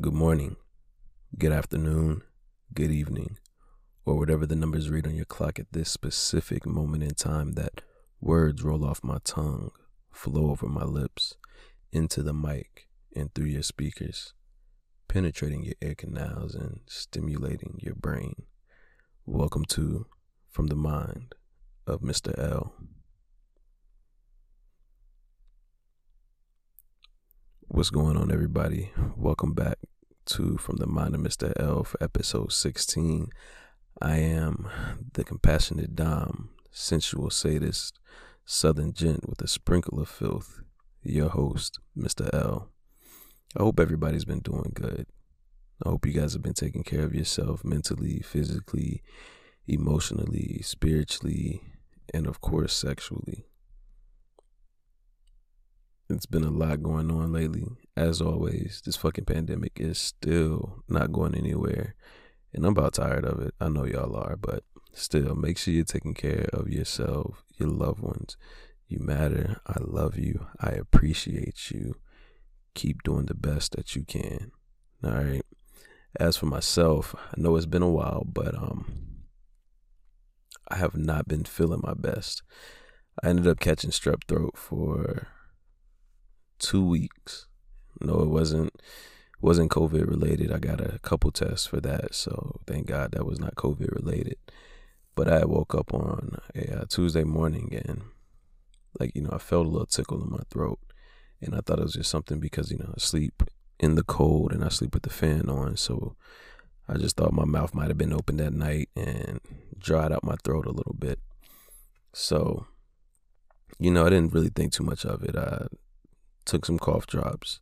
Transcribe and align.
good 0.00 0.14
morning, 0.14 0.54
good 1.36 1.50
afternoon, 1.50 2.22
good 2.72 2.92
evening, 2.92 3.36
or 4.04 4.16
whatever 4.16 4.46
the 4.46 4.54
numbers 4.54 4.88
read 4.88 5.08
on 5.08 5.16
your 5.16 5.24
clock 5.24 5.58
at 5.58 5.72
this 5.72 5.90
specific 5.90 6.64
moment 6.64 7.02
in 7.02 7.10
time 7.16 7.54
that 7.54 7.80
words 8.20 8.62
roll 8.62 8.84
off 8.84 9.02
my 9.02 9.18
tongue, 9.24 9.72
flow 10.12 10.52
over 10.52 10.68
my 10.68 10.84
lips, 10.84 11.34
into 11.90 12.22
the 12.22 12.32
mic, 12.32 12.86
and 13.16 13.34
through 13.34 13.46
your 13.46 13.64
speakers, 13.64 14.34
penetrating 15.08 15.64
your 15.64 15.74
ear 15.82 15.96
canals 15.96 16.54
and 16.54 16.78
stimulating 16.86 17.80
your 17.82 17.96
brain. 17.96 18.44
Welcome 19.26 19.64
to 19.70 20.06
From 20.48 20.68
the 20.68 20.76
Mind 20.76 21.34
of 21.88 22.02
Mr. 22.02 22.38
L. 22.38 22.72
What's 27.70 27.90
going 27.90 28.16
on, 28.16 28.32
everybody? 28.32 28.92
Welcome 29.14 29.52
back 29.52 29.76
to 30.24 30.56
From 30.56 30.76
the 30.76 30.86
Mind 30.86 31.14
of 31.14 31.20
Mr. 31.20 31.52
L 31.60 31.84
for 31.84 32.02
episode 32.02 32.50
16. 32.50 33.28
I 34.00 34.16
am 34.16 34.66
the 35.12 35.22
compassionate 35.22 35.94
Dom, 35.94 36.48
sensual 36.70 37.28
sadist, 37.28 38.00
southern 38.46 38.94
gent 38.94 39.28
with 39.28 39.42
a 39.42 39.46
sprinkle 39.46 40.00
of 40.00 40.08
filth, 40.08 40.60
your 41.02 41.28
host, 41.28 41.78
Mr. 41.96 42.30
L. 42.32 42.70
I 43.54 43.62
hope 43.62 43.78
everybody's 43.78 44.24
been 44.24 44.40
doing 44.40 44.72
good. 44.72 45.06
I 45.84 45.90
hope 45.90 46.06
you 46.06 46.14
guys 46.14 46.32
have 46.32 46.42
been 46.42 46.54
taking 46.54 46.82
care 46.82 47.02
of 47.02 47.14
yourself 47.14 47.66
mentally, 47.66 48.20
physically, 48.20 49.02
emotionally, 49.66 50.62
spiritually, 50.62 51.60
and 52.14 52.26
of 52.26 52.40
course, 52.40 52.72
sexually. 52.72 53.44
It's 56.10 56.24
been 56.24 56.44
a 56.44 56.50
lot 56.50 56.82
going 56.82 57.10
on 57.10 57.32
lately. 57.32 57.66
As 57.94 58.22
always, 58.22 58.80
this 58.84 58.96
fucking 58.96 59.26
pandemic 59.26 59.72
is 59.78 59.98
still 59.98 60.82
not 60.88 61.12
going 61.12 61.34
anywhere. 61.34 61.94
And 62.54 62.64
I'm 62.64 62.72
about 62.72 62.94
tired 62.94 63.26
of 63.26 63.40
it. 63.40 63.52
I 63.60 63.68
know 63.68 63.84
y'all 63.84 64.16
are, 64.16 64.36
but 64.36 64.64
still, 64.94 65.34
make 65.34 65.58
sure 65.58 65.74
you're 65.74 65.84
taking 65.84 66.14
care 66.14 66.46
of 66.54 66.70
yourself, 66.70 67.44
your 67.58 67.68
loved 67.68 68.00
ones. 68.00 68.38
You 68.86 69.00
matter. 69.00 69.60
I 69.66 69.76
love 69.80 70.16
you. 70.16 70.46
I 70.58 70.70
appreciate 70.70 71.70
you. 71.70 71.96
Keep 72.74 73.02
doing 73.02 73.26
the 73.26 73.34
best 73.34 73.76
that 73.76 73.94
you 73.94 74.04
can. 74.04 74.52
All 75.04 75.10
right. 75.10 75.42
As 76.18 76.38
for 76.38 76.46
myself, 76.46 77.14
I 77.16 77.34
know 77.38 77.54
it's 77.56 77.66
been 77.66 77.82
a 77.82 77.90
while, 77.90 78.24
but 78.26 78.54
um 78.54 78.86
I 80.68 80.76
have 80.76 80.96
not 80.96 81.28
been 81.28 81.44
feeling 81.44 81.82
my 81.82 81.94
best. 81.94 82.42
I 83.22 83.28
ended 83.28 83.46
up 83.46 83.60
catching 83.60 83.90
strep 83.90 84.22
throat 84.26 84.56
for 84.56 85.28
two 86.58 86.84
weeks. 86.84 87.46
No, 88.00 88.20
it 88.20 88.28
wasn't 88.28 88.80
wasn't 89.40 89.70
COVID 89.70 90.08
related. 90.08 90.52
I 90.52 90.58
got 90.58 90.80
a 90.80 90.98
couple 91.00 91.30
tests 91.30 91.66
for 91.66 91.80
that, 91.80 92.14
so 92.14 92.60
thank 92.66 92.86
God 92.86 93.12
that 93.12 93.26
was 93.26 93.38
not 93.38 93.54
COVID 93.54 93.94
related. 93.94 94.36
But 95.14 95.28
I 95.28 95.44
woke 95.44 95.74
up 95.74 95.92
on 95.94 96.38
a 96.54 96.80
uh, 96.80 96.84
Tuesday 96.88 97.24
morning 97.24 97.80
and 97.84 98.02
like 98.98 99.14
you 99.14 99.22
know 99.22 99.30
I 99.32 99.38
felt 99.38 99.66
a 99.66 99.70
little 99.70 99.86
tickle 99.86 100.22
in 100.22 100.30
my 100.30 100.42
throat, 100.50 100.80
and 101.40 101.54
I 101.54 101.60
thought 101.60 101.78
it 101.78 101.84
was 101.84 101.94
just 101.94 102.10
something 102.10 102.40
because 102.40 102.70
you 102.70 102.78
know 102.78 102.92
I 102.96 103.00
sleep 103.00 103.42
in 103.78 103.94
the 103.94 104.02
cold 104.02 104.52
and 104.52 104.64
I 104.64 104.68
sleep 104.68 104.94
with 104.94 105.04
the 105.04 105.10
fan 105.10 105.48
on, 105.48 105.76
so 105.76 106.16
I 106.88 106.96
just 106.96 107.16
thought 107.16 107.32
my 107.32 107.44
mouth 107.44 107.74
might 107.74 107.88
have 107.88 107.98
been 107.98 108.14
open 108.14 108.38
that 108.38 108.52
night 108.52 108.88
and 108.96 109.40
dried 109.78 110.10
out 110.10 110.24
my 110.24 110.36
throat 110.42 110.66
a 110.66 110.72
little 110.72 110.96
bit. 110.98 111.20
So, 112.12 112.66
you 113.78 113.90
know, 113.90 114.06
I 114.06 114.08
didn't 114.08 114.32
really 114.32 114.48
think 114.48 114.72
too 114.72 114.84
much 114.84 115.04
of 115.04 115.22
it. 115.22 115.36
I 115.36 115.66
took 116.48 116.64
some 116.64 116.78
cough 116.78 117.06
drops, 117.06 117.60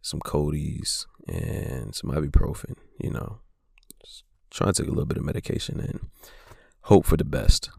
some 0.00 0.20
Codees, 0.20 1.06
and 1.26 1.94
some 1.94 2.10
ibuprofen. 2.10 2.76
You 3.00 3.10
know, 3.10 3.38
Just 4.04 4.24
trying 4.50 4.72
to 4.72 4.82
take 4.82 4.88
a 4.88 4.92
little 4.92 5.06
bit 5.06 5.18
of 5.18 5.24
medication 5.24 5.80
and 5.80 6.00
hope 6.82 7.06
for 7.06 7.16
the 7.16 7.24
best. 7.24 7.70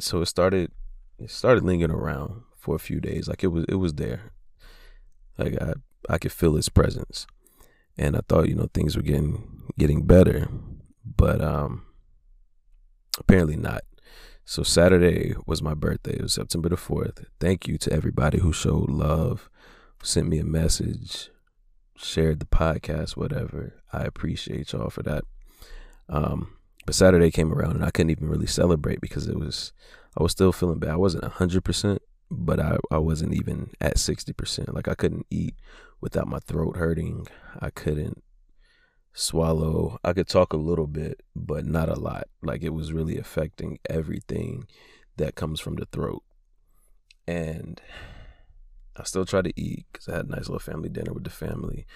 So 0.00 0.22
it 0.22 0.26
started. 0.26 0.70
It 1.18 1.30
started 1.30 1.64
lingering 1.64 1.92
around 1.92 2.42
for 2.56 2.74
a 2.74 2.80
few 2.80 3.00
days. 3.00 3.28
Like 3.28 3.44
it 3.44 3.48
was. 3.48 3.64
It 3.68 3.76
was 3.76 3.94
there. 3.94 4.32
Like 5.38 5.60
I. 5.60 5.74
I 6.06 6.18
could 6.18 6.32
feel 6.32 6.54
its 6.58 6.68
presence, 6.68 7.26
and 7.96 8.14
I 8.14 8.20
thought 8.28 8.46
you 8.46 8.54
know 8.54 8.68
things 8.74 8.94
were 8.94 9.02
getting 9.02 9.62
getting 9.78 10.04
better, 10.06 10.48
but 11.02 11.40
um, 11.40 11.86
apparently 13.18 13.56
not. 13.56 13.80
So 14.44 14.62
Saturday 14.62 15.34
was 15.46 15.62
my 15.62 15.74
birthday. 15.74 16.14
It 16.14 16.22
was 16.22 16.34
September 16.34 16.68
the 16.68 16.76
4th. 16.76 17.24
Thank 17.40 17.66
you 17.66 17.78
to 17.78 17.92
everybody 17.92 18.38
who 18.38 18.52
showed 18.52 18.90
love, 18.90 19.48
sent 20.02 20.28
me 20.28 20.38
a 20.38 20.44
message, 20.44 21.30
shared 21.96 22.40
the 22.40 22.46
podcast, 22.46 23.16
whatever. 23.16 23.82
I 23.92 24.02
appreciate 24.02 24.72
y'all 24.72 24.90
for 24.90 25.02
that. 25.02 25.24
Um, 26.10 26.56
but 26.84 26.94
Saturday 26.94 27.30
came 27.30 27.52
around 27.52 27.76
and 27.76 27.84
I 27.84 27.90
couldn't 27.90 28.10
even 28.10 28.28
really 28.28 28.46
celebrate 28.46 29.00
because 29.00 29.26
it 29.26 29.38
was 29.38 29.72
I 30.16 30.22
was 30.22 30.32
still 30.32 30.52
feeling 30.52 30.78
bad. 30.78 30.90
I 30.90 30.96
wasn't 30.96 31.24
hundred 31.24 31.64
percent, 31.64 32.02
but 32.30 32.60
I, 32.60 32.76
I 32.90 32.98
wasn't 32.98 33.34
even 33.34 33.70
at 33.80 33.98
sixty 33.98 34.32
percent. 34.34 34.74
Like 34.74 34.88
I 34.88 34.94
couldn't 34.94 35.26
eat 35.30 35.54
without 36.02 36.28
my 36.28 36.40
throat 36.40 36.76
hurting. 36.76 37.26
I 37.60 37.70
couldn't 37.70 38.22
swallow. 39.14 39.98
I 40.04 40.12
could 40.12 40.28
talk 40.28 40.52
a 40.52 40.58
little 40.58 40.88
bit, 40.88 41.22
but 41.34 41.64
not 41.64 41.88
a 41.88 41.98
lot. 41.98 42.24
Like 42.42 42.62
it 42.62 42.74
was 42.74 42.92
really 42.92 43.16
affecting 43.16 43.78
everything 43.88 44.66
that 45.16 45.36
comes 45.36 45.60
from 45.60 45.76
the 45.76 45.86
throat. 45.86 46.22
And 47.26 47.80
I 48.96 49.04
still 49.04 49.24
tried 49.24 49.44
to 49.44 49.60
eat 49.60 49.86
because 49.92 50.08
I 50.08 50.16
had 50.16 50.26
a 50.26 50.30
nice 50.30 50.48
little 50.48 50.58
family 50.58 50.88
dinner 50.88 51.12
with 51.12 51.24
the 51.24 51.30
family, 51.30 51.86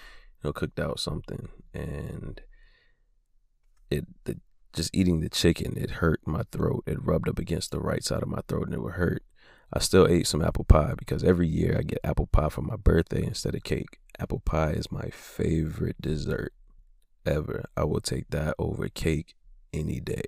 you 0.41 0.47
know, 0.47 0.53
cooked 0.53 0.79
out 0.79 0.99
something. 0.99 1.49
And 1.73 2.41
it, 3.91 4.05
the, 4.23 4.39
just 4.73 4.95
eating 4.95 5.19
the 5.19 5.29
chicken, 5.29 5.77
it 5.77 5.91
hurt 5.91 6.21
my 6.25 6.43
throat. 6.51 6.83
It 6.87 7.03
rubbed 7.03 7.29
up 7.29 7.37
against 7.37 7.71
the 7.71 7.81
right 7.81 8.03
side 8.03 8.23
of 8.23 8.29
my 8.29 8.41
throat 8.47 8.65
and 8.65 8.73
it 8.73 8.81
would 8.81 8.93
hurt. 8.93 9.23
I 9.71 9.79
still 9.79 10.07
ate 10.07 10.25
some 10.25 10.41
apple 10.41 10.63
pie 10.63 10.93
because 10.97 11.23
every 11.23 11.47
year 11.47 11.75
I 11.77 11.83
get 11.83 11.99
apple 12.03 12.25
pie 12.25 12.49
for 12.49 12.61
my 12.61 12.75
birthday 12.75 13.23
instead 13.23 13.53
of 13.53 13.63
cake. 13.63 13.99
Apple 14.17 14.39
pie 14.39 14.71
is 14.71 14.91
my 14.91 15.09
favorite 15.11 16.01
dessert 16.01 16.53
ever. 17.25 17.65
I 17.75 17.83
will 17.83 18.01
take 18.01 18.29
that 18.29 18.55
over 18.57 18.87
cake 18.89 19.35
any 19.73 19.99
day. 19.99 20.23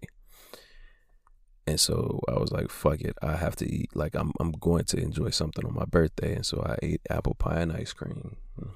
And 1.68 1.80
so 1.80 2.22
I 2.28 2.40
was 2.40 2.52
like, 2.52 2.70
fuck 2.70 3.02
it. 3.02 3.18
I 3.22 3.36
have 3.36 3.56
to 3.58 3.72
eat. 3.72 3.96
Like 3.96 4.16
I'm 4.16 4.34
I'm 4.40 4.52
going 4.52 4.86
to 4.86 4.98
enjoy 4.98 5.30
something 5.30 5.66
on 5.66 5.74
my 5.74 5.86
birthday. 5.86 6.36
And 6.36 6.46
so 6.46 6.62
I 6.66 6.78
ate 6.82 7.02
apple 7.10 7.36
pie 7.36 7.62
and 7.62 7.72
ice 7.72 7.94
cream. 7.94 8.38
Mm, 8.60 8.72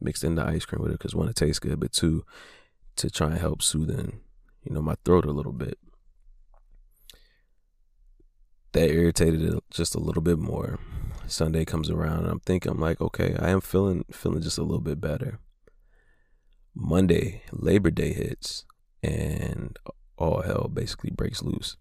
mixed 0.00 0.24
in 0.24 0.34
the 0.34 0.44
ice 0.44 0.64
cream 0.64 0.82
with 0.82 0.92
it 0.92 0.98
because 0.98 1.14
one, 1.14 1.28
it 1.28 1.36
tastes 1.36 1.58
good, 1.58 1.78
but 1.80 1.92
two, 1.92 2.24
to 2.96 3.10
try 3.10 3.28
and 3.28 3.38
help 3.38 3.62
soothing, 3.62 4.20
you 4.64 4.74
know, 4.74 4.82
my 4.82 4.96
throat 5.04 5.24
a 5.24 5.32
little 5.32 5.52
bit. 5.52 5.78
That 8.72 8.90
irritated 8.90 9.42
it 9.42 9.64
just 9.70 9.94
a 9.94 10.00
little 10.00 10.22
bit 10.22 10.38
more. 10.38 10.78
Sunday 11.26 11.64
comes 11.64 11.90
around 11.90 12.20
and 12.20 12.28
I'm 12.28 12.40
thinking 12.40 12.72
I'm 12.72 12.80
like, 12.80 13.00
okay, 13.00 13.36
I 13.38 13.50
am 13.50 13.60
feeling 13.60 14.04
feeling 14.10 14.42
just 14.42 14.58
a 14.58 14.62
little 14.62 14.80
bit 14.80 15.00
better. 15.00 15.38
Monday, 16.76 17.42
Labor 17.52 17.90
Day 17.90 18.12
hits, 18.12 18.64
and 19.02 19.78
all 20.16 20.42
hell 20.42 20.70
basically 20.72 21.10
breaks 21.10 21.42
loose. 21.42 21.76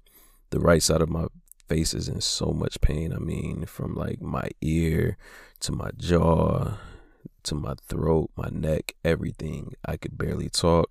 The 0.49 0.59
right 0.59 0.81
side 0.81 1.01
of 1.01 1.09
my 1.09 1.27
face 1.67 1.93
is 1.93 2.07
in 2.07 2.21
so 2.21 2.47
much 2.47 2.81
pain. 2.81 3.13
I 3.13 3.19
mean, 3.19 3.65
from 3.65 3.93
like 3.93 4.21
my 4.21 4.49
ear 4.61 5.17
to 5.59 5.71
my 5.71 5.91
jaw 5.97 6.77
to 7.45 7.55
my 7.55 7.75
throat, 7.87 8.31
my 8.35 8.49
neck, 8.51 8.95
everything. 9.03 9.73
I 9.85 9.97
could 9.97 10.17
barely 10.17 10.49
talk. 10.49 10.89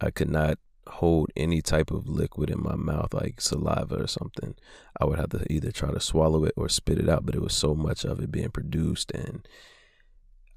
I 0.00 0.10
could 0.10 0.30
not 0.30 0.58
hold 0.86 1.30
any 1.36 1.60
type 1.60 1.90
of 1.90 2.08
liquid 2.08 2.50
in 2.50 2.62
my 2.62 2.76
mouth, 2.76 3.12
like 3.12 3.40
saliva 3.40 4.02
or 4.02 4.06
something. 4.06 4.54
I 5.00 5.04
would 5.04 5.18
have 5.18 5.30
to 5.30 5.50
either 5.52 5.72
try 5.72 5.90
to 5.90 6.00
swallow 6.00 6.44
it 6.44 6.54
or 6.56 6.68
spit 6.68 6.98
it 6.98 7.08
out, 7.08 7.26
but 7.26 7.34
it 7.34 7.42
was 7.42 7.54
so 7.54 7.74
much 7.74 8.04
of 8.04 8.20
it 8.20 8.30
being 8.30 8.50
produced 8.50 9.10
and 9.12 9.46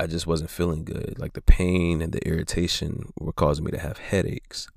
I 0.02 0.08
just 0.08 0.26
wasn't 0.26 0.50
feeling 0.50 0.84
good. 0.84 1.18
Like 1.20 1.34
the 1.34 1.44
pain 1.44 2.02
and 2.02 2.12
the 2.12 2.28
irritation 2.28 3.14
were 3.20 3.32
causing 3.32 3.66
me 3.66 3.72
to 3.72 3.78
have 3.78 4.00
headaches. 4.00 4.68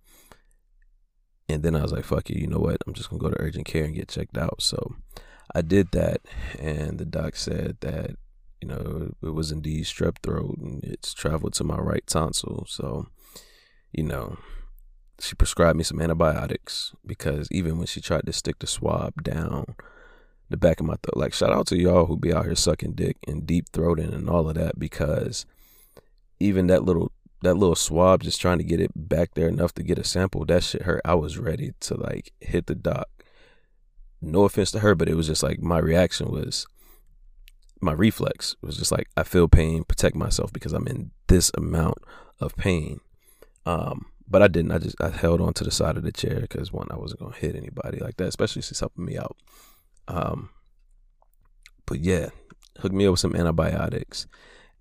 And 1.49 1.63
then 1.63 1.75
I 1.75 1.81
was 1.81 1.93
like, 1.93 2.05
fuck 2.05 2.29
it, 2.29 2.37
you 2.37 2.47
know 2.47 2.59
what? 2.59 2.77
I'm 2.87 2.93
just 2.93 3.09
gonna 3.09 3.23
go 3.23 3.31
to 3.31 3.41
urgent 3.41 3.65
care 3.65 3.85
and 3.85 3.95
get 3.95 4.09
checked 4.09 4.37
out. 4.37 4.61
So 4.61 4.97
I 5.55 5.63
did 5.63 5.93
that 5.93 6.21
and 6.59 6.99
the 6.99 7.07
doc 7.07 7.37
said 7.37 7.79
that, 7.81 8.17
you 8.61 8.69
know, 8.69 9.15
it 9.23 9.31
was 9.31 9.51
indeed 9.51 9.87
strep 9.87 10.19
throat 10.23 10.59
and 10.59 10.85
it's 10.85 11.15
traveled 11.15 11.55
to 11.55 11.65
my 11.65 11.79
right 11.79 12.07
tonsil. 12.07 12.67
So, 12.69 13.07
you 13.93 14.03
know, 14.03 14.37
she 15.21 15.35
prescribed 15.37 15.79
me 15.79 15.85
some 15.85 16.03
antibiotics 16.03 16.93
because 17.07 17.49
even 17.51 17.79
when 17.79 17.87
she 17.87 18.03
tried 18.03 18.27
to 18.27 18.33
stick 18.35 18.59
the 18.59 18.67
swab 18.67 19.23
down 19.23 19.75
the 20.51 20.57
back 20.57 20.81
of 20.81 20.87
my 20.87 20.95
throat. 21.03 21.17
Like 21.17 21.35
shout 21.35 21.53
out 21.53 21.67
to 21.69 21.77
y'all 21.77 22.07
who 22.07 22.17
be 22.17 22.33
out 22.33 22.45
here 22.45 22.55
sucking 22.55 22.93
dick 22.93 23.17
and 23.27 23.47
deep 23.47 23.71
throating 23.73 24.15
and 24.15 24.29
all 24.29 24.49
of 24.49 24.55
that 24.57 24.79
because 24.79 25.47
even 26.41 26.67
that 26.69 26.85
little 26.85 27.13
that 27.43 27.55
little 27.55 27.75
swab 27.75 28.23
just 28.23 28.41
trying 28.41 28.59
to 28.59 28.65
get 28.65 28.81
it 28.81 28.91
back 28.95 29.35
there 29.35 29.49
enough 29.49 29.75
to 29.75 29.83
get 29.83 29.99
a 29.99 30.05
sample, 30.05 30.45
that 30.47 30.65
shit 30.65 30.83
hurt. 30.83 31.03
I 31.05 31.15
was 31.15 31.39
ready 31.39 31.73
to 31.81 31.95
like 31.95 32.33
hit 32.41 32.67
the 32.67 32.75
doc. 32.75 33.09
No 34.21 34.45
offense 34.45 34.71
to 34.73 34.81
her, 34.81 34.95
but 34.95 35.09
it 35.09 35.15
was 35.15 35.27
just 35.27 35.43
like 35.43 35.61
my 35.61 35.79
reaction 35.79 36.31
was 36.31 36.67
my 37.81 37.93
reflex 37.93 38.57
was 38.63 38.79
just 38.79 38.91
like 38.91 39.09
I 39.17 39.23
feel 39.23 39.47
pain, 39.47 39.85
protect 39.85 40.17
myself 40.17 40.53
because 40.53 40.73
I'm 40.73 40.87
in 40.87 41.11
this 41.29 41.51
amount 41.57 41.99
of 42.41 42.57
pain. 42.57 43.01
Um, 43.67 44.07
but 44.27 44.43
I 44.43 44.49
didn't. 44.49 44.73
I 44.73 44.79
just 44.79 45.01
I 45.01 45.11
held 45.11 45.41
on 45.41 45.53
to 45.55 45.65
the 45.65 45.71
side 45.71 45.97
of 45.97 46.03
the 46.03 46.13
chair 46.13 46.41
because 46.41 46.73
one, 46.73 46.89
I 46.91 46.97
wasn't 46.97 47.21
gonna 47.21 47.37
hit 47.37 47.55
anybody 47.55 47.99
like 47.99 48.17
that, 48.17 48.29
especially 48.29 48.63
since 48.63 48.81
helping 48.81 49.05
me 49.05 49.19
out. 49.19 49.37
Um, 50.09 50.51
but 51.87 52.01
yeah, 52.01 52.29
hooked 52.79 52.95
me 52.95 53.07
up 53.07 53.13
with 53.13 53.21
some 53.21 53.37
antibiotics, 53.37 54.27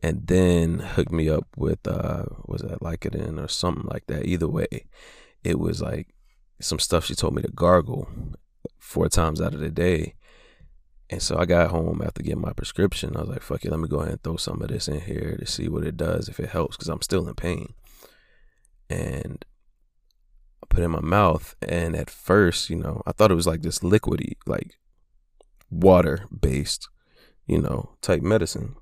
and 0.02 0.28
then 0.28 0.80
hooked 0.80 1.12
me 1.12 1.30
up 1.30 1.48
with 1.56 1.88
uh, 1.88 2.26
was 2.46 2.62
that 2.62 2.80
Vicodin 2.80 3.44
or 3.44 3.48
something 3.48 3.88
like 3.88 4.08
that. 4.08 4.26
Either 4.26 4.48
way, 4.48 4.86
it 5.44 5.60
was 5.60 5.82
like 5.82 6.14
some 6.60 6.80
stuff 6.80 7.06
she 7.06 7.16
told 7.16 7.36
me 7.36 7.42
to 7.42 7.52
gargle 7.52 8.08
four 8.80 9.10
times 9.10 9.42
out 9.42 9.54
of 9.54 9.60
the 9.60 9.70
day. 9.70 10.16
And 11.10 11.22
so 11.22 11.38
I 11.38 11.46
got 11.46 11.70
home 11.70 12.02
after 12.04 12.24
getting 12.24 12.42
my 12.42 12.54
prescription. 12.54 13.16
I 13.16 13.22
was 13.22 13.30
like, 13.30 13.42
fuck 13.42 13.64
it, 13.66 13.72
let 13.72 13.80
me 13.80 13.88
go 13.88 14.00
ahead 14.00 14.14
and 14.14 14.24
throw 14.24 14.38
some 14.38 14.62
of 14.62 14.70
this 14.70 14.88
in 14.88 15.02
here 15.02 15.38
to 15.38 15.46
see 15.46 15.68
what 15.68 15.86
it 15.86 15.98
does, 15.98 16.28
if 16.28 16.40
it 16.40 16.50
helps, 16.50 16.76
because 16.76 16.88
I'm 16.88 17.02
still 17.02 17.28
in 17.28 17.36
pain. 17.36 17.74
And 18.90 19.46
I 20.64 20.66
put 20.70 20.80
it 20.80 20.86
in 20.86 20.92
my 20.92 21.02
mouth. 21.02 21.56
And 21.62 21.96
at 21.96 22.10
first, 22.10 22.70
you 22.70 22.78
know, 22.78 23.04
I 23.06 23.12
thought 23.12 23.32
it 23.32 23.36
was 23.36 23.48
like 23.48 23.62
this 23.62 23.80
liquidy, 23.80 24.38
like 24.48 24.76
water 25.74 26.28
based, 26.38 26.90
you 27.48 27.60
know, 27.60 27.96
type 28.02 28.22
medicine. 28.22 28.76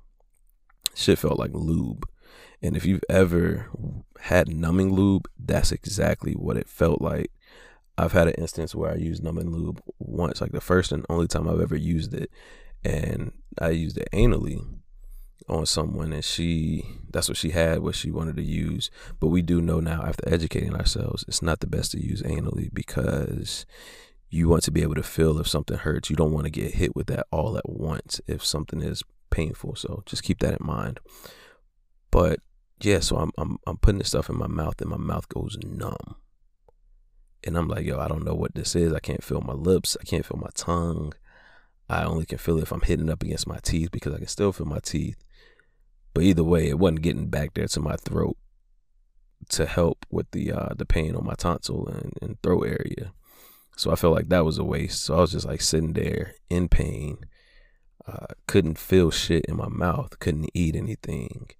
Shit 0.94 1.18
felt 1.18 1.38
like 1.38 1.52
lube. 1.54 2.06
And 2.60 2.76
if 2.76 2.84
you've 2.84 3.04
ever 3.08 3.70
had 4.20 4.48
numbing 4.48 4.92
lube, 4.92 5.28
that's 5.38 5.72
exactly 5.72 6.32
what 6.32 6.56
it 6.56 6.68
felt 6.68 7.00
like. 7.02 7.30
I've 7.98 8.12
had 8.12 8.28
an 8.28 8.34
instance 8.34 8.74
where 8.74 8.90
I 8.90 8.96
used 8.96 9.22
numbing 9.22 9.50
lube 9.50 9.82
once, 9.98 10.40
like 10.40 10.52
the 10.52 10.60
first 10.60 10.92
and 10.92 11.04
only 11.08 11.26
time 11.26 11.48
I've 11.48 11.60
ever 11.60 11.76
used 11.76 12.14
it, 12.14 12.30
and 12.84 13.32
I 13.60 13.70
used 13.70 13.98
it 13.98 14.08
anally 14.12 14.60
on 15.48 15.66
someone, 15.66 16.12
and 16.12 16.24
she 16.24 16.84
that's 17.10 17.28
what 17.28 17.36
she 17.36 17.50
had, 17.50 17.80
what 17.80 17.94
she 17.94 18.10
wanted 18.10 18.36
to 18.36 18.42
use. 18.42 18.90
But 19.20 19.28
we 19.28 19.42
do 19.42 19.60
know 19.60 19.80
now, 19.80 20.02
after 20.02 20.26
educating 20.26 20.74
ourselves, 20.74 21.24
it's 21.28 21.42
not 21.42 21.60
the 21.60 21.66
best 21.66 21.92
to 21.92 22.02
use 22.02 22.22
anally 22.22 22.72
because 22.72 23.66
you 24.32 24.48
want 24.48 24.64
to 24.64 24.70
be 24.70 24.82
able 24.82 24.96
to 24.96 25.02
feel 25.02 25.38
if 25.38 25.46
something 25.46 25.76
hurts. 25.76 26.10
You 26.10 26.16
don't 26.16 26.32
want 26.32 26.44
to 26.44 26.50
get 26.50 26.74
hit 26.74 26.96
with 26.96 27.06
that 27.08 27.26
all 27.30 27.56
at 27.56 27.68
once 27.68 28.20
if 28.26 28.44
something 28.44 28.82
is 28.82 29.02
painful. 29.30 29.76
So 29.76 30.02
just 30.06 30.24
keep 30.24 30.40
that 30.40 30.58
in 30.60 30.66
mind. 30.66 30.98
But 32.10 32.40
yeah, 32.80 32.98
so 33.00 33.16
I'm 33.16 33.30
I'm 33.38 33.58
I'm 33.66 33.76
putting 33.76 33.98
this 33.98 34.08
stuff 34.08 34.28
in 34.28 34.36
my 34.36 34.48
mouth, 34.48 34.80
and 34.80 34.90
my 34.90 34.96
mouth 34.96 35.28
goes 35.28 35.56
numb 35.64 36.16
and 37.44 37.56
I'm 37.56 37.68
like, 37.68 37.84
yo, 37.84 37.98
I 37.98 38.08
don't 38.08 38.24
know 38.24 38.34
what 38.34 38.54
this 38.54 38.76
is. 38.76 38.92
I 38.92 39.00
can't 39.00 39.24
feel 39.24 39.40
my 39.40 39.52
lips. 39.52 39.96
I 40.00 40.04
can't 40.04 40.24
feel 40.24 40.38
my 40.38 40.50
tongue. 40.54 41.12
I 41.88 42.04
only 42.04 42.24
can 42.24 42.38
feel 42.38 42.58
it 42.58 42.62
if 42.62 42.72
I'm 42.72 42.82
hitting 42.82 43.10
up 43.10 43.22
against 43.22 43.46
my 43.46 43.58
teeth 43.62 43.90
because 43.90 44.14
I 44.14 44.18
can 44.18 44.28
still 44.28 44.52
feel 44.52 44.66
my 44.66 44.78
teeth. 44.78 45.22
But 46.14 46.24
either 46.24 46.44
way, 46.44 46.68
it 46.68 46.78
wasn't 46.78 47.02
getting 47.02 47.28
back 47.28 47.54
there 47.54 47.66
to 47.66 47.80
my 47.80 47.96
throat 47.96 48.36
to 49.50 49.66
help 49.66 50.06
with 50.10 50.30
the 50.30 50.52
uh, 50.52 50.74
the 50.76 50.86
pain 50.86 51.16
on 51.16 51.26
my 51.26 51.34
tonsil 51.34 51.88
and, 51.88 52.12
and 52.22 52.42
throat 52.42 52.66
area. 52.66 53.12
So 53.82 53.90
I 53.90 53.96
felt 53.96 54.14
like 54.14 54.28
that 54.28 54.44
was 54.44 54.58
a 54.58 54.64
waste. 54.64 55.02
So 55.02 55.16
I 55.16 55.22
was 55.22 55.32
just 55.32 55.44
like 55.44 55.60
sitting 55.60 55.94
there 55.94 56.36
in 56.48 56.68
pain. 56.68 57.18
Uh, 58.06 58.26
couldn't 58.46 58.78
feel 58.78 59.10
shit 59.10 59.44
in 59.46 59.56
my 59.56 59.66
mouth. 59.68 60.20
Couldn't 60.20 60.50
eat 60.54 60.76
anything. 60.76 61.50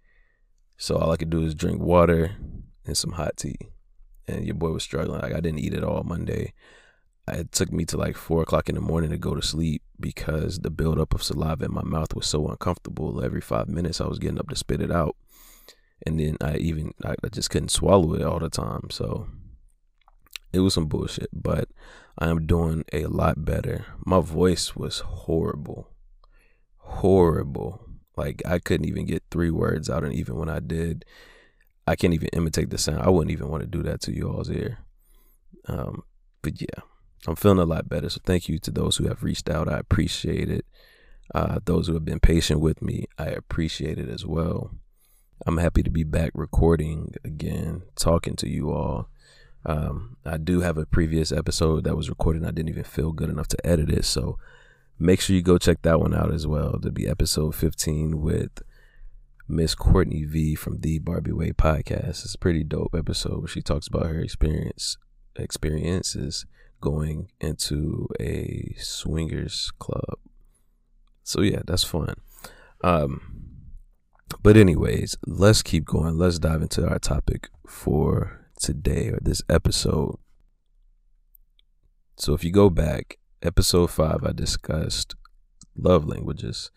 So 0.77 0.97
all 0.97 1.11
I 1.11 1.17
could 1.17 1.31
do 1.31 1.43
is 1.43 1.53
drink 1.57 1.83
water 1.83 2.37
and 2.87 2.97
some 2.97 3.13
hot 3.15 3.37
tea 3.37 3.57
and 4.29 4.47
your 4.47 4.55
boy 4.55 4.71
was 4.71 4.85
struggling. 4.85 5.21
Like 5.21 5.35
I 5.35 5.41
didn't 5.41 5.59
eat 5.59 5.75
at 5.75 5.83
all 5.83 6.05
Monday. 6.05 6.53
It 7.27 7.51
took 7.51 7.73
me 7.73 7.85
to 7.87 7.97
like 7.97 8.17
four 8.17 8.43
o'clock 8.43 8.69
in 8.69 8.77
the 8.77 8.81
morning 8.81 9.11
to 9.11 9.19
go 9.19 9.35
to 9.35 9.43
sleep 9.43 9.83
because 9.99 10.61
the 10.61 10.71
buildup 10.71 11.15
of 11.15 11.25
saliva 11.25 11.65
in 11.65 11.75
my 11.75 11.83
mouth 11.83 12.15
was 12.15 12.29
so 12.29 12.47
uncomfortable. 12.47 13.21
Every 13.21 13.41
five 13.41 13.67
minutes, 13.67 14.01
I 14.01 14.07
was 14.07 14.21
getting 14.21 14.39
up 14.39 14.49
to 14.51 14.55
spit 14.55 14.81
it 14.81 14.93
out, 14.93 15.17
and 16.07 16.21
then 16.21 16.37
I 16.41 16.59
even 16.59 16.93
I, 17.05 17.17
I 17.25 17.29
just 17.31 17.51
couldn't 17.51 17.71
swallow 17.71 18.15
it 18.15 18.23
all 18.23 18.39
the 18.39 18.49
time. 18.49 18.91
So 18.91 19.27
it 20.53 20.61
was 20.61 20.75
some 20.75 20.87
bullshit. 20.87 21.29
But 21.33 21.69
I 22.19 22.29
am 22.29 22.47
doing 22.47 22.85
a 22.93 23.07
lot 23.07 23.45
better. 23.45 23.87
My 24.05 24.21
voice 24.21 24.77
was 24.77 25.01
horrible, 25.01 25.91
horrible. 26.79 27.89
Like 28.17 28.43
I 28.47 28.59
couldn't 28.59 28.89
even 28.89 29.07
get 29.07 29.23
three 29.31 29.51
words 29.51 29.89
out, 29.89 30.05
and 30.05 30.13
even 30.13 30.37
when 30.37 30.49
I 30.49 30.61
did, 30.61 31.05
I 31.87 31.97
can't 31.97 32.15
even 32.15 32.29
imitate 32.33 32.71
the 32.71 32.79
sound. 32.79 33.03
I 33.03 33.11
wouldn't 33.11 33.33
even 33.33 33.49
want 33.49 33.63
to 33.63 33.69
do 33.69 33.83
that 33.83 34.01
to 34.03 34.13
you 34.13 34.29
all's 34.29 34.51
ear. 34.51 34.79
Um, 35.67 36.03
but 36.43 36.61
yeah, 36.61 36.83
I'm 37.27 37.37
feeling 37.37 37.59
a 37.59 37.65
lot 37.65 37.89
better. 37.89 38.09
So 38.09 38.21
thank 38.25 38.49
you 38.49 38.59
to 38.59 38.71
those 38.71 38.97
who 38.97 39.09
have 39.09 39.23
reached 39.23 39.49
out. 39.49 39.69
I 39.69 39.79
appreciate 39.79 40.51
it. 40.51 40.67
Uh, 41.35 41.61
those 41.65 41.87
who 41.87 41.95
have 41.95 42.05
been 42.05 42.21
patient 42.21 42.61
with 42.61 42.83
me, 42.83 43.07
I 43.17 43.27
appreciate 43.27 43.99
it 43.99 44.09
as 44.09 44.27
well. 44.27 44.73
I'm 45.47 45.57
happy 45.57 45.83
to 45.83 45.91
be 45.91 46.05
back 46.05 46.33
recording 46.35 47.15
again, 47.25 47.83
talking 47.97 48.37
to 48.37 48.49
you 48.49 48.71
all. 48.71 49.09
Um, 49.65 50.17
I 50.25 50.39
do 50.39 50.61
have 50.61 50.77
a 50.77 50.87
previous 50.87 51.33
episode 51.33 51.85
that 51.85 51.97
was 51.97 52.09
recorded. 52.09 52.45
I 52.45 52.51
didn't 52.51 52.71
even 52.71 52.85
feel 52.85 53.13
good 53.13 53.31
enough 53.31 53.49
to 53.49 53.67
edit 53.67 53.91
it. 53.91 54.05
So 54.05 54.39
make 54.99 55.21
sure 55.21 55.37
you 55.37 55.43
go 55.43 55.59
check 55.59 55.83
that 55.83 56.01
one 56.01 56.15
out 56.15 56.33
as 56.33 56.47
well. 56.47 56.79
To 56.81 56.91
be 56.91 57.09
episode 57.09 57.55
15 57.55 58.21
with 58.21 58.63
Miss 59.49 59.75
Courtney 59.75 60.25
V 60.25 60.55
from 60.55 60.81
the 60.81 60.99
Barbie 60.99 61.33
Way 61.33 61.51
podcast. 61.51 62.25
It's 62.25 62.35
a 62.35 62.39
pretty 62.39 62.65
dope 62.65 62.95
episode 62.97 63.39
where 63.39 63.49
she 63.49 63.63
talks 63.63 63.87
about 63.87 64.07
her 64.07 64.21
experience 64.21 64.97
experiences 65.37 66.45
going 66.81 67.31
into 67.41 68.09
a 68.21 68.75
swingers 68.79 69.71
club. 69.79 70.19
So 71.23 71.41
yeah, 71.41 71.63
that's 71.67 71.85
fun. 71.85 72.15
Um 72.83 73.21
but 74.43 74.57
anyways, 74.57 75.17
let's 75.27 75.63
keep 75.63 75.85
going. 75.85 76.17
Let's 76.17 76.39
dive 76.39 76.63
into 76.63 76.89
our 76.89 76.99
topic 76.99 77.51
for 77.67 78.42
today 78.63 79.09
or 79.09 79.19
this 79.21 79.43
episode. 79.49 80.19
So 82.17 82.35
if 82.35 82.45
you 82.45 82.53
go 82.53 82.71
back, 82.71 83.19
episode 83.43 83.91
5 83.91 84.25
I 84.25 84.33
discussed 84.33 85.15
love 85.75 86.07
languages 86.07 86.71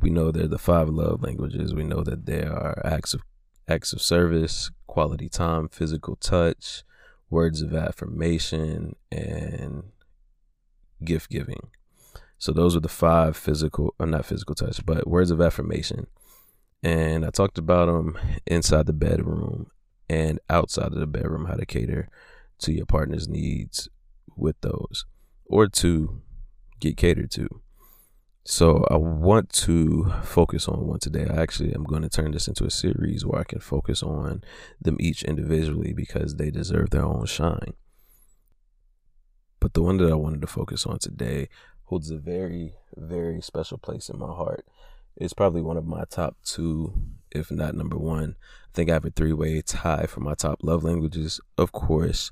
we 0.00 0.10
know 0.10 0.30
they're 0.30 0.48
the 0.48 0.58
five 0.58 0.88
love 0.88 1.22
languages. 1.22 1.74
We 1.74 1.84
know 1.84 2.02
that 2.02 2.26
there 2.26 2.52
are 2.52 2.84
acts 2.84 3.14
of 3.14 3.22
acts 3.68 3.92
of 3.92 4.02
service, 4.02 4.70
quality 4.86 5.28
time, 5.28 5.68
physical 5.68 6.16
touch, 6.16 6.82
words 7.30 7.62
of 7.62 7.74
affirmation, 7.74 8.96
and 9.10 9.84
gift 11.04 11.30
giving. 11.30 11.68
So 12.38 12.52
those 12.52 12.76
are 12.76 12.80
the 12.80 12.88
five 12.88 13.36
physical, 13.36 13.94
or 13.98 14.06
not 14.06 14.26
physical 14.26 14.54
touch, 14.54 14.84
but 14.84 15.08
words 15.08 15.30
of 15.30 15.40
affirmation. 15.40 16.06
And 16.82 17.24
I 17.24 17.30
talked 17.30 17.58
about 17.58 17.86
them 17.86 18.18
inside 18.46 18.86
the 18.86 18.92
bedroom 18.92 19.70
and 20.08 20.38
outside 20.48 20.92
of 20.92 20.98
the 20.98 21.06
bedroom, 21.06 21.46
how 21.46 21.54
to 21.54 21.66
cater 21.66 22.08
to 22.58 22.72
your 22.72 22.86
partner's 22.86 23.28
needs 23.28 23.88
with 24.36 24.60
those, 24.60 25.04
or 25.44 25.68
to 25.68 26.22
get 26.80 26.96
catered 26.96 27.30
to. 27.32 27.48
So 28.44 28.86
I 28.88 28.96
want 28.96 29.50
to 29.64 30.12
focus 30.22 30.68
on 30.68 30.86
one 30.86 31.00
today. 31.00 31.26
I 31.28 31.42
actually 31.42 31.74
am 31.74 31.82
going 31.82 32.02
to 32.02 32.08
turn 32.08 32.30
this 32.30 32.46
into 32.46 32.64
a 32.64 32.70
series 32.70 33.26
where 33.26 33.40
I 33.40 33.44
can 33.44 33.58
focus 33.58 34.04
on 34.04 34.44
them 34.80 34.96
each 35.00 35.24
individually 35.24 35.92
because 35.92 36.36
they 36.36 36.52
deserve 36.52 36.90
their 36.90 37.04
own 37.04 37.26
shine. 37.26 37.72
But 39.58 39.74
the 39.74 39.82
one 39.82 39.96
that 39.96 40.12
I 40.12 40.14
wanted 40.14 40.42
to 40.42 40.46
focus 40.46 40.86
on 40.86 41.00
today 41.00 41.48
holds 41.86 42.10
a 42.12 42.18
very, 42.18 42.74
very 42.96 43.40
special 43.40 43.78
place 43.78 44.08
in 44.08 44.18
my 44.18 44.32
heart. 44.32 44.64
It's 45.16 45.32
probably 45.32 45.62
one 45.62 45.76
of 45.76 45.84
my 45.84 46.04
top 46.08 46.36
two, 46.44 46.92
if 47.36 47.50
not 47.50 47.74
number 47.74 47.98
one. 47.98 48.36
I 48.40 48.70
think 48.74 48.90
I 48.90 48.94
have 48.94 49.04
a 49.04 49.10
three 49.10 49.32
way 49.32 49.62
tie 49.62 50.06
for 50.06 50.20
my 50.20 50.34
top 50.34 50.60
love 50.62 50.84
languages. 50.84 51.40
Of 51.56 51.72
course, 51.72 52.30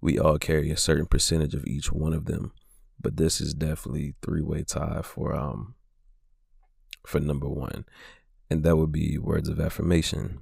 we 0.00 0.18
all 0.18 0.38
carry 0.38 0.70
a 0.70 0.76
certain 0.76 1.06
percentage 1.06 1.54
of 1.54 1.66
each 1.66 1.92
one 1.92 2.12
of 2.12 2.26
them 2.26 2.52
but 3.02 3.16
this 3.16 3.40
is 3.40 3.54
definitely 3.54 4.14
three 4.22 4.42
way 4.42 4.62
tie 4.62 5.00
for 5.02 5.34
um 5.34 5.74
for 7.06 7.18
number 7.18 7.48
one, 7.48 7.86
and 8.50 8.62
that 8.62 8.76
would 8.76 8.92
be 8.92 9.16
words 9.16 9.48
of 9.48 9.58
affirmation. 9.58 10.38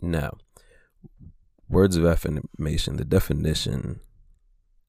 Now, 0.00 0.32
words 1.68 1.96
of 1.96 2.04
affirmation, 2.04 2.96
the 2.96 3.04
definition 3.04 4.00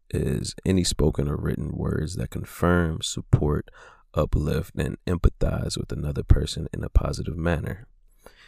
is 0.10 0.56
any 0.66 0.84
spoken 0.84 1.28
or 1.28 1.38
written 1.38 1.72
words 1.72 2.16
that 2.16 2.32
confirm, 2.32 3.02
support, 3.04 3.70
uplift, 4.14 4.74
and 4.78 4.98
empathize 5.06 5.78
with 5.78 5.92
another 5.92 6.24
person 6.24 6.68
in 6.74 6.84
a 6.84 6.90
positive 6.90 7.38
manner. 7.38 7.88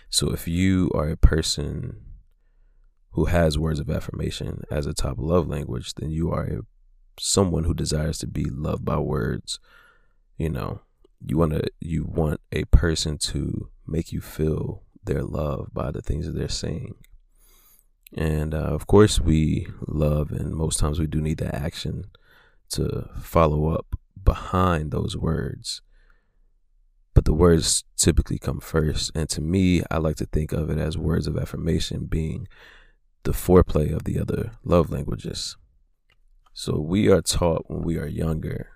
So 0.10 0.31
if 0.31 0.48
you 0.48 0.91
are 0.93 1.10
a 1.10 1.17
person 1.17 2.01
who 3.12 3.25
has 3.25 3.57
words 3.57 3.79
of 3.79 3.89
affirmation 3.89 4.63
as 4.69 4.86
a 4.86 4.93
top 4.93 5.15
love 5.17 5.48
language, 5.48 5.93
then 5.95 6.12
you 6.12 6.31
are 6.31 6.43
a 6.43 6.60
someone 7.19 7.63
who 7.63 7.74
desires 7.74 8.17
to 8.19 8.27
be 8.27 8.45
loved 8.45 8.84
by 8.84 8.98
words, 8.98 9.60
you 10.38 10.50
know, 10.50 10.81
you 11.25 11.38
want 11.38 11.53
to 11.53 11.63
you 11.79 12.03
want 12.03 12.41
a 12.51 12.65
person 12.65 13.17
to 13.17 13.69
make 13.88 14.12
you 14.12 14.22
feel 14.22 14.84
their 15.03 15.24
love 15.24 15.69
by 15.74 15.91
the 15.91 16.01
things 16.01 16.25
that 16.25 16.34
they're 16.34 16.50
saying. 16.50 16.95
And 18.13 18.53
uh, 18.53 18.57
of 18.57 18.88
course, 18.88 19.19
we 19.19 19.67
love, 19.88 20.31
and 20.31 20.53
most 20.53 20.79
times 20.79 21.00
we 21.00 21.07
do 21.07 21.22
need 21.22 21.38
the 21.38 21.53
action 21.53 22.05
to 22.69 23.10
follow 23.19 23.69
up 23.69 23.98
behind 24.25 24.91
those 24.91 25.15
words. 25.15 25.82
but 27.15 27.24
the 27.24 27.34
words 27.34 27.86
typically 27.96 28.38
come 28.38 28.60
first. 28.60 29.10
And 29.15 29.29
to 29.29 29.41
me, 29.41 29.82
I 29.89 29.98
like 30.00 30.17
to 30.17 30.25
think 30.25 30.51
of 30.51 30.70
it 30.70 30.77
as 30.77 30.98
words 30.98 31.27
of 31.27 31.38
affirmation 31.38 32.08
being 32.08 32.48
the 33.24 33.32
foreplay 33.32 33.96
of 33.96 34.03
the 34.03 34.20
other 34.20 34.51
love 34.65 34.91
languages. 34.91 35.55
So 36.53 36.77
we 36.77 37.10
are 37.10 37.22
taught 37.22 37.70
when 37.70 37.84
we 37.84 37.98
are 37.98 38.05
younger. 38.05 38.70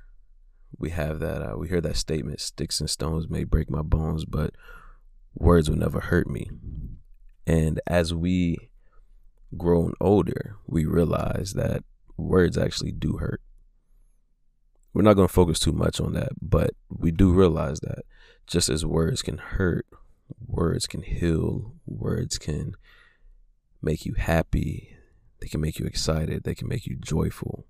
We 0.78 0.92
have 0.92 1.20
that, 1.20 1.42
uh, 1.42 1.58
we 1.58 1.68
hear 1.68 1.82
that 1.82 1.98
statement 1.98 2.40
sticks 2.40 2.80
and 2.80 2.90
stones 2.90 3.30
may 3.30 3.44
break 3.44 3.70
my 3.70 3.82
bones, 3.82 4.24
but 4.24 4.54
words 5.36 5.70
will 5.70 5.78
never 5.78 6.00
hurt 6.00 6.28
me. 6.28 6.50
And 7.46 7.82
as 7.88 8.14
we 8.14 8.70
grown 9.58 9.94
older, 10.00 10.56
we 10.66 10.86
realize 10.86 11.54
that 11.54 11.84
words 12.16 12.58
actually 12.58 12.94
do 12.94 13.18
hurt. 13.18 13.42
We're 14.94 15.04
not 15.04 15.14
going 15.14 15.28
to 15.28 15.34
focus 15.34 15.60
too 15.60 15.72
much 15.72 16.00
on 16.00 16.14
that, 16.14 16.30
but 16.42 16.72
we 16.90 17.12
do 17.12 17.32
realize 17.32 17.80
that 17.82 18.04
just 18.48 18.70
as 18.70 18.86
words 18.86 19.22
can 19.22 19.38
hurt, 19.38 19.86
words 20.48 20.88
can 20.88 21.04
heal, 21.04 21.74
words 21.86 22.38
can 22.38 22.74
make 23.82 24.06
you 24.06 24.16
happy, 24.16 24.98
they 25.40 25.48
can 25.48 25.62
make 25.62 25.80
you 25.80 25.86
excited, 25.86 26.44
they 26.44 26.56
can 26.56 26.68
make 26.68 26.86
you 26.86 26.96
joyful. 26.96 27.66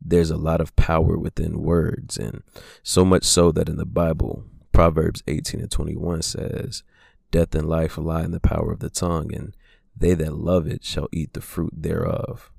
There's 0.00 0.30
a 0.30 0.36
lot 0.36 0.60
of 0.60 0.76
power 0.76 1.18
within 1.18 1.62
words, 1.62 2.18
and 2.18 2.42
so 2.82 3.04
much 3.04 3.24
so 3.24 3.50
that 3.52 3.68
in 3.68 3.76
the 3.76 3.86
Bible, 3.86 4.44
Proverbs 4.72 5.22
18 5.26 5.60
and 5.60 5.70
21 5.70 6.22
says, 6.22 6.82
Death 7.30 7.54
and 7.54 7.68
life 7.68 7.98
lie 7.98 8.22
in 8.22 8.30
the 8.30 8.40
power 8.40 8.70
of 8.70 8.80
the 8.80 8.90
tongue, 8.90 9.34
and 9.34 9.56
they 9.96 10.14
that 10.14 10.34
love 10.34 10.66
it 10.66 10.84
shall 10.84 11.08
eat 11.12 11.32
the 11.32 11.40
fruit 11.40 11.72
thereof. 11.74 12.52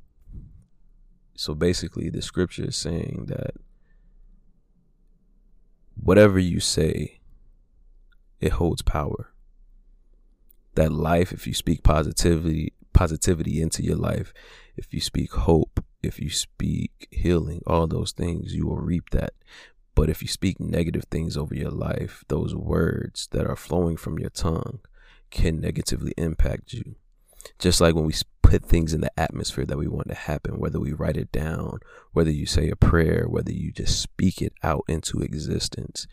So 1.35 1.53
basically, 1.53 2.09
the 2.09 2.21
scripture 2.21 2.65
is 2.65 2.77
saying 2.77 3.25
that 3.27 3.55
whatever 5.95 6.39
you 6.39 6.59
say, 6.59 7.19
it 8.39 8.53
holds 8.53 8.81
power. 8.81 9.31
That 10.75 10.91
life, 10.91 11.31
if 11.31 11.47
you 11.47 11.53
speak 11.53 11.83
positivity, 11.83 12.73
positivity 12.93 13.61
into 13.61 13.83
your 13.83 13.95
life, 13.95 14.33
if 14.75 14.93
you 14.93 15.01
speak 15.01 15.31
hope, 15.33 15.83
if 16.03 16.19
you 16.19 16.29
speak 16.29 17.07
healing, 17.11 17.61
all 17.65 17.87
those 17.87 18.11
things, 18.11 18.53
you 18.53 18.67
will 18.67 18.77
reap 18.77 19.09
that. 19.11 19.33
But 19.95 20.09
if 20.09 20.21
you 20.21 20.27
speak 20.27 20.59
negative 20.59 21.05
things 21.09 21.37
over 21.37 21.55
your 21.55 21.71
life, 21.71 22.23
those 22.27 22.53
words 22.53 23.27
that 23.31 23.47
are 23.47 23.55
flowing 23.55 23.95
from 23.95 24.19
your 24.19 24.29
tongue 24.29 24.79
can 25.31 25.59
negatively 25.61 26.13
impact 26.17 26.73
you. 26.73 26.95
Just 27.59 27.79
like 27.79 27.95
when 27.95 28.05
we 28.05 28.13
put 28.45 28.63
things 28.63 28.93
in 28.93 29.01
the 29.01 29.19
atmosphere 29.19 29.65
that 29.65 29.77
we 29.77 29.87
want 29.87 30.07
to 30.07 30.15
happen, 30.15 30.59
whether 30.59 30.79
we 30.79 30.93
write 30.93 31.17
it 31.17 31.31
down, 31.31 31.79
whether 32.13 32.29
you 32.29 32.45
say 32.45 32.69
a 32.69 32.75
prayer, 32.75 33.25
whether 33.27 33.51
you 33.51 33.71
just 33.71 33.99
speak 33.99 34.41
it 34.41 34.53
out 34.61 34.83
into 34.87 35.19
existence, 35.21 36.07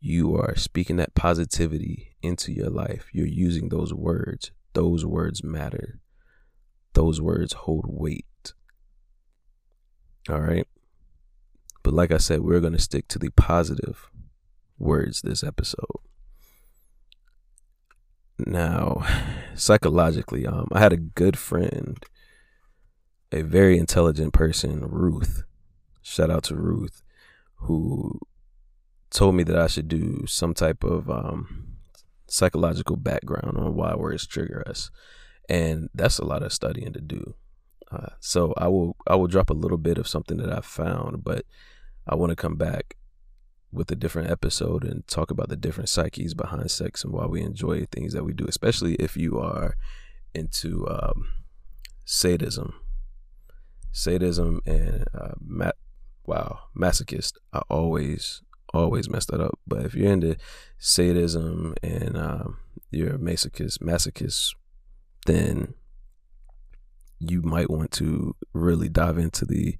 you 0.00 0.36
are 0.36 0.56
speaking 0.56 0.96
that 0.96 1.14
positivity 1.14 2.16
into 2.22 2.52
your 2.52 2.70
life. 2.70 3.06
You're 3.12 3.26
using 3.26 3.68
those 3.68 3.92
words. 3.92 4.52
Those 4.72 5.04
words 5.04 5.44
matter. 5.44 6.00
Those 6.94 7.20
words 7.20 7.52
hold 7.52 7.84
weight. 7.86 8.54
All 10.28 10.40
right. 10.40 10.66
But 11.82 11.94
like 11.94 12.10
I 12.10 12.18
said, 12.18 12.40
we're 12.40 12.60
going 12.60 12.72
to 12.72 12.78
stick 12.78 13.08
to 13.08 13.18
the 13.18 13.30
positive 13.30 14.10
words 14.78 15.20
this 15.20 15.44
episode. 15.44 16.00
Now, 18.38 19.06
psychologically, 19.54 20.46
um, 20.46 20.68
I 20.72 20.80
had 20.80 20.92
a 20.92 20.96
good 20.96 21.38
friend, 21.38 22.02
a 23.30 23.42
very 23.42 23.78
intelligent 23.78 24.32
person, 24.32 24.80
Ruth. 24.80 25.44
Shout 26.02 26.30
out 26.30 26.44
to 26.44 26.56
Ruth, 26.56 27.02
who 27.56 28.18
told 29.10 29.36
me 29.36 29.44
that 29.44 29.58
I 29.58 29.68
should 29.68 29.88
do 29.88 30.26
some 30.26 30.52
type 30.52 30.82
of 30.82 31.08
um, 31.08 31.76
psychological 32.26 32.96
background 32.96 33.56
on 33.56 33.74
why 33.74 33.94
words 33.94 34.26
trigger 34.26 34.64
us, 34.66 34.90
and 35.48 35.88
that's 35.94 36.18
a 36.18 36.24
lot 36.24 36.42
of 36.42 36.52
studying 36.52 36.92
to 36.92 37.00
do. 37.00 37.34
Uh, 37.90 38.08
so 38.18 38.52
I 38.56 38.66
will 38.66 38.96
I 39.06 39.14
will 39.14 39.28
drop 39.28 39.50
a 39.50 39.54
little 39.54 39.78
bit 39.78 39.98
of 39.98 40.08
something 40.08 40.38
that 40.38 40.52
I 40.52 40.60
found, 40.60 41.22
but 41.22 41.44
I 42.06 42.16
want 42.16 42.30
to 42.30 42.36
come 42.36 42.56
back 42.56 42.96
with 43.74 43.90
a 43.90 43.96
different 43.96 44.30
episode 44.30 44.84
and 44.84 45.06
talk 45.06 45.30
about 45.30 45.48
the 45.48 45.56
different 45.56 45.88
psyches 45.88 46.32
behind 46.32 46.70
sex 46.70 47.04
and 47.04 47.12
why 47.12 47.26
we 47.26 47.42
enjoy 47.42 47.84
things 47.86 48.12
that 48.12 48.24
we 48.24 48.32
do, 48.32 48.46
especially 48.48 48.94
if 48.94 49.16
you 49.16 49.38
are 49.38 49.76
into 50.34 50.86
um, 50.88 51.28
sadism. 52.04 52.74
Sadism 53.92 54.60
and 54.66 55.04
uh, 55.14 55.32
ma- 55.40 55.70
wow, 56.26 56.60
masochist. 56.76 57.34
I 57.52 57.62
always 57.68 58.42
always 58.72 59.08
mess 59.08 59.26
that 59.26 59.40
up. 59.40 59.58
But 59.66 59.84
if 59.86 59.94
you're 59.94 60.12
into 60.12 60.36
sadism 60.78 61.74
and 61.82 62.16
um, 62.16 62.58
you're 62.90 63.14
a 63.14 63.18
masochist, 63.18 63.78
masochist, 63.78 64.54
then 65.26 65.74
you 67.20 67.40
might 67.42 67.70
want 67.70 67.90
to 67.92 68.34
really 68.52 68.88
dive 68.88 69.18
into 69.18 69.44
the 69.44 69.76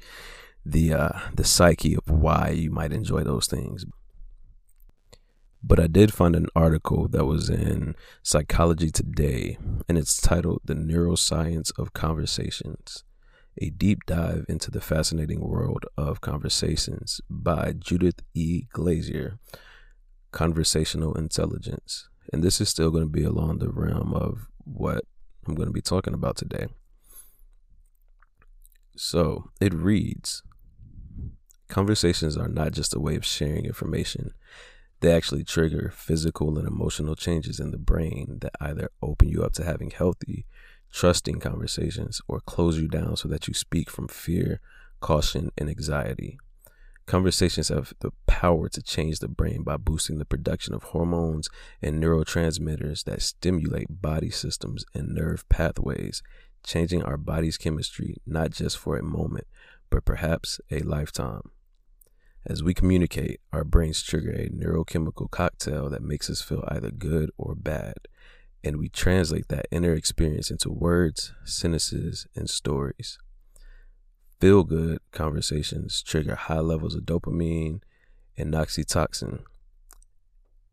the 0.64 0.94
uh, 0.94 1.18
the 1.34 1.44
psyche 1.44 1.94
of 1.94 2.08
why 2.08 2.50
you 2.50 2.70
might 2.70 2.92
enjoy 2.92 3.22
those 3.22 3.46
things. 3.46 3.84
But 5.62 5.80
I 5.80 5.86
did 5.86 6.12
find 6.12 6.36
an 6.36 6.48
article 6.54 7.08
that 7.08 7.24
was 7.24 7.48
in 7.48 7.94
Psychology 8.22 8.90
Today, 8.90 9.56
and 9.88 9.96
it's 9.96 10.20
titled 10.20 10.62
"The 10.64 10.74
Neuroscience 10.74 11.72
of 11.78 11.92
Conversations." 11.92 13.04
A 13.62 13.70
deep 13.70 14.04
dive 14.04 14.44
into 14.48 14.72
the 14.72 14.80
fascinating 14.80 15.40
world 15.40 15.86
of 15.96 16.20
conversations 16.20 17.20
by 17.30 17.72
Judith 17.72 18.20
E. 18.34 18.64
Glaser, 18.72 19.38
Conversational 20.32 21.14
Intelligence. 21.14 22.08
And 22.32 22.42
this 22.42 22.60
is 22.60 22.68
still 22.68 22.90
going 22.90 23.04
to 23.04 23.10
be 23.10 23.22
along 23.22 23.58
the 23.58 23.70
realm 23.70 24.12
of 24.12 24.48
what 24.64 25.04
I'm 25.46 25.54
going 25.54 25.68
to 25.68 25.72
be 25.72 25.80
talking 25.80 26.14
about 26.14 26.36
today. 26.36 26.66
So 28.96 29.50
it 29.60 29.72
reads 29.72 30.42
Conversations 31.68 32.36
are 32.36 32.48
not 32.48 32.72
just 32.72 32.94
a 32.94 33.00
way 33.00 33.16
of 33.16 33.24
sharing 33.24 33.64
information, 33.64 34.32
they 35.00 35.12
actually 35.12 35.44
trigger 35.44 35.92
physical 35.94 36.58
and 36.58 36.66
emotional 36.66 37.14
changes 37.14 37.60
in 37.60 37.70
the 37.70 37.78
brain 37.78 38.38
that 38.40 38.52
either 38.60 38.90
open 39.02 39.28
you 39.28 39.42
up 39.42 39.52
to 39.54 39.64
having 39.64 39.90
healthy, 39.90 40.46
trusting 40.92 41.40
conversations 41.40 42.20
or 42.28 42.40
close 42.40 42.78
you 42.78 42.88
down 42.88 43.16
so 43.16 43.28
that 43.28 43.48
you 43.48 43.54
speak 43.54 43.90
from 43.90 44.08
fear, 44.08 44.60
caution, 45.00 45.50
and 45.58 45.68
anxiety. 45.68 46.38
Conversations 47.06 47.68
have 47.68 47.92
the 48.00 48.12
power 48.26 48.68
to 48.70 48.82
change 48.82 49.18
the 49.18 49.28
brain 49.28 49.62
by 49.62 49.76
boosting 49.76 50.18
the 50.18 50.24
production 50.24 50.72
of 50.72 50.84
hormones 50.84 51.50
and 51.82 52.02
neurotransmitters 52.02 53.04
that 53.04 53.20
stimulate 53.20 54.00
body 54.00 54.30
systems 54.30 54.86
and 54.94 55.14
nerve 55.14 55.46
pathways, 55.50 56.22
changing 56.62 57.02
our 57.02 57.18
body's 57.18 57.58
chemistry 57.58 58.16
not 58.26 58.52
just 58.52 58.78
for 58.78 58.96
a 58.96 59.02
moment, 59.02 59.46
but 59.90 60.06
perhaps 60.06 60.62
a 60.70 60.78
lifetime. 60.78 61.50
As 62.46 62.62
we 62.62 62.74
communicate, 62.74 63.40
our 63.54 63.64
brains 63.64 64.02
trigger 64.02 64.30
a 64.30 64.50
neurochemical 64.50 65.30
cocktail 65.30 65.88
that 65.88 66.02
makes 66.02 66.28
us 66.28 66.42
feel 66.42 66.62
either 66.68 66.90
good 66.90 67.30
or 67.38 67.54
bad, 67.54 67.94
and 68.62 68.76
we 68.76 68.90
translate 68.90 69.48
that 69.48 69.66
inner 69.70 69.94
experience 69.94 70.50
into 70.50 70.70
words, 70.70 71.32
sentences, 71.44 72.26
and 72.34 72.50
stories. 72.50 73.18
Feel 74.40 74.62
good 74.62 74.98
conversations 75.10 76.02
trigger 76.02 76.34
high 76.34 76.60
levels 76.60 76.94
of 76.94 77.04
dopamine 77.04 77.80
and 78.36 78.52
oxytocin, 78.52 79.42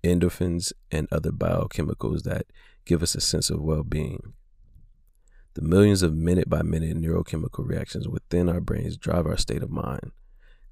endorphins, 0.03 0.73
and 0.91 1.07
other 1.09 1.31
biochemicals 1.31 2.23
that 2.23 2.47
give 2.83 3.01
us 3.01 3.15
a 3.15 3.21
sense 3.21 3.49
of 3.49 3.61
well 3.61 3.83
being. 3.83 4.33
The 5.53 5.61
millions 5.61 6.01
of 6.03 6.13
minute 6.13 6.49
by 6.49 6.63
minute 6.63 6.97
neurochemical 6.97 7.65
reactions 7.65 8.09
within 8.09 8.49
our 8.49 8.59
brains 8.59 8.97
drive 8.97 9.25
our 9.25 9.37
state 9.37 9.63
of 9.63 9.69
mind. 9.69 10.11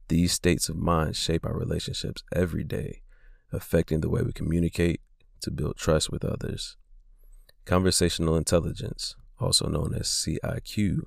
These 0.09 0.33
states 0.33 0.69
of 0.69 0.75
mind 0.75 1.15
shape 1.15 1.45
our 1.45 1.57
relationships 1.57 2.23
every 2.33 2.63
day, 2.63 3.03
affecting 3.53 4.01
the 4.01 4.09
way 4.09 4.23
we 4.23 4.33
communicate 4.33 5.01
to 5.41 5.51
build 5.51 5.77
trust 5.77 6.11
with 6.11 6.25
others. 6.25 6.75
Conversational 7.65 8.35
intelligence, 8.35 9.15
also 9.39 9.69
known 9.69 9.93
as 9.93 10.07
CIQ, 10.07 11.01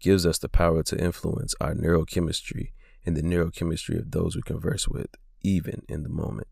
gives 0.00 0.26
us 0.26 0.36
the 0.36 0.50
power 0.50 0.82
to 0.82 1.02
influence 1.02 1.54
our 1.62 1.74
neurochemistry 1.74 2.72
and 3.06 3.16
the 3.16 3.22
neurochemistry 3.22 3.98
of 3.98 4.10
those 4.10 4.36
we 4.36 4.42
converse 4.42 4.86
with, 4.86 5.08
even 5.42 5.82
in 5.88 6.02
the 6.02 6.10
moment. 6.10 6.48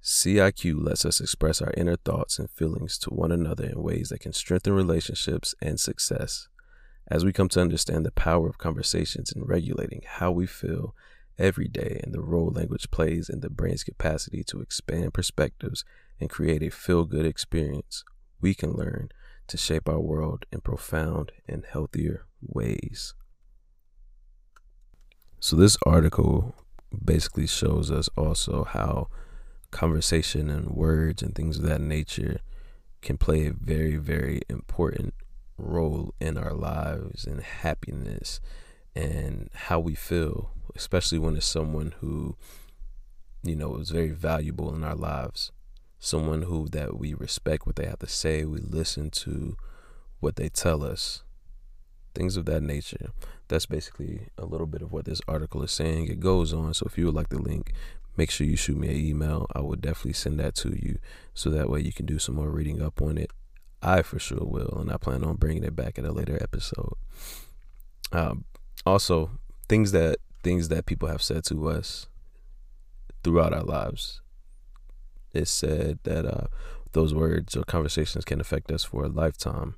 CIQ 0.00 0.84
lets 0.84 1.04
us 1.04 1.20
express 1.20 1.60
our 1.60 1.72
inner 1.76 1.96
thoughts 1.96 2.38
and 2.38 2.48
feelings 2.50 2.98
to 2.98 3.10
one 3.10 3.32
another 3.32 3.64
in 3.64 3.82
ways 3.82 4.10
that 4.10 4.20
can 4.20 4.32
strengthen 4.32 4.74
relationships 4.74 5.56
and 5.60 5.80
success. 5.80 6.48
As 7.08 7.24
we 7.24 7.32
come 7.32 7.48
to 7.50 7.60
understand 7.60 8.06
the 8.06 8.12
power 8.12 8.48
of 8.48 8.58
conversations 8.58 9.32
in 9.32 9.44
regulating 9.44 10.02
how 10.06 10.30
we 10.30 10.46
feel 10.46 10.94
every 11.38 11.68
day 11.68 12.00
and 12.02 12.14
the 12.14 12.22
role 12.22 12.50
language 12.50 12.90
plays 12.90 13.28
in 13.28 13.40
the 13.40 13.50
brain's 13.50 13.84
capacity 13.84 14.42
to 14.44 14.60
expand 14.60 15.12
perspectives 15.12 15.84
and 16.20 16.30
create 16.30 16.62
a 16.62 16.70
feel 16.70 17.04
good 17.04 17.26
experience, 17.26 18.04
we 18.40 18.54
can 18.54 18.72
learn 18.72 19.08
to 19.48 19.56
shape 19.56 19.88
our 19.88 20.00
world 20.00 20.46
in 20.52 20.60
profound 20.60 21.32
and 21.46 21.64
healthier 21.70 22.26
ways. 22.40 23.14
So, 25.40 25.56
this 25.56 25.76
article 25.84 26.54
basically 27.04 27.46
shows 27.46 27.90
us 27.90 28.08
also 28.16 28.64
how 28.64 29.08
conversation 29.70 30.48
and 30.48 30.70
words 30.70 31.22
and 31.22 31.34
things 31.34 31.58
of 31.58 31.64
that 31.64 31.80
nature 31.80 32.40
can 33.02 33.18
play 33.18 33.46
a 33.46 33.52
very, 33.52 33.96
very 33.96 34.40
important 34.48 35.12
role 35.56 36.14
in 36.20 36.36
our 36.36 36.52
lives 36.52 37.24
and 37.24 37.40
happiness 37.40 38.40
and 38.94 39.50
how 39.54 39.78
we 39.80 39.94
feel, 39.94 40.50
especially 40.74 41.18
when 41.18 41.36
it's 41.36 41.46
someone 41.46 41.94
who, 42.00 42.36
you 43.42 43.56
know, 43.56 43.76
is 43.76 43.90
very 43.90 44.10
valuable 44.10 44.74
in 44.74 44.84
our 44.84 44.94
lives. 44.94 45.52
Someone 45.98 46.42
who 46.42 46.68
that 46.68 46.98
we 46.98 47.14
respect 47.14 47.66
what 47.66 47.76
they 47.76 47.86
have 47.86 48.00
to 48.00 48.06
say, 48.06 48.44
we 48.44 48.58
listen 48.58 49.10
to 49.10 49.56
what 50.20 50.36
they 50.36 50.48
tell 50.48 50.84
us, 50.84 51.22
things 52.14 52.36
of 52.36 52.44
that 52.46 52.62
nature. 52.62 53.10
That's 53.48 53.66
basically 53.66 54.28
a 54.38 54.44
little 54.44 54.66
bit 54.66 54.82
of 54.82 54.92
what 54.92 55.06
this 55.06 55.20
article 55.26 55.62
is 55.62 55.72
saying. 55.72 56.08
It 56.08 56.20
goes 56.20 56.52
on. 56.52 56.74
So 56.74 56.86
if 56.86 56.98
you 56.98 57.06
would 57.06 57.14
like 57.14 57.30
the 57.30 57.38
link, 57.38 57.72
make 58.16 58.30
sure 58.30 58.46
you 58.46 58.56
shoot 58.56 58.76
me 58.76 58.88
an 58.88 58.96
email. 58.96 59.46
I 59.54 59.60
would 59.60 59.80
definitely 59.80 60.12
send 60.12 60.38
that 60.40 60.54
to 60.56 60.70
you 60.70 60.98
so 61.32 61.50
that 61.50 61.68
way 61.68 61.80
you 61.80 61.92
can 61.92 62.06
do 62.06 62.18
some 62.18 62.36
more 62.36 62.50
reading 62.50 62.82
up 62.82 63.00
on 63.02 63.18
it. 63.18 63.30
I 63.84 64.02
for 64.02 64.18
sure 64.18 64.44
will, 64.44 64.78
and 64.80 64.90
I 64.90 64.96
plan 64.96 65.22
on 65.24 65.36
bringing 65.36 65.64
it 65.64 65.76
back 65.76 65.98
in 65.98 66.04
a 66.04 66.12
later 66.12 66.38
episode. 66.40 66.94
Um, 68.12 68.44
also, 68.86 69.30
things 69.68 69.92
that 69.92 70.18
things 70.42 70.68
that 70.68 70.86
people 70.86 71.08
have 71.08 71.22
said 71.22 71.44
to 71.44 71.68
us 71.68 72.06
throughout 73.22 73.54
our 73.54 73.62
lives. 73.62 74.20
It 75.32 75.48
said 75.48 75.98
that 76.04 76.24
uh, 76.24 76.46
those 76.92 77.12
words 77.14 77.56
or 77.56 77.64
conversations 77.64 78.24
can 78.24 78.40
affect 78.40 78.70
us 78.70 78.84
for 78.84 79.04
a 79.04 79.08
lifetime. 79.08 79.74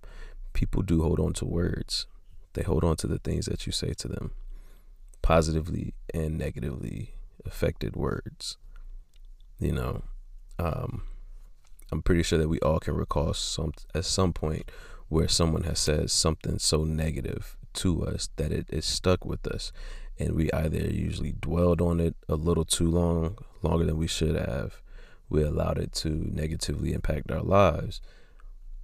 People 0.53 0.83
do 0.83 1.03
hold 1.03 1.19
on 1.21 1.33
to 1.35 1.45
words. 1.45 2.07
They 2.55 2.63
hold 2.63 2.85
on 2.85 2.97
to 2.97 3.07
the 3.07 3.19
things 3.19 3.47
that 3.47 3.67
you 3.67 3.73
say 3.73 3.93
to 3.95 4.09
them, 4.09 4.33
positively 5.23 5.95
and 6.13 6.37
negatively 6.37 7.15
affected 7.45 7.97
words. 7.97 8.57
You 9.59 9.73
know, 9.73 10.03
um, 10.59 11.03
I'm 11.93 12.03
pretty 12.03 12.23
sure 12.23 12.39
that 12.39 12.49
we 12.49 12.59
all 12.61 12.81
can 12.81 12.95
recall 12.95 13.33
some 13.35 13.73
at 13.95 14.05
some 14.05 14.33
point 14.33 14.71
where 15.09 15.29
someone 15.29 15.63
has 15.65 15.79
said 15.79 16.11
something 16.11 16.59
so 16.59 16.85
negative 16.85 17.57
to 17.75 18.05
us 18.05 18.29
that 18.37 18.53
it 18.53 18.67
is 18.71 18.85
stuck 18.85 19.25
with 19.25 19.47
us, 19.47 19.73
and 20.19 20.35
we 20.35 20.51
either 20.53 20.79
usually 20.79 21.33
dwelled 21.33 21.81
on 21.81 22.01
it 22.01 22.17
a 22.29 22.35
little 22.35 22.65
too 22.65 22.91
long, 22.91 23.37
longer 23.63 23.85
than 23.85 23.97
we 23.97 24.07
should 24.07 24.35
have. 24.35 24.83
We 25.29 25.43
allowed 25.43 25.79
it 25.79 25.93
to 25.95 26.09
negatively 26.09 26.93
impact 26.93 27.31
our 27.31 27.43
lives, 27.43 28.01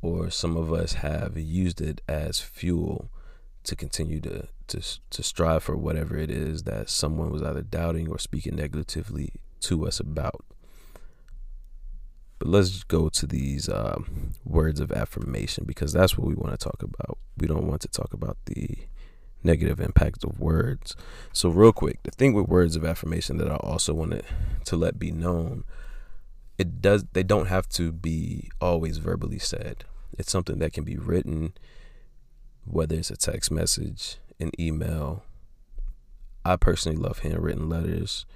or 0.01 0.31
some 0.31 0.57
of 0.57 0.73
us 0.73 0.95
have 0.95 1.37
used 1.37 1.81
it 1.81 2.01
as 2.09 2.41
fuel 2.41 3.11
to 3.65 3.77
continue 3.77 4.21
to 4.21 4.49
to 4.67 4.81
to 5.11 5.23
strive 5.23 5.63
for 5.63 5.77
whatever 5.77 6.17
it 6.17 6.31
is 6.31 6.65
that 6.65 6.91
someone 6.91 7.31
was 7.31 7.43
either 7.43 7.63
doubting 7.63 8.09
or 8.09 8.19
speaking 8.19 8.57
negatively 8.57 9.33
to 9.61 9.87
us 9.87 10.01
about. 10.01 10.45
But 12.43 12.51
let's 12.51 12.83
go 12.83 13.09
to 13.09 13.25
these 13.25 13.69
um, 13.69 14.33
words 14.45 14.81
of 14.81 14.91
affirmation 14.91 15.63
because 15.65 15.93
that's 15.93 16.19
what 16.19 16.27
we 16.27 16.35
want 16.35 16.51
to 16.51 16.57
talk 16.57 16.83
about. 16.83 17.17
We 17.39 17.47
don't 17.47 17.69
want 17.69 17.83
to 17.83 17.89
talk 17.89 18.13
about 18.13 18.37
the 18.47 18.79
negative 19.45 19.79
impact 19.79 20.25
of 20.25 20.41
words. 20.41 20.97
So, 21.33 21.51
real 21.51 21.73
quick, 21.73 22.03
the 22.03 22.11
thing 22.11 22.33
with 22.33 22.49
words 22.49 22.75
of 22.75 22.85
affirmation 22.85 23.37
that 23.37 23.49
I 23.49 23.55
also 23.55 23.95
wanted 23.95 24.25
to 24.65 24.77
let 24.77 24.99
be 24.99 25.13
known, 25.13 25.63
it 26.59 26.83
does 26.83 27.05
they 27.13 27.23
don't 27.23 27.47
have 27.47 27.69
to 27.69 27.93
be 27.93 28.51
always 28.61 28.99
verbally 28.99 29.39
said. 29.39 29.85
It's 30.19 30.33
something 30.33 30.59
that 30.59 30.73
can 30.73 30.83
be 30.83 30.97
written, 30.97 31.53
whether 32.65 32.97
it's 32.97 33.13
a 33.13 33.17
text 33.17 33.53
message, 33.53 34.17
an 34.41 34.51
email. 34.59 35.23
I 36.45 36.57
personally 36.57 36.99
love 36.99 37.21
handwritten 37.21 37.69
letters, 37.69 38.27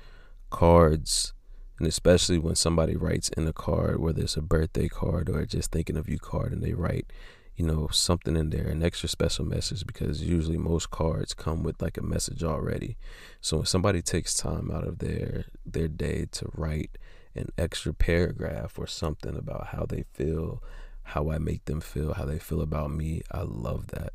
cards, 0.51 1.33
and 1.78 1.87
especially 1.87 2.38
when 2.38 2.54
somebody 2.54 2.97
writes 2.97 3.28
in 3.30 3.47
a 3.47 3.52
card, 3.52 4.00
whether 4.00 4.23
it's 4.23 4.37
a 4.37 4.42
birthday 4.42 4.88
card 4.88 5.28
or 5.28 5.45
just 5.45 5.71
thinking 5.71 5.97
of 5.97 6.09
you 6.09 6.18
card, 6.18 6.52
and 6.52 6.62
they 6.62 6.73
write, 6.73 7.12
you 7.54 7.66
know, 7.66 7.88
something 7.88 8.37
in 8.37 8.50
there, 8.50 8.68
an 8.68 8.83
extra 8.83 9.09
special 9.09 9.45
message, 9.45 9.87
because 9.87 10.23
usually 10.23 10.59
most 10.59 10.90
cards 10.90 11.35
come 11.35 11.62
with 11.62 11.81
like 11.81 11.98
a 11.98 12.03
message 12.03 12.42
already. 12.42 12.96
So 13.40 13.59
when 13.59 13.66
somebody 13.66 14.03
takes 14.03 14.35
time 14.35 14.70
out 14.70 14.87
of 14.87 14.98
their 14.98 15.46
their 15.64 15.88
day 15.88 16.27
to 16.33 16.51
write 16.55 16.98
an 17.35 17.48
extra 17.59 17.92
paragraph 17.92 18.79
or 18.79 18.87
something 18.87 19.37
about 19.37 19.68
how 19.68 19.87
they 19.87 20.05
feel, 20.14 20.62
how 21.03 21.31
I 21.31 21.38
make 21.38 21.66
them 21.66 21.81
feel, 21.81 22.14
how 22.14 22.24
they 22.24 22.38
feel 22.38 22.62
about 22.62 22.90
me, 22.90 23.22
I 23.31 23.42
love 23.42 23.88
that. 23.88 24.12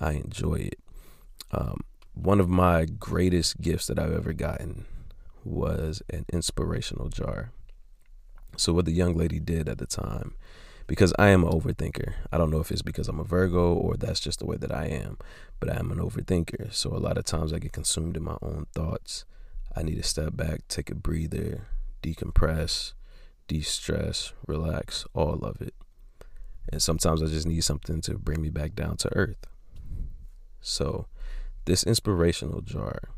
I 0.00 0.12
enjoy 0.12 0.54
it. 0.54 0.78
Um, 1.50 1.80
one 2.14 2.40
of 2.40 2.48
my 2.48 2.84
greatest 2.84 3.60
gifts 3.60 3.86
that 3.88 3.98
I've 3.98 4.12
ever 4.12 4.32
gotten 4.32 4.86
was 5.44 6.02
an 6.10 6.26
inspirational 6.32 7.08
jar. 7.08 7.52
So 8.56 8.72
what 8.72 8.84
the 8.84 8.92
young 8.92 9.14
lady 9.14 9.40
did 9.40 9.68
at 9.68 9.78
the 9.78 9.86
time, 9.86 10.34
because 10.86 11.12
I 11.18 11.28
am 11.28 11.44
an 11.44 11.50
overthinker. 11.50 12.14
I 12.32 12.38
don't 12.38 12.50
know 12.50 12.60
if 12.60 12.70
it's 12.72 12.82
because 12.82 13.08
I'm 13.08 13.20
a 13.20 13.24
Virgo 13.24 13.72
or 13.72 13.96
that's 13.96 14.20
just 14.20 14.40
the 14.40 14.46
way 14.46 14.56
that 14.56 14.74
I 14.74 14.86
am, 14.86 15.18
but 15.60 15.70
I 15.70 15.78
am 15.78 15.92
an 15.92 15.98
overthinker. 15.98 16.72
So 16.72 16.90
a 16.90 16.98
lot 16.98 17.16
of 17.16 17.24
times 17.24 17.52
I 17.52 17.58
get 17.58 17.72
consumed 17.72 18.16
in 18.16 18.24
my 18.24 18.36
own 18.42 18.66
thoughts. 18.74 19.24
I 19.76 19.82
need 19.82 19.96
to 19.96 20.02
step 20.02 20.36
back, 20.36 20.66
take 20.68 20.90
a 20.90 20.94
breather, 20.96 21.68
decompress, 22.02 22.94
de-stress, 23.46 24.32
relax, 24.46 25.06
all 25.14 25.44
of 25.44 25.62
it. 25.62 25.74
And 26.72 26.82
sometimes 26.82 27.22
I 27.22 27.26
just 27.26 27.46
need 27.46 27.62
something 27.62 28.00
to 28.02 28.18
bring 28.18 28.42
me 28.42 28.50
back 28.50 28.74
down 28.74 28.96
to 28.98 29.16
earth. 29.16 29.46
So 30.60 31.06
this 31.64 31.84
inspirational 31.84 32.62
jar 32.62 33.10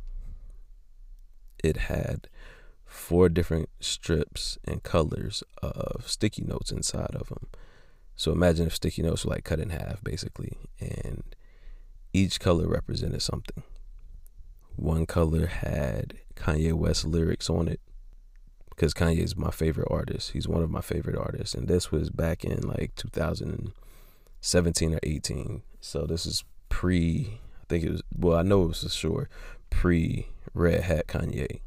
it 1.63 1.77
had 1.77 2.29
four 2.85 3.29
different 3.29 3.69
strips 3.81 4.59
and 4.65 4.83
colors 4.83 5.43
of 5.63 6.05
sticky 6.07 6.43
notes 6.43 6.71
inside 6.71 7.15
of 7.15 7.29
them. 7.29 7.49
So 8.17 8.33
imagine 8.33 8.67
if 8.67 8.75
sticky 8.75 9.03
notes 9.03 9.25
were 9.25 9.35
like 9.35 9.45
cut 9.45 9.61
in 9.61 9.71
half, 9.71 10.05
basically, 10.05 10.59
and 10.79 11.23
each 12.13 12.39
color 12.39 12.69
represented 12.69 13.23
something. 13.23 13.63
One 14.77 15.07
color 15.07 15.47
had 15.47 16.15
Kanye 16.35 16.73
West 16.73 17.05
lyrics 17.05 17.49
on 17.49 17.69
it 17.69 17.81
because 18.71 18.95
Kanye 18.95 19.19
is 19.19 19.37
my 19.37 19.51
favorite 19.51 19.89
artist. 19.91 20.33
He's 20.33 20.49
one 20.49 20.63
of 20.63 20.71
my 20.71 20.81
favorite 20.81 21.17
artists, 21.17 21.55
and 21.55 21.69
this 21.69 21.91
was 21.91 22.11
back 22.11 22.45
in 22.45 22.61
like 22.63 22.95
2017 22.97 24.95
or 24.95 25.01
18. 25.03 25.63
So 25.81 26.07
this 26.07 26.27
is 26.27 26.45
pre. 26.69 27.41
I 27.63 27.65
think 27.69 27.85
it 27.85 27.91
was. 27.91 28.03
Well, 28.17 28.37
I 28.39 28.43
know 28.43 28.65
it 28.65 28.69
was 28.69 28.83
for 28.83 28.89
sure 28.89 29.29
pre 29.71 30.29
Red 30.55 30.83
Hat 30.85 31.07
Kanye. 31.07 31.61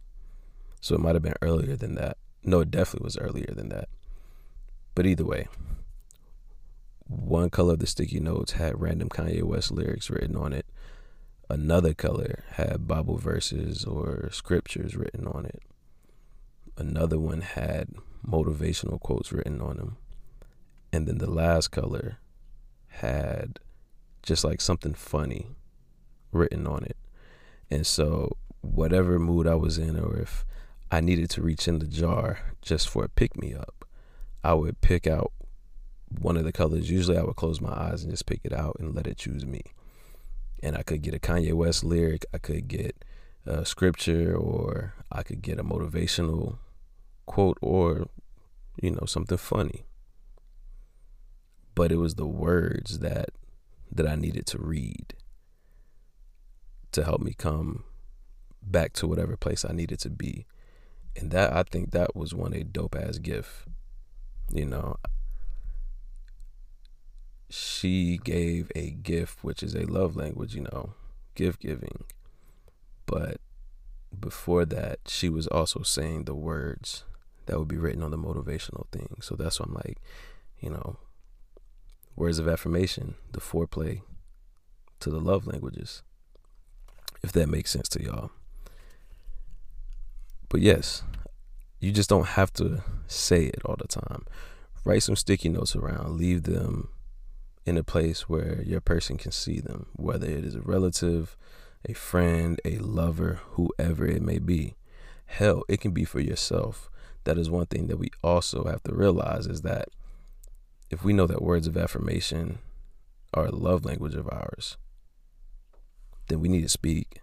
So 0.82 0.95
it 0.95 1.02
might 1.02 1.15
have 1.15 1.24
been 1.24 1.34
earlier 1.41 1.76
than 1.76 1.95
that. 1.95 2.17
No, 2.43 2.60
it 2.60 2.71
definitely 2.71 3.06
was 3.06 3.17
earlier 3.17 3.52
than 3.56 3.69
that. 3.69 3.89
But 4.93 5.06
either 5.06 5.26
way, 5.26 5.48
one 7.08 7.50
color 7.50 7.74
of 7.74 7.80
the 7.80 7.88
sticky 7.88 8.19
notes 8.19 8.54
had 8.54 8.80
random 8.82 9.10
Kanye 9.10 9.43
West 9.43 9.71
lyrics 9.71 10.10
written 10.10 10.36
on 10.36 10.54
it. 10.54 10.65
Another 11.50 11.93
color 11.93 12.43
had 12.52 12.88
Bible 12.88 13.17
verses 13.17 13.84
or 13.84 14.30
scriptures 14.32 14.95
written 14.95 15.28
on 15.28 15.45
it. 15.45 15.62
Another 16.78 17.19
one 17.19 17.41
had 17.41 17.89
motivational 18.28 19.00
quotes 19.00 19.32
written 19.32 19.62
on 19.62 19.78
them. 19.78 19.98
And 20.91 21.08
then 21.08 21.19
the 21.19 21.30
last 21.30 21.69
color 21.69 22.17
had 22.88 23.60
just 24.24 24.43
like 24.43 24.62
something 24.62 24.93
funny 24.93 25.48
written 26.32 26.65
on 26.65 26.84
it. 26.84 26.98
And 27.69 27.86
so 27.86 28.38
whatever 28.73 29.19
mood 29.19 29.47
I 29.47 29.56
was 29.56 29.78
in, 29.78 29.99
or 29.99 30.17
if 30.17 30.45
I 30.91 31.01
needed 31.01 31.30
to 31.32 31.41
reach 31.41 31.67
in 31.67 31.80
the 31.80 31.88
jar 31.88 32.39
just 32.62 32.89
for 32.89 33.04
a 33.04 33.10
pick 33.10 33.38
me 33.38 33.54
up, 33.54 33.86
I 34.43 34.54
would 34.54 34.82
pick 34.82 35.08
out 35.08 35.32
one 36.10 36.38
of 36.38 36.43
the 36.43 36.51
colors. 36.51 36.89
Usually 36.89 37.17
I 37.17 37.23
would 37.23 37.36
close 37.36 37.60
my 37.60 37.73
eyes 37.73 38.04
and 38.04 38.12
just 38.12 38.25
pick 38.25 38.41
it 38.43 38.54
out 38.54 38.78
and 38.80 38.95
let 38.95 39.08
it 39.08 39.17
choose 39.17 39.45
me. 39.45 39.62
And 40.62 40.78
I 40.78 40.84
could 40.84 41.01
get 41.01 41.13
a 41.13 41.19
Kanye 41.19 41.54
West 41.54 41.84
lyric, 41.84 42.25
I 42.34 42.38
could 42.38 42.67
get 42.67 43.04
a 43.45 43.65
scripture, 43.65 44.36
or 44.36 44.93
I 45.12 45.23
could 45.23 45.41
get 45.41 45.60
a 45.60 45.63
motivational 45.63 46.58
quote, 47.25 47.58
or, 47.62 48.08
you 48.82 48.91
know, 48.91 49.06
something 49.06 49.38
funny. 49.38 49.86
But 51.75 51.91
it 51.91 51.97
was 51.97 52.15
the 52.15 52.25
words 52.25 52.99
that 52.99 53.30
that 53.91 54.08
I 54.08 54.15
needed 54.15 54.45
to 54.47 54.58
read 54.58 55.13
to 56.91 57.04
help 57.04 57.21
me 57.21 57.34
come 57.38 57.84
back 58.65 58.93
to 58.93 59.08
whatever 59.08 59.38
place 59.38 59.63
I 59.63 59.73
needed 59.73 59.99
to 59.99 60.10
be. 60.10 60.45
And 61.15 61.32
that 61.32 61.54
I 61.54 61.63
think 61.63 61.91
that 61.91 62.15
was 62.15 62.34
one 62.34 62.54
a 62.54 62.63
dope 62.63 62.95
ass 62.95 63.17
gift. 63.19 63.67
You 64.51 64.65
know, 64.65 64.97
she 67.49 68.19
gave 68.23 68.71
a 68.75 68.91
gift 68.91 69.43
which 69.43 69.63
is 69.63 69.75
a 69.75 69.86
love 69.86 70.15
language, 70.15 70.56
you 70.56 70.62
know, 70.62 70.93
gift 71.36 71.62
giving. 71.62 72.04
But 73.06 73.38
before 74.19 74.65
that, 74.65 74.99
she 75.08 75.30
was 75.30 75.47
also 75.47 75.84
saying 75.84 76.23
the 76.25 76.36
words 76.36 77.04
that 77.45 77.60
would 77.60 77.67
be 77.67 77.78
written 77.78 78.04
on 78.04 78.12
the 78.12 78.17
motivational 78.17 78.88
thing. 78.91 79.17
So 79.21 79.36
that's 79.36 79.60
why 79.60 79.65
I'm 79.67 79.73
like, 79.73 79.99
you 80.60 80.69
know, 80.69 80.97
words 82.15 82.39
of 82.39 82.47
affirmation, 82.47 83.15
the 83.32 83.39
foreplay 83.39 84.01
to 84.99 85.10
the 85.10 85.19
love 85.19 85.45
languages. 85.47 86.01
If 87.21 87.32
that 87.34 87.47
makes 87.47 87.71
sense 87.71 87.89
to 87.89 88.04
y'all. 88.04 88.32
But 90.56 90.62
yes, 90.62 91.04
You 91.82 91.91
just 91.91 92.10
don't 92.10 92.28
have 92.28 92.54
to 92.54 92.82
say 93.08 93.48
it 93.48 93.60
all 93.65 93.76
the 93.78 93.89
time. 93.89 94.24
Write 94.86 95.04
some 95.04 95.18
sticky 95.18 95.50
notes 95.50 95.76
around, 95.76 96.18
leave 96.18 96.44
them 96.44 96.88
in 97.65 97.78
a 97.78 97.84
place 97.84 98.30
where 98.30 98.62
your 98.63 98.80
person 98.80 99.18
can 99.18 99.34
see 99.34 99.60
them, 99.60 99.88
whether 99.98 100.26
it 100.26 100.46
is 100.46 100.56
a 100.56 100.62
relative, 100.62 101.36
a 101.84 101.91
friend, 101.91 102.62
a 102.63 102.78
lover, 102.78 103.41
whoever 103.50 104.06
it 104.08 104.22
may 104.22 104.39
be. 104.39 104.76
Hell, 105.26 105.63
it 105.68 105.82
can 105.82 105.91
be 105.91 106.06
for 106.06 106.22
yourself. 106.22 106.89
That 107.26 107.38
is 107.38 107.50
one 107.50 107.65
thing 107.65 107.88
that 107.88 107.98
we 107.98 108.12
also 108.24 108.63
have 108.63 108.82
to 108.84 108.96
realize 108.96 109.48
is 109.48 109.62
that 109.63 109.89
if 110.89 111.04
we 111.04 111.12
know 111.12 111.28
that 111.28 111.41
words 111.41 111.68
of 111.68 111.76
affirmation 111.76 112.60
are 113.34 113.48
a 113.48 113.52
love 113.54 113.84
language 113.84 114.15
of 114.15 114.30
ours, 114.30 114.78
then 116.30 116.39
we 116.39 116.48
need 116.48 116.62
to 116.62 116.70
speak 116.70 117.20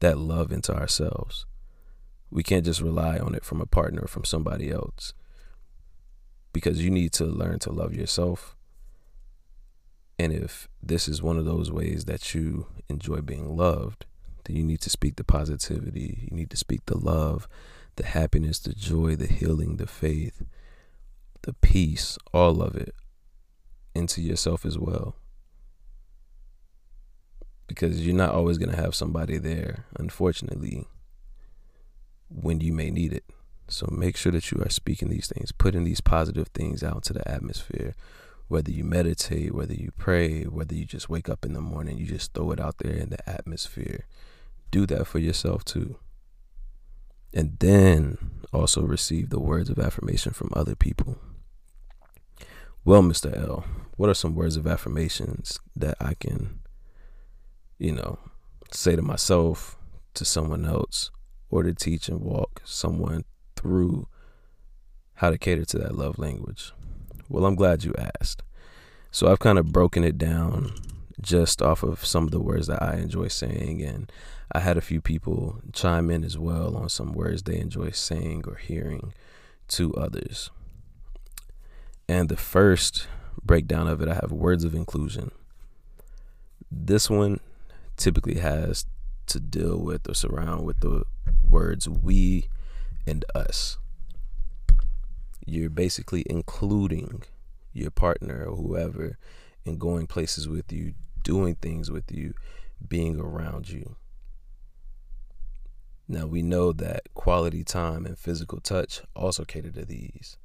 that 0.00 0.18
love 0.18 0.52
into 0.52 0.74
ourselves. 0.74 1.46
We 2.34 2.42
can't 2.42 2.64
just 2.64 2.80
rely 2.80 3.18
on 3.18 3.34
it 3.34 3.44
from 3.44 3.60
a 3.60 3.66
partner 3.66 4.02
or 4.02 4.08
from 4.08 4.24
somebody 4.24 4.70
else 4.70 5.14
because 6.52 6.84
you 6.84 6.90
need 6.90 7.12
to 7.14 7.24
learn 7.24 7.60
to 7.60 7.70
love 7.70 7.94
yourself. 7.94 8.56
And 10.18 10.32
if 10.32 10.68
this 10.82 11.08
is 11.08 11.22
one 11.22 11.38
of 11.38 11.44
those 11.44 11.70
ways 11.70 12.04
that 12.04 12.34
you 12.34 12.66
enjoy 12.88 13.20
being 13.20 13.56
loved, 13.56 14.04
then 14.44 14.56
you 14.56 14.64
need 14.64 14.80
to 14.80 14.90
speak 14.90 15.16
the 15.16 15.24
positivity. 15.24 16.28
You 16.30 16.36
need 16.36 16.50
to 16.50 16.56
speak 16.56 16.84
the 16.86 16.98
love, 16.98 17.48
the 17.96 18.04
happiness, 18.04 18.58
the 18.58 18.74
joy, 18.74 19.14
the 19.14 19.32
healing, 19.32 19.76
the 19.76 19.86
faith, 19.86 20.42
the 21.42 21.52
peace, 21.52 22.18
all 22.32 22.60
of 22.60 22.74
it 22.74 22.94
into 23.94 24.20
yourself 24.20 24.66
as 24.66 24.76
well 24.76 25.14
because 27.66 28.06
you're 28.06 28.14
not 28.14 28.34
always 28.34 28.58
going 28.58 28.70
to 28.70 28.80
have 28.80 28.94
somebody 28.94 29.38
there, 29.38 29.86
unfortunately, 29.96 30.86
when 32.34 32.60
you 32.60 32.72
may 32.72 32.90
need 32.90 33.12
it. 33.12 33.24
So 33.68 33.88
make 33.90 34.16
sure 34.16 34.32
that 34.32 34.50
you 34.50 34.62
are 34.62 34.70
speaking 34.70 35.08
these 35.08 35.28
things, 35.28 35.52
putting 35.52 35.84
these 35.84 36.00
positive 36.00 36.48
things 36.48 36.82
out 36.82 37.02
to 37.04 37.12
the 37.12 37.26
atmosphere. 37.28 37.94
Whether 38.48 38.70
you 38.70 38.84
meditate, 38.84 39.54
whether 39.54 39.72
you 39.72 39.90
pray, 39.96 40.44
whether 40.44 40.74
you 40.74 40.84
just 40.84 41.08
wake 41.08 41.28
up 41.28 41.44
in 41.44 41.54
the 41.54 41.60
morning, 41.60 41.96
you 41.96 42.06
just 42.06 42.34
throw 42.34 42.50
it 42.50 42.60
out 42.60 42.78
there 42.78 42.92
in 42.92 43.08
the 43.08 43.28
atmosphere. 43.28 44.06
Do 44.70 44.86
that 44.86 45.06
for 45.06 45.18
yourself 45.18 45.64
too. 45.64 45.96
And 47.32 47.56
then 47.58 48.18
also 48.52 48.82
receive 48.82 49.30
the 49.30 49.40
words 49.40 49.70
of 49.70 49.78
affirmation 49.78 50.32
from 50.32 50.52
other 50.54 50.74
people. 50.74 51.18
Well, 52.84 53.02
Mr. 53.02 53.34
L, 53.34 53.64
what 53.96 54.10
are 54.10 54.14
some 54.14 54.34
words 54.34 54.56
of 54.56 54.66
affirmations 54.66 55.58
that 55.74 55.96
I 56.00 56.14
can 56.14 56.60
you 57.78 57.92
know, 57.92 58.18
say 58.70 58.96
to 58.96 59.02
myself, 59.02 59.76
to 60.14 60.24
someone 60.24 60.64
else, 60.64 61.10
or 61.54 61.62
to 61.62 61.72
teach 61.72 62.08
and 62.08 62.20
walk 62.20 62.60
someone 62.64 63.24
through 63.54 64.08
how 65.14 65.30
to 65.30 65.38
cater 65.38 65.64
to 65.64 65.78
that 65.78 65.94
love 65.94 66.18
language? 66.18 66.72
Well, 67.28 67.46
I'm 67.46 67.54
glad 67.54 67.84
you 67.84 67.94
asked. 68.20 68.42
So 69.12 69.30
I've 69.30 69.38
kind 69.38 69.56
of 69.56 69.70
broken 69.70 70.02
it 70.02 70.18
down 70.18 70.72
just 71.20 71.62
off 71.62 71.84
of 71.84 72.04
some 72.04 72.24
of 72.24 72.32
the 72.32 72.40
words 72.40 72.66
that 72.66 72.82
I 72.82 72.96
enjoy 72.96 73.28
saying. 73.28 73.82
And 73.82 74.10
I 74.50 74.58
had 74.58 74.76
a 74.76 74.80
few 74.80 75.00
people 75.00 75.60
chime 75.72 76.10
in 76.10 76.24
as 76.24 76.36
well 76.36 76.76
on 76.76 76.88
some 76.88 77.12
words 77.12 77.44
they 77.44 77.60
enjoy 77.60 77.90
saying 77.90 78.42
or 78.48 78.56
hearing 78.56 79.12
to 79.68 79.94
others. 79.94 80.50
And 82.08 82.28
the 82.28 82.36
first 82.36 83.06
breakdown 83.44 83.86
of 83.86 84.02
it, 84.02 84.08
I 84.08 84.14
have 84.14 84.32
words 84.32 84.64
of 84.64 84.74
inclusion. 84.74 85.30
This 86.68 87.08
one 87.08 87.38
typically 87.96 88.40
has 88.40 88.86
to 89.26 89.40
deal 89.40 89.78
with 89.78 90.08
or 90.08 90.14
surround 90.14 90.64
with 90.64 90.80
the 90.80 91.04
words 91.48 91.88
we 91.88 92.48
and 93.06 93.24
us. 93.34 93.78
You're 95.46 95.70
basically 95.70 96.24
including 96.26 97.22
your 97.72 97.90
partner 97.90 98.44
or 98.46 98.56
whoever 98.56 99.18
in 99.64 99.78
going 99.78 100.06
places 100.06 100.48
with 100.48 100.72
you, 100.72 100.94
doing 101.22 101.54
things 101.56 101.90
with 101.90 102.10
you, 102.10 102.34
being 102.86 103.20
around 103.20 103.68
you. 103.68 103.96
Now 106.06 106.26
we 106.26 106.42
know 106.42 106.72
that 106.72 107.02
quality 107.14 107.64
time 107.64 108.04
and 108.04 108.18
physical 108.18 108.60
touch 108.60 109.02
also 109.16 109.44
cater 109.44 109.70
to 109.70 109.84
these. 109.84 110.36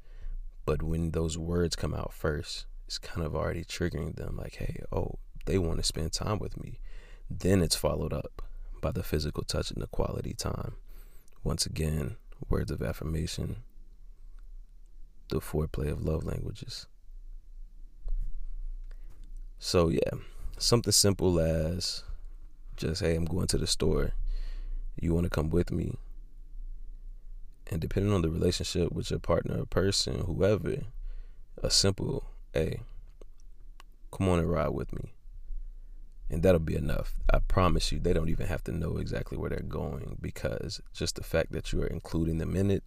But 0.65 0.84
when 0.84 1.12
those 1.12 1.38
words 1.38 1.76
come 1.76 1.94
out 1.94 2.13
first, 2.13 2.65
it's 2.88 2.98
kind 2.98 3.26
of 3.26 3.36
already 3.36 3.63
triggering 3.63 4.15
them 4.15 4.38
like, 4.38 4.56
hey, 4.56 4.84
oh, 4.92 5.20
they 5.46 5.58
want 5.58 5.78
to 5.78 5.84
spend 5.84 6.13
time 6.13 6.39
with 6.39 6.62
me. 6.62 6.80
Then 7.30 7.62
it's 7.62 7.76
followed 7.76 8.13
up 8.13 8.42
by 8.82 8.92
the 8.92 9.04
physical 9.04 9.44
touch 9.44 9.72
and 9.72 9.82
the 9.82 9.88
quality 9.88 10.34
time. 10.34 10.74
Once 11.44 11.65
again, 11.65 12.15
words 12.50 12.72
of 12.72 12.82
affirmation, 12.82 13.58
the 15.30 15.39
foreplay 15.39 15.92
of 15.92 16.04
love 16.04 16.24
languages. 16.24 16.88
So, 19.58 19.89
yeah, 19.89 20.12
something 20.58 20.92
simple 20.92 21.39
as 21.39 22.04
just, 22.78 23.02
hey, 23.02 23.15
I'm 23.15 23.26
going 23.26 23.48
to 23.48 23.58
the 23.58 23.68
store. 23.68 24.12
You 25.00 25.13
want 25.13 25.26
to 25.26 25.30
come 25.30 25.50
with 25.50 25.72
me? 25.72 25.96
And 27.68 27.80
depending 27.80 28.13
on 28.13 28.22
the 28.22 28.30
relationship 28.30 28.92
with 28.92 29.12
your 29.12 29.20
partner, 29.20 29.60
a 29.60 29.65
person, 29.65 30.24
whoever, 30.26 30.78
a 31.62 31.70
simple, 31.70 32.24
hey, 32.54 32.80
come 34.12 34.30
on 34.30 34.39
and 34.39 34.50
ride 34.50 34.70
with 34.70 34.92
me 34.94 35.12
and 36.30 36.44
that'll 36.44 36.60
be 36.60 36.76
enough. 36.76 37.20
I 37.34 37.39
promise 37.39 37.92
you, 37.92 38.00
they 38.00 38.13
don't 38.13 38.30
even 38.30 38.48
have 38.48 38.63
to 38.65 38.72
know 38.72 38.98
exactly 38.98 39.38
where 39.38 39.50
they're 39.50 39.60
going 39.60 40.18
because 40.22 40.82
just 40.94 41.15
the 41.15 41.24
fact 41.24 41.52
that 41.52 41.74
you 41.74 41.82
are 41.82 41.88
including 41.88 42.38
them 42.38 42.56
in 42.56 42.70
it, 42.70 42.84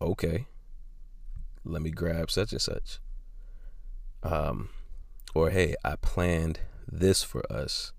okay, 0.00 0.46
let 1.64 1.82
me 1.82 1.90
grab 1.90 2.30
such 2.30 2.52
and 2.52 2.62
such. 2.62 2.98
Um, 4.22 4.70
or 5.34 5.50
hey, 5.50 5.74
I 5.84 5.96
planned 5.96 6.60
this 6.90 7.22
for 7.22 7.42
us. 7.52 7.92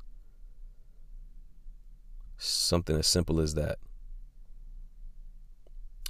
Something 2.37 2.97
as 2.97 3.07
simple 3.07 3.39
as 3.39 3.53
that. 3.53 3.77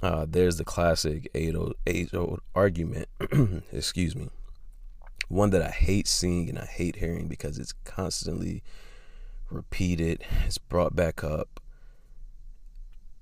Uh, 0.00 0.26
there's 0.28 0.56
the 0.56 0.64
classic 0.64 1.28
age 1.34 2.14
old 2.14 2.40
argument, 2.54 3.08
excuse 3.72 4.14
me, 4.14 4.30
one 5.28 5.50
that 5.50 5.62
I 5.62 5.70
hate 5.70 6.08
seeing 6.08 6.48
and 6.48 6.58
I 6.58 6.64
hate 6.64 6.96
hearing 6.96 7.28
because 7.28 7.58
it's 7.58 7.74
constantly 7.84 8.62
repeated. 9.50 10.24
It's 10.46 10.58
brought 10.58 10.96
back 10.96 11.22
up 11.22 11.60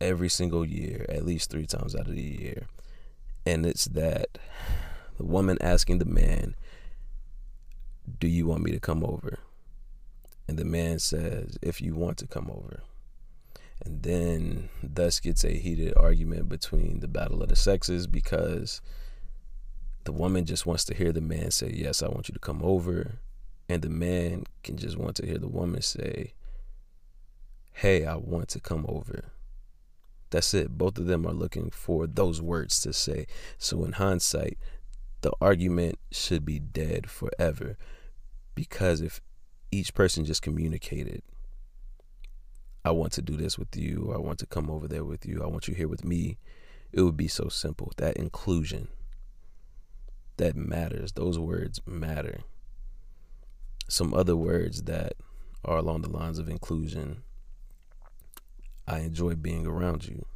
every 0.00 0.28
single 0.28 0.64
year, 0.64 1.04
at 1.08 1.24
least 1.24 1.50
three 1.50 1.66
times 1.66 1.94
out 1.94 2.08
of 2.08 2.14
the 2.14 2.22
year. 2.22 2.68
And 3.44 3.66
it's 3.66 3.86
that 3.86 4.38
the 5.16 5.24
woman 5.24 5.58
asking 5.60 5.98
the 5.98 6.04
man, 6.04 6.54
Do 8.18 8.28
you 8.28 8.46
want 8.46 8.62
me 8.62 8.72
to 8.72 8.80
come 8.80 9.04
over? 9.04 9.38
And 10.48 10.58
the 10.58 10.64
man 10.64 10.98
says, 11.00 11.58
If 11.60 11.80
you 11.80 11.94
want 11.94 12.18
to 12.18 12.26
come 12.26 12.50
over. 12.50 12.82
And 13.84 14.02
then 14.02 14.68
thus 14.82 15.20
gets 15.20 15.44
a 15.44 15.58
heated 15.58 15.92
argument 15.96 16.48
between 16.48 17.00
the 17.00 17.08
battle 17.08 17.42
of 17.42 17.50
the 17.50 17.56
sexes 17.56 18.06
because 18.06 18.80
the 20.06 20.12
woman 20.12 20.46
just 20.46 20.64
wants 20.64 20.84
to 20.84 20.94
hear 20.94 21.12
the 21.12 21.20
man 21.20 21.50
say, 21.50 21.70
Yes, 21.74 22.02
I 22.02 22.08
want 22.08 22.28
you 22.28 22.32
to 22.32 22.38
come 22.38 22.62
over. 22.62 23.18
And 23.68 23.82
the 23.82 23.90
man 23.90 24.44
can 24.62 24.76
just 24.76 24.96
want 24.96 25.16
to 25.16 25.26
hear 25.26 25.38
the 25.38 25.48
woman 25.48 25.82
say, 25.82 26.32
Hey, 27.72 28.06
I 28.06 28.14
want 28.14 28.48
to 28.50 28.60
come 28.60 28.86
over. 28.88 29.32
That's 30.30 30.54
it. 30.54 30.78
Both 30.78 30.98
of 30.98 31.06
them 31.06 31.26
are 31.26 31.32
looking 31.32 31.70
for 31.70 32.06
those 32.06 32.40
words 32.40 32.80
to 32.82 32.92
say. 32.92 33.26
So, 33.58 33.84
in 33.84 33.92
hindsight, 33.92 34.58
the 35.20 35.32
argument 35.40 35.98
should 36.12 36.44
be 36.44 36.58
dead 36.58 37.10
forever 37.10 37.76
because 38.54 39.00
if 39.00 39.20
each 39.72 39.92
person 39.92 40.24
just 40.24 40.42
communicated, 40.42 41.22
I 42.84 42.92
want 42.92 43.12
to 43.14 43.22
do 43.22 43.36
this 43.36 43.58
with 43.58 43.76
you, 43.76 44.12
I 44.14 44.18
want 44.18 44.38
to 44.38 44.46
come 44.46 44.70
over 44.70 44.86
there 44.86 45.04
with 45.04 45.26
you, 45.26 45.42
I 45.42 45.46
want 45.48 45.66
you 45.66 45.74
here 45.74 45.88
with 45.88 46.04
me, 46.04 46.38
it 46.92 47.02
would 47.02 47.16
be 47.16 47.28
so 47.28 47.48
simple. 47.48 47.92
That 47.96 48.16
inclusion 48.16 48.88
that 50.36 50.56
matters. 50.56 51.12
Those 51.12 51.38
words 51.38 51.80
matter. 51.86 52.40
Some 53.88 54.12
other 54.14 54.36
words 54.36 54.82
that 54.82 55.14
are 55.64 55.78
along 55.78 56.02
the 56.02 56.10
lines 56.10 56.38
of 56.38 56.48
inclusion. 56.48 57.22
I 58.86 59.00
enjoy 59.00 59.34
being 59.34 59.66
around 59.66 60.06
you. 60.06 60.26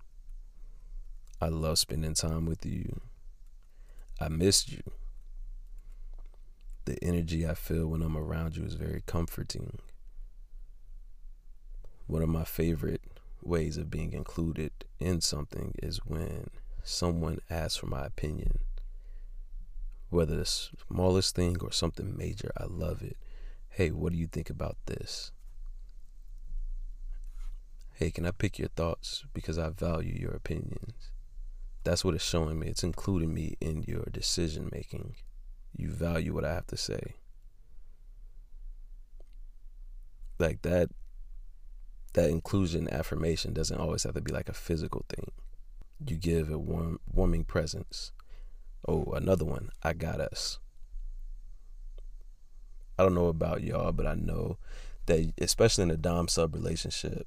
I 1.40 1.48
love 1.48 1.78
spending 1.78 2.14
time 2.14 2.46
with 2.46 2.66
you. 2.66 3.00
I 4.20 4.28
missed 4.28 4.70
you. 4.70 4.82
The 6.84 7.02
energy 7.02 7.46
I 7.46 7.54
feel 7.54 7.86
when 7.86 8.02
I'm 8.02 8.16
around 8.16 8.56
you 8.56 8.64
is 8.64 8.74
very 8.74 9.02
comforting. 9.06 9.78
One 12.06 12.22
of 12.22 12.28
my 12.28 12.44
favorite 12.44 13.02
ways 13.42 13.76
of 13.76 13.90
being 13.90 14.12
included 14.12 14.72
in 14.98 15.20
something 15.20 15.72
is 15.82 16.04
when 16.04 16.50
someone 16.82 17.38
asks 17.48 17.76
for 17.76 17.86
my 17.86 18.04
opinion 18.04 18.58
whether 20.10 20.36
the 20.36 20.44
smallest 20.44 21.34
thing 21.34 21.56
or 21.60 21.72
something 21.72 22.16
major, 22.16 22.50
I 22.56 22.64
love 22.64 23.02
it. 23.02 23.16
Hey, 23.68 23.90
what 23.90 24.12
do 24.12 24.18
you 24.18 24.26
think 24.26 24.50
about 24.50 24.76
this? 24.86 25.30
Hey, 27.94 28.10
can 28.10 28.26
I 28.26 28.30
pick 28.30 28.58
your 28.58 28.68
thoughts 28.68 29.24
because 29.32 29.58
I 29.58 29.68
value 29.68 30.16
your 30.18 30.32
opinions? 30.32 31.10
That's 31.84 32.04
what 32.04 32.14
it's 32.14 32.24
showing 32.24 32.58
me. 32.58 32.68
It's 32.68 32.84
including 32.84 33.32
me 33.32 33.56
in 33.60 33.84
your 33.86 34.04
decision 34.10 34.68
making. 34.72 35.16
You 35.76 35.90
value 35.90 36.34
what 36.34 36.44
I 36.44 36.52
have 36.52 36.66
to 36.68 36.76
say. 36.76 37.14
Like 40.38 40.62
that 40.62 40.90
that 42.14 42.30
inclusion 42.30 42.88
affirmation 42.92 43.52
doesn't 43.52 43.78
always 43.78 44.02
have 44.02 44.14
to 44.14 44.20
be 44.20 44.32
like 44.32 44.48
a 44.48 44.54
physical 44.54 45.04
thing. 45.08 45.30
You 46.04 46.16
give 46.16 46.50
a 46.50 46.58
warm 46.58 46.98
warming 47.12 47.44
presence. 47.44 48.12
Oh, 48.86 49.04
another 49.14 49.44
one. 49.44 49.70
I 49.82 49.92
got 49.92 50.20
us. 50.20 50.58
I 52.98 53.02
don't 53.02 53.14
know 53.14 53.28
about 53.28 53.62
y'all, 53.62 53.92
but 53.92 54.06
I 54.06 54.14
know 54.14 54.58
that 55.06 55.32
especially 55.38 55.82
in 55.84 55.90
a 55.90 55.96
dom 55.96 56.28
sub 56.28 56.54
relationship, 56.54 57.26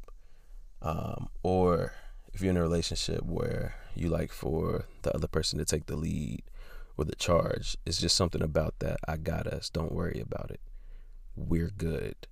um, 0.81 1.29
or 1.41 1.93
if 2.33 2.41
you're 2.41 2.51
in 2.51 2.57
a 2.57 2.61
relationship 2.61 3.23
where 3.23 3.75
you 3.95 4.09
like 4.09 4.31
for 4.31 4.85
the 5.03 5.15
other 5.15 5.27
person 5.27 5.59
to 5.59 5.65
take 5.65 5.85
the 5.85 5.95
lead 5.95 6.43
or 6.97 7.05
the 7.05 7.15
charge, 7.15 7.77
it's 7.85 7.99
just 7.99 8.15
something 8.15 8.41
about 8.41 8.75
that. 8.79 8.97
I 9.07 9.17
got 9.17 9.47
us. 9.47 9.69
Don't 9.69 9.91
worry 9.91 10.19
about 10.19 10.51
it. 10.51 10.61
We're 11.35 11.71
good. 11.75 12.27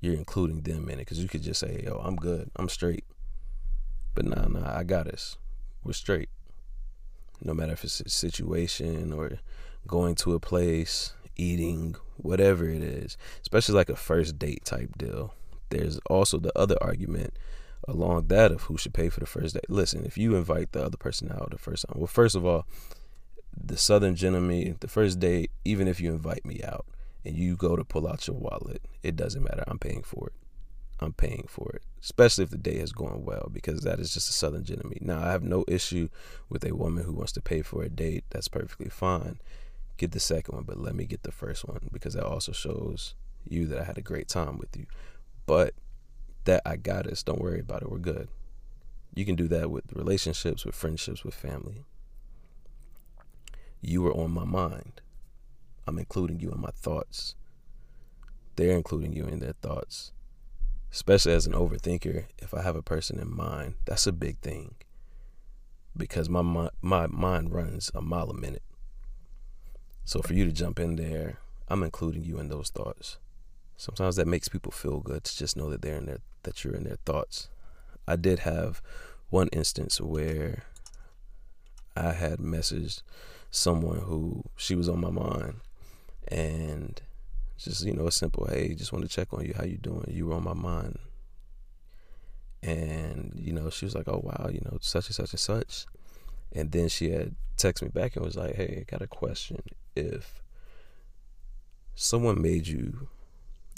You're 0.00 0.14
including 0.14 0.62
them 0.62 0.88
in 0.90 0.98
it 0.98 1.06
because 1.06 1.18
you 1.18 1.28
could 1.28 1.42
just 1.42 1.60
say, 1.60 1.82
"Yo, 1.84 1.96
I'm 2.04 2.16
good. 2.16 2.50
I'm 2.56 2.68
straight." 2.68 3.04
But 4.14 4.26
nah, 4.26 4.48
nah, 4.48 4.76
I 4.76 4.84
got 4.84 5.06
us. 5.06 5.38
We're 5.82 5.92
straight. 5.92 6.28
No 7.42 7.54
matter 7.54 7.72
if 7.72 7.84
it's 7.84 8.00
a 8.00 8.08
situation 8.08 9.12
or 9.12 9.38
going 9.86 10.14
to 10.16 10.34
a 10.34 10.40
place, 10.40 11.12
eating, 11.36 11.96
whatever 12.16 12.68
it 12.68 12.82
is, 12.82 13.16
especially 13.42 13.74
like 13.74 13.90
a 13.90 13.96
first 13.96 14.38
date 14.38 14.64
type 14.64 14.96
deal. 14.98 15.34
There's 15.70 15.98
also 16.10 16.38
the 16.38 16.56
other 16.58 16.76
argument 16.80 17.34
along 17.88 18.28
that 18.28 18.52
of 18.52 18.62
who 18.62 18.78
should 18.78 18.94
pay 18.94 19.08
for 19.08 19.20
the 19.20 19.26
first 19.26 19.54
date. 19.54 19.68
Listen, 19.68 20.04
if 20.04 20.16
you 20.18 20.34
invite 20.34 20.72
the 20.72 20.84
other 20.84 20.96
person 20.96 21.30
out 21.30 21.50
the 21.50 21.58
first 21.58 21.86
time, 21.86 21.98
well, 21.98 22.06
first 22.06 22.34
of 22.34 22.44
all, 22.44 22.66
the 23.56 23.76
Southern 23.76 24.16
gentleman, 24.16 24.76
the 24.80 24.88
first 24.88 25.18
date, 25.18 25.50
even 25.64 25.88
if 25.88 26.00
you 26.00 26.12
invite 26.12 26.44
me 26.44 26.62
out 26.62 26.86
and 27.24 27.36
you 27.36 27.56
go 27.56 27.76
to 27.76 27.84
pull 27.84 28.06
out 28.06 28.26
your 28.26 28.36
wallet, 28.36 28.82
it 29.02 29.16
doesn't 29.16 29.42
matter. 29.42 29.64
I'm 29.66 29.78
paying 29.78 30.02
for 30.02 30.28
it. 30.28 30.34
I'm 31.00 31.12
paying 31.12 31.46
for 31.48 31.70
it, 31.74 31.82
especially 32.06 32.44
if 32.44 32.50
the 32.50 32.56
day 32.56 32.78
has 32.78 32.92
gone 32.92 33.24
well, 33.24 33.50
because 33.52 33.80
that 33.80 33.98
is 33.98 34.14
just 34.14 34.30
a 34.30 34.32
Southern 34.32 34.62
gentleman. 34.62 34.96
Now, 35.00 35.24
I 35.24 35.32
have 35.32 35.42
no 35.42 35.64
issue 35.66 36.08
with 36.48 36.64
a 36.64 36.72
woman 36.72 37.02
who 37.02 37.12
wants 37.12 37.32
to 37.32 37.40
pay 37.40 37.62
for 37.62 37.82
a 37.82 37.88
date. 37.88 38.22
That's 38.30 38.46
perfectly 38.46 38.88
fine. 38.88 39.40
Get 39.96 40.12
the 40.12 40.20
second 40.20 40.54
one, 40.54 40.62
but 40.62 40.78
let 40.78 40.94
me 40.94 41.04
get 41.04 41.24
the 41.24 41.32
first 41.32 41.66
one 41.66 41.88
because 41.92 42.14
that 42.14 42.22
also 42.22 42.52
shows 42.52 43.16
you 43.44 43.66
that 43.66 43.80
I 43.80 43.82
had 43.82 43.98
a 43.98 44.02
great 44.02 44.28
time 44.28 44.56
with 44.56 44.76
you. 44.76 44.86
But 45.46 45.74
that 46.44 46.62
I 46.64 46.76
got 46.76 47.08
us. 47.08 47.24
Don't 47.24 47.40
worry 47.40 47.58
about 47.58 47.82
it. 47.82 47.90
We're 47.90 47.98
good. 47.98 48.28
You 49.12 49.24
can 49.24 49.34
do 49.34 49.48
that 49.48 49.68
with 49.72 49.92
relationships, 49.92 50.64
with 50.64 50.76
friendships, 50.76 51.24
with 51.24 51.34
family. 51.34 51.86
You 53.80 54.02
were 54.02 54.14
on 54.14 54.30
my 54.30 54.44
mind. 54.44 55.00
I'm 55.88 55.98
including 55.98 56.38
you 56.38 56.52
in 56.52 56.60
my 56.60 56.70
thoughts. 56.70 57.34
They're 58.54 58.76
including 58.76 59.12
you 59.12 59.24
in 59.24 59.40
their 59.40 59.54
thoughts. 59.60 60.12
Especially 60.96 61.34
as 61.34 61.46
an 61.46 61.52
overthinker, 61.52 62.24
if 62.38 62.54
I 62.54 62.62
have 62.62 62.74
a 62.74 62.80
person 62.80 63.18
in 63.20 63.36
mind, 63.36 63.74
that's 63.84 64.06
a 64.06 64.12
big 64.12 64.38
thing. 64.38 64.76
Because 65.94 66.30
my 66.30 66.70
my 66.80 67.06
mind 67.06 67.52
runs 67.52 67.90
a 67.94 68.00
mile 68.00 68.30
a 68.30 68.34
minute. 68.34 68.62
So 70.06 70.22
for 70.22 70.32
you 70.32 70.46
to 70.46 70.52
jump 70.52 70.80
in 70.80 70.96
there, 70.96 71.36
I'm 71.68 71.82
including 71.82 72.24
you 72.24 72.38
in 72.38 72.48
those 72.48 72.70
thoughts. 72.70 73.18
Sometimes 73.76 74.16
that 74.16 74.26
makes 74.26 74.48
people 74.48 74.72
feel 74.72 75.00
good 75.00 75.24
to 75.24 75.36
just 75.36 75.54
know 75.54 75.68
that 75.68 75.82
they're 75.82 75.98
in 75.98 76.06
their 76.06 76.20
that 76.44 76.64
you're 76.64 76.74
in 76.74 76.84
their 76.84 76.96
thoughts. 77.04 77.50
I 78.08 78.16
did 78.16 78.38
have 78.38 78.80
one 79.28 79.48
instance 79.48 80.00
where 80.00 80.62
I 81.94 82.12
had 82.12 82.38
messaged 82.38 83.02
someone 83.50 83.98
who 83.98 84.44
she 84.56 84.74
was 84.74 84.88
on 84.88 85.02
my 85.02 85.10
mind 85.10 85.60
and 86.26 87.02
just 87.58 87.84
you 87.84 87.92
know 87.92 88.06
a 88.06 88.12
simple. 88.12 88.46
Hey 88.46 88.74
just 88.74 88.92
want 88.92 89.04
to 89.04 89.10
check 89.10 89.32
on 89.32 89.44
you. 89.44 89.54
How 89.56 89.64
you 89.64 89.78
doing? 89.78 90.04
You 90.08 90.26
were 90.26 90.34
on 90.34 90.44
my 90.44 90.54
mind. 90.54 90.98
And 92.62 93.32
you 93.36 93.52
know 93.52 93.70
she 93.70 93.84
was 93.84 93.94
like 93.94 94.08
oh 94.08 94.20
wow 94.22 94.48
you 94.52 94.60
know 94.64 94.78
such 94.80 95.06
and 95.06 95.14
such 95.14 95.32
and 95.32 95.40
such. 95.40 95.86
And 96.52 96.72
then 96.72 96.88
she 96.88 97.10
had 97.10 97.34
texted 97.56 97.82
me 97.82 97.88
back 97.88 98.16
and 98.16 98.24
was 98.24 98.36
like 98.36 98.56
hey 98.56 98.84
i 98.86 98.90
got 98.90 99.02
a 99.02 99.06
question. 99.06 99.62
If 99.94 100.42
someone 101.94 102.40
made 102.40 102.66
you 102.66 103.08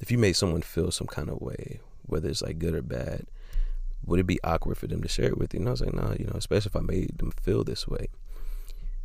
if 0.00 0.10
you 0.10 0.18
made 0.18 0.34
someone 0.34 0.62
feel 0.62 0.90
some 0.90 1.06
kind 1.06 1.28
of 1.28 1.40
way 1.40 1.80
whether 2.02 2.28
it's 2.28 2.42
like 2.42 2.58
good 2.58 2.74
or 2.74 2.82
bad 2.82 3.26
would 4.04 4.18
it 4.18 4.26
be 4.26 4.40
awkward 4.42 4.76
for 4.76 4.86
them 4.86 5.02
to 5.02 5.08
share 5.08 5.26
it 5.26 5.38
with 5.38 5.54
you? 5.54 5.60
And 5.60 5.68
i 5.68 5.72
was 5.72 5.80
like 5.80 5.94
nah, 5.94 6.14
you 6.18 6.26
know 6.26 6.36
especially 6.36 6.70
if 6.70 6.76
i 6.76 6.80
made 6.80 7.18
them 7.18 7.32
feel 7.42 7.62
this 7.62 7.86
way. 7.86 8.08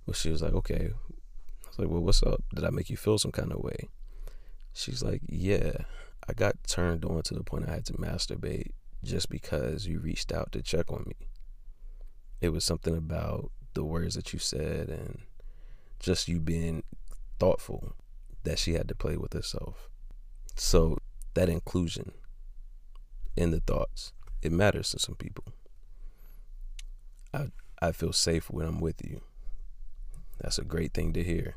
Well 0.06 0.14
she 0.16 0.32
was 0.32 0.42
like 0.42 0.54
okay. 0.54 0.92
I 0.92 1.68
was 1.68 1.80
like 1.80 1.90
well 1.90 2.02
what's 2.02 2.24
up? 2.24 2.44
Did 2.56 2.64
i 2.64 2.72
make 2.72 2.90
you 2.90 2.98
feel 2.98 3.20
some 3.20 3.32
kind 3.32 3.52
of 3.52 3.60
way 3.60 3.90
she's 4.74 5.04
like 5.04 5.22
yeah 5.28 5.74
i 6.28 6.34
got 6.34 6.56
turned 6.68 7.06
on 7.06 7.22
to 7.22 7.34
the 7.34 7.44
point 7.44 7.68
i 7.68 7.72
had 7.72 7.86
to 7.86 7.94
masturbate 7.94 8.72
just 9.04 9.30
because 9.30 9.86
you 9.86 10.00
reached 10.00 10.32
out 10.32 10.52
to 10.52 10.62
check 10.62 10.92
on 10.92 11.04
me 11.06 11.28
it 12.42 12.50
was 12.50 12.64
something 12.64 12.96
about 12.96 13.52
the 13.74 13.84
words 13.84 14.16
that 14.16 14.34
you 14.34 14.40
said 14.40 14.90
and 14.90 15.20
just 16.00 16.28
you 16.28 16.40
being 16.40 16.84
thoughtful 17.40 17.94
that 18.44 18.60
she 18.60 18.74
had 18.74 18.88
to 18.88 18.96
play 18.96 19.18
with 19.18 19.34
herself 19.34 19.90
so 20.56 20.98
that 21.34 21.50
inclusion 21.50 22.12
in 23.36 23.52
the 23.52 23.60
thoughts, 23.60 24.14
it 24.42 24.52
matters 24.52 24.92
to 24.92 25.00
some 25.00 25.16
people. 25.16 25.46
I 27.34 27.48
I 27.82 27.92
feel 27.92 28.14
safe 28.14 28.50
when 28.50 28.66
I'm 28.66 28.80
with 28.80 29.04
you. 29.04 29.22
That's 30.40 30.58
a 30.58 30.64
great 30.64 30.94
thing 30.94 31.14
to 31.14 31.24
hear. 31.24 31.56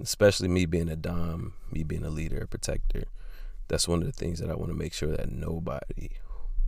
Especially 0.00 0.48
me 0.48 0.66
being 0.66 0.88
a 0.88 0.96
dom, 0.96 1.54
me 1.70 1.82
being 1.82 2.04
a 2.04 2.10
leader, 2.10 2.38
a 2.38 2.46
protector. 2.46 3.04
That's 3.68 3.88
one 3.88 4.00
of 4.00 4.06
the 4.06 4.12
things 4.12 4.38
that 4.38 4.50
I 4.50 4.54
want 4.54 4.70
to 4.70 4.78
make 4.78 4.92
sure 4.92 5.14
that 5.16 5.30
nobody, 5.30 6.10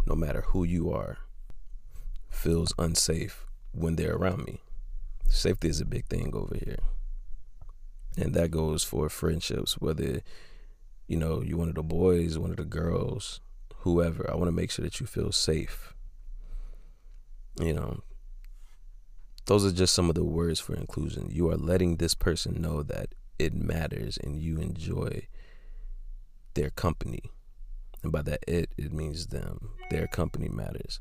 no 0.06 0.14
matter 0.14 0.42
who 0.48 0.64
you 0.64 0.92
are, 0.92 1.18
feels 2.28 2.74
unsafe 2.78 3.46
when 3.72 3.96
they're 3.96 4.16
around 4.16 4.44
me. 4.44 4.60
Safety 5.28 5.68
is 5.68 5.80
a 5.80 5.84
big 5.84 6.06
thing 6.06 6.32
over 6.34 6.56
here. 6.56 6.80
And 8.16 8.34
that 8.34 8.50
goes 8.50 8.82
for 8.82 9.08
friendships, 9.08 9.78
whether 9.78 10.22
you 11.10 11.16
know, 11.16 11.42
you're 11.42 11.58
one 11.58 11.68
of 11.68 11.74
the 11.74 11.82
boys, 11.82 12.38
one 12.38 12.50
of 12.50 12.56
the 12.56 12.64
girls, 12.64 13.40
whoever. 13.78 14.30
I 14.30 14.36
want 14.36 14.46
to 14.46 14.52
make 14.52 14.70
sure 14.70 14.84
that 14.84 15.00
you 15.00 15.06
feel 15.06 15.32
safe. 15.32 15.92
You 17.60 17.74
know, 17.74 18.04
those 19.46 19.66
are 19.66 19.72
just 19.72 19.92
some 19.92 20.08
of 20.08 20.14
the 20.14 20.22
words 20.22 20.60
for 20.60 20.76
inclusion. 20.76 21.28
You 21.32 21.50
are 21.50 21.56
letting 21.56 21.96
this 21.96 22.14
person 22.14 22.62
know 22.62 22.84
that 22.84 23.08
it 23.40 23.55
matters 23.55 24.18
and 24.18 24.38
you 24.38 24.59
enjoy 24.59 25.26
their 26.53 26.68
company. 26.68 27.22
And 28.03 28.12
by 28.12 28.20
that, 28.22 28.44
it, 28.46 28.68
it 28.76 28.92
means 28.92 29.29
them. 29.29 29.70
Their 29.90 30.07
company 30.07 30.50
matters. 30.50 31.00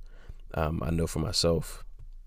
Um, 0.54 0.82
I 0.82 0.90
know 0.90 1.06
for 1.06 1.20
myself 1.20 1.84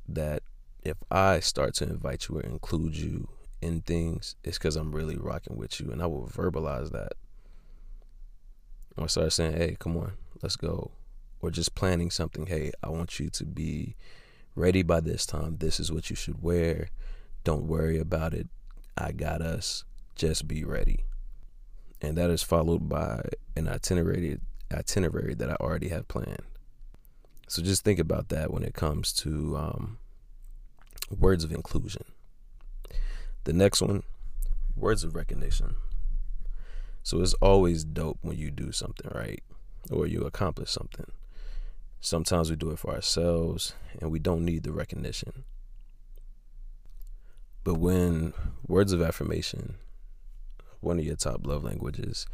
that 0.06 0.42
if 0.84 0.98
I 1.10 1.40
start 1.40 1.74
to 1.76 1.84
invite 1.84 2.28
you 2.28 2.36
or 2.36 2.42
include 2.42 2.94
you 2.94 3.28
in 3.62 3.80
things, 3.80 4.36
it's 4.44 4.58
because 4.58 4.76
I'm 4.76 4.92
really 4.94 5.16
rocking 5.16 5.56
with 5.56 5.80
you. 5.80 5.90
And 5.90 6.02
I 6.02 6.06
will 6.06 6.28
verbalize 6.28 6.90
that 6.92 7.12
or 8.98 9.08
start 9.08 9.32
saying, 9.32 9.56
hey, 9.56 9.76
come 9.78 9.96
on, 9.96 10.12
let's 10.42 10.56
go. 10.56 10.90
Or 11.40 11.50
just 11.50 11.74
planning 11.74 12.10
something, 12.10 12.46
hey, 12.46 12.70
I 12.82 12.90
want 12.90 13.18
you 13.18 13.30
to 13.30 13.44
be 13.46 13.96
ready 14.54 14.82
by 14.82 15.00
this 15.00 15.24
time. 15.24 15.56
This 15.56 15.80
is 15.80 15.90
what 15.90 16.10
you 16.10 16.16
should 16.16 16.42
wear. 16.42 16.88
Don't 17.44 17.66
worry 17.66 17.98
about 17.98 18.34
it. 18.34 18.48
I 18.96 19.12
got 19.12 19.40
us. 19.40 19.84
Just 20.14 20.46
be 20.46 20.64
ready. 20.64 21.04
And 22.00 22.16
that 22.16 22.30
is 22.30 22.42
followed 22.42 22.88
by 22.88 23.22
an 23.56 23.68
itinerary 23.68 24.38
itinerary 24.72 25.34
that 25.34 25.50
I 25.50 25.54
already 25.54 25.88
have 25.88 26.08
planned. 26.08 26.42
So 27.48 27.62
just 27.62 27.84
think 27.84 27.98
about 27.98 28.30
that 28.30 28.50
when 28.50 28.62
it 28.62 28.74
comes 28.74 29.12
to 29.14 29.56
um, 29.56 29.98
words 31.10 31.44
of 31.44 31.52
inclusion. 31.52 32.04
The 33.44 33.52
next 33.52 33.82
one, 33.82 34.02
words 34.76 35.04
of 35.04 35.14
recognition. 35.14 35.76
So 37.02 37.20
it's 37.20 37.34
always 37.34 37.84
dope 37.84 38.18
when 38.22 38.38
you 38.38 38.50
do 38.50 38.72
something 38.72 39.10
right 39.14 39.42
or 39.90 40.06
you 40.06 40.22
accomplish 40.22 40.70
something. 40.70 41.10
Sometimes 42.00 42.50
we 42.50 42.56
do 42.56 42.70
it 42.70 42.78
for 42.78 42.94
ourselves 42.94 43.74
and 44.00 44.10
we 44.10 44.18
don't 44.18 44.44
need 44.44 44.62
the 44.62 44.72
recognition. 44.72 45.44
But 47.64 47.74
when 47.74 48.32
words 48.66 48.92
of 48.92 49.02
affirmation, 49.02 49.76
one 50.82 50.98
of 50.98 51.04
your 51.04 51.16
top 51.16 51.46
love 51.46 51.64
languages, 51.64 52.26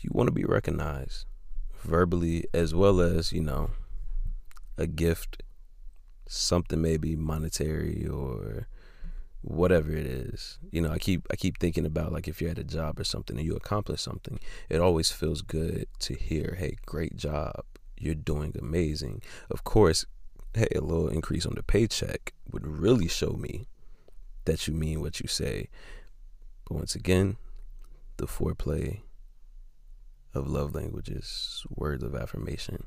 you 0.00 0.10
want 0.12 0.28
to 0.28 0.32
be 0.32 0.44
recognized 0.44 1.26
verbally 1.80 2.44
as 2.52 2.74
well 2.74 3.00
as, 3.00 3.32
you 3.32 3.40
know, 3.40 3.70
a 4.76 4.86
gift, 4.86 5.42
something 6.26 6.80
maybe 6.80 7.16
monetary 7.16 8.06
or 8.06 8.66
whatever 9.42 9.90
it 9.92 10.06
is. 10.06 10.58
You 10.70 10.80
know 10.80 10.90
i 10.90 10.98
keep 10.98 11.26
i 11.30 11.36
keep 11.36 11.58
thinking 11.58 11.86
about 11.86 12.12
like 12.12 12.26
if 12.26 12.40
you're 12.40 12.50
at 12.50 12.58
a 12.58 12.64
job 12.64 12.98
or 12.98 13.04
something 13.04 13.36
and 13.38 13.46
you 13.46 13.54
accomplish 13.54 14.02
something 14.02 14.40
it 14.68 14.80
always 14.80 15.10
feels 15.12 15.42
good 15.42 15.86
to 16.00 16.14
hear 16.14 16.56
hey 16.58 16.76
great 16.84 17.16
job. 17.16 17.64
You're 17.96 18.14
doing 18.14 18.54
amazing. 18.58 19.22
Of 19.50 19.64
course 19.64 20.06
hey, 20.54 20.68
a 20.74 20.80
little 20.80 21.08
increase 21.08 21.46
on 21.46 21.54
the 21.54 21.62
paycheck 21.62 22.32
would 22.50 22.66
really 22.66 23.08
show 23.08 23.32
me 23.32 23.66
that 24.44 24.66
you 24.66 24.74
mean 24.74 25.00
what 25.00 25.20
you 25.20 25.28
say. 25.28 25.68
But 26.66 26.76
once 26.76 26.94
again, 26.94 27.36
the 28.18 28.26
foreplay 28.26 29.00
of 30.34 30.46
love 30.46 30.74
languages, 30.74 31.64
words 31.74 32.04
of 32.04 32.14
affirmation. 32.14 32.84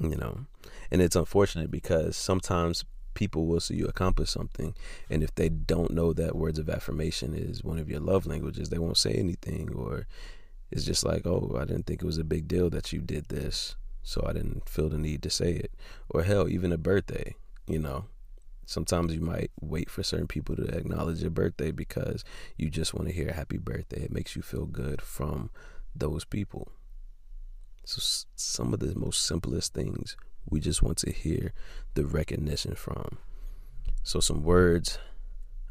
You 0.00 0.16
know, 0.16 0.46
and 0.90 1.02
it's 1.02 1.16
unfortunate 1.16 1.70
because 1.70 2.16
sometimes 2.16 2.84
people 3.14 3.46
will 3.46 3.58
see 3.58 3.74
you 3.74 3.86
accomplish 3.86 4.30
something, 4.30 4.74
and 5.10 5.24
if 5.24 5.34
they 5.34 5.48
don't 5.48 5.90
know 5.90 6.12
that 6.12 6.36
words 6.36 6.58
of 6.58 6.70
affirmation 6.70 7.34
is 7.34 7.64
one 7.64 7.78
of 7.78 7.90
your 7.90 7.98
love 7.98 8.24
languages, 8.24 8.68
they 8.68 8.78
won't 8.78 8.96
say 8.96 9.12
anything, 9.12 9.70
or 9.74 10.06
it's 10.70 10.84
just 10.84 11.04
like, 11.04 11.26
oh, 11.26 11.56
I 11.60 11.64
didn't 11.64 11.86
think 11.86 12.00
it 12.00 12.06
was 12.06 12.18
a 12.18 12.24
big 12.24 12.46
deal 12.46 12.70
that 12.70 12.92
you 12.92 13.00
did 13.00 13.28
this, 13.28 13.74
so 14.02 14.24
I 14.24 14.32
didn't 14.34 14.68
feel 14.68 14.88
the 14.88 14.98
need 14.98 15.22
to 15.24 15.30
say 15.30 15.52
it. 15.52 15.72
Or 16.08 16.22
hell, 16.22 16.48
even 16.48 16.70
a 16.72 16.78
birthday, 16.78 17.34
you 17.66 17.80
know. 17.80 18.04
Sometimes 18.68 19.14
you 19.14 19.22
might 19.22 19.50
wait 19.62 19.88
for 19.88 20.02
certain 20.02 20.26
people 20.26 20.54
to 20.54 20.64
acknowledge 20.64 21.22
your 21.22 21.30
birthday 21.30 21.70
because 21.70 22.22
you 22.58 22.68
just 22.68 22.92
want 22.92 23.08
to 23.08 23.14
hear 23.14 23.32
happy 23.32 23.56
birthday. 23.56 24.02
It 24.02 24.12
makes 24.12 24.36
you 24.36 24.42
feel 24.42 24.66
good 24.66 25.00
from 25.00 25.48
those 25.96 26.26
people. 26.26 26.70
So 27.86 28.26
some 28.36 28.74
of 28.74 28.80
the 28.80 28.94
most 28.94 29.24
simplest 29.24 29.72
things 29.72 30.18
we 30.50 30.60
just 30.60 30.82
want 30.82 30.98
to 30.98 31.10
hear 31.10 31.54
the 31.94 32.04
recognition 32.04 32.74
from. 32.74 33.16
So 34.02 34.20
some 34.20 34.42
words 34.42 34.98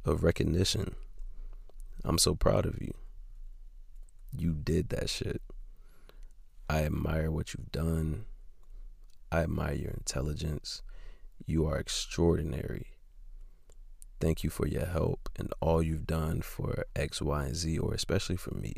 of 0.04 0.24
recognition. 0.24 0.96
I'm 2.04 2.18
so 2.18 2.34
proud 2.34 2.66
of 2.66 2.82
you. 2.82 2.96
You 4.36 4.54
did 4.54 4.90
that 4.90 5.08
shit. 5.08 5.44
I 6.68 6.84
admire 6.84 7.30
what 7.30 7.54
you've 7.54 7.72
done. 7.72 8.26
I 9.32 9.42
admire 9.42 9.76
your 9.76 9.92
intelligence. 9.92 10.82
You 11.46 11.66
are 11.68 11.78
extraordinary. 11.78 12.88
Thank 14.20 14.44
you 14.44 14.50
for 14.50 14.68
your 14.68 14.86
help 14.86 15.30
and 15.38 15.54
all 15.62 15.84
you've 15.84 16.08
done 16.08 16.42
for 16.42 16.86
X, 16.96 17.22
Y, 17.22 17.46
and 17.46 17.56
Z, 17.56 17.78
or 17.78 17.94
especially 17.94 18.38
for 18.38 18.56
me. 18.56 18.74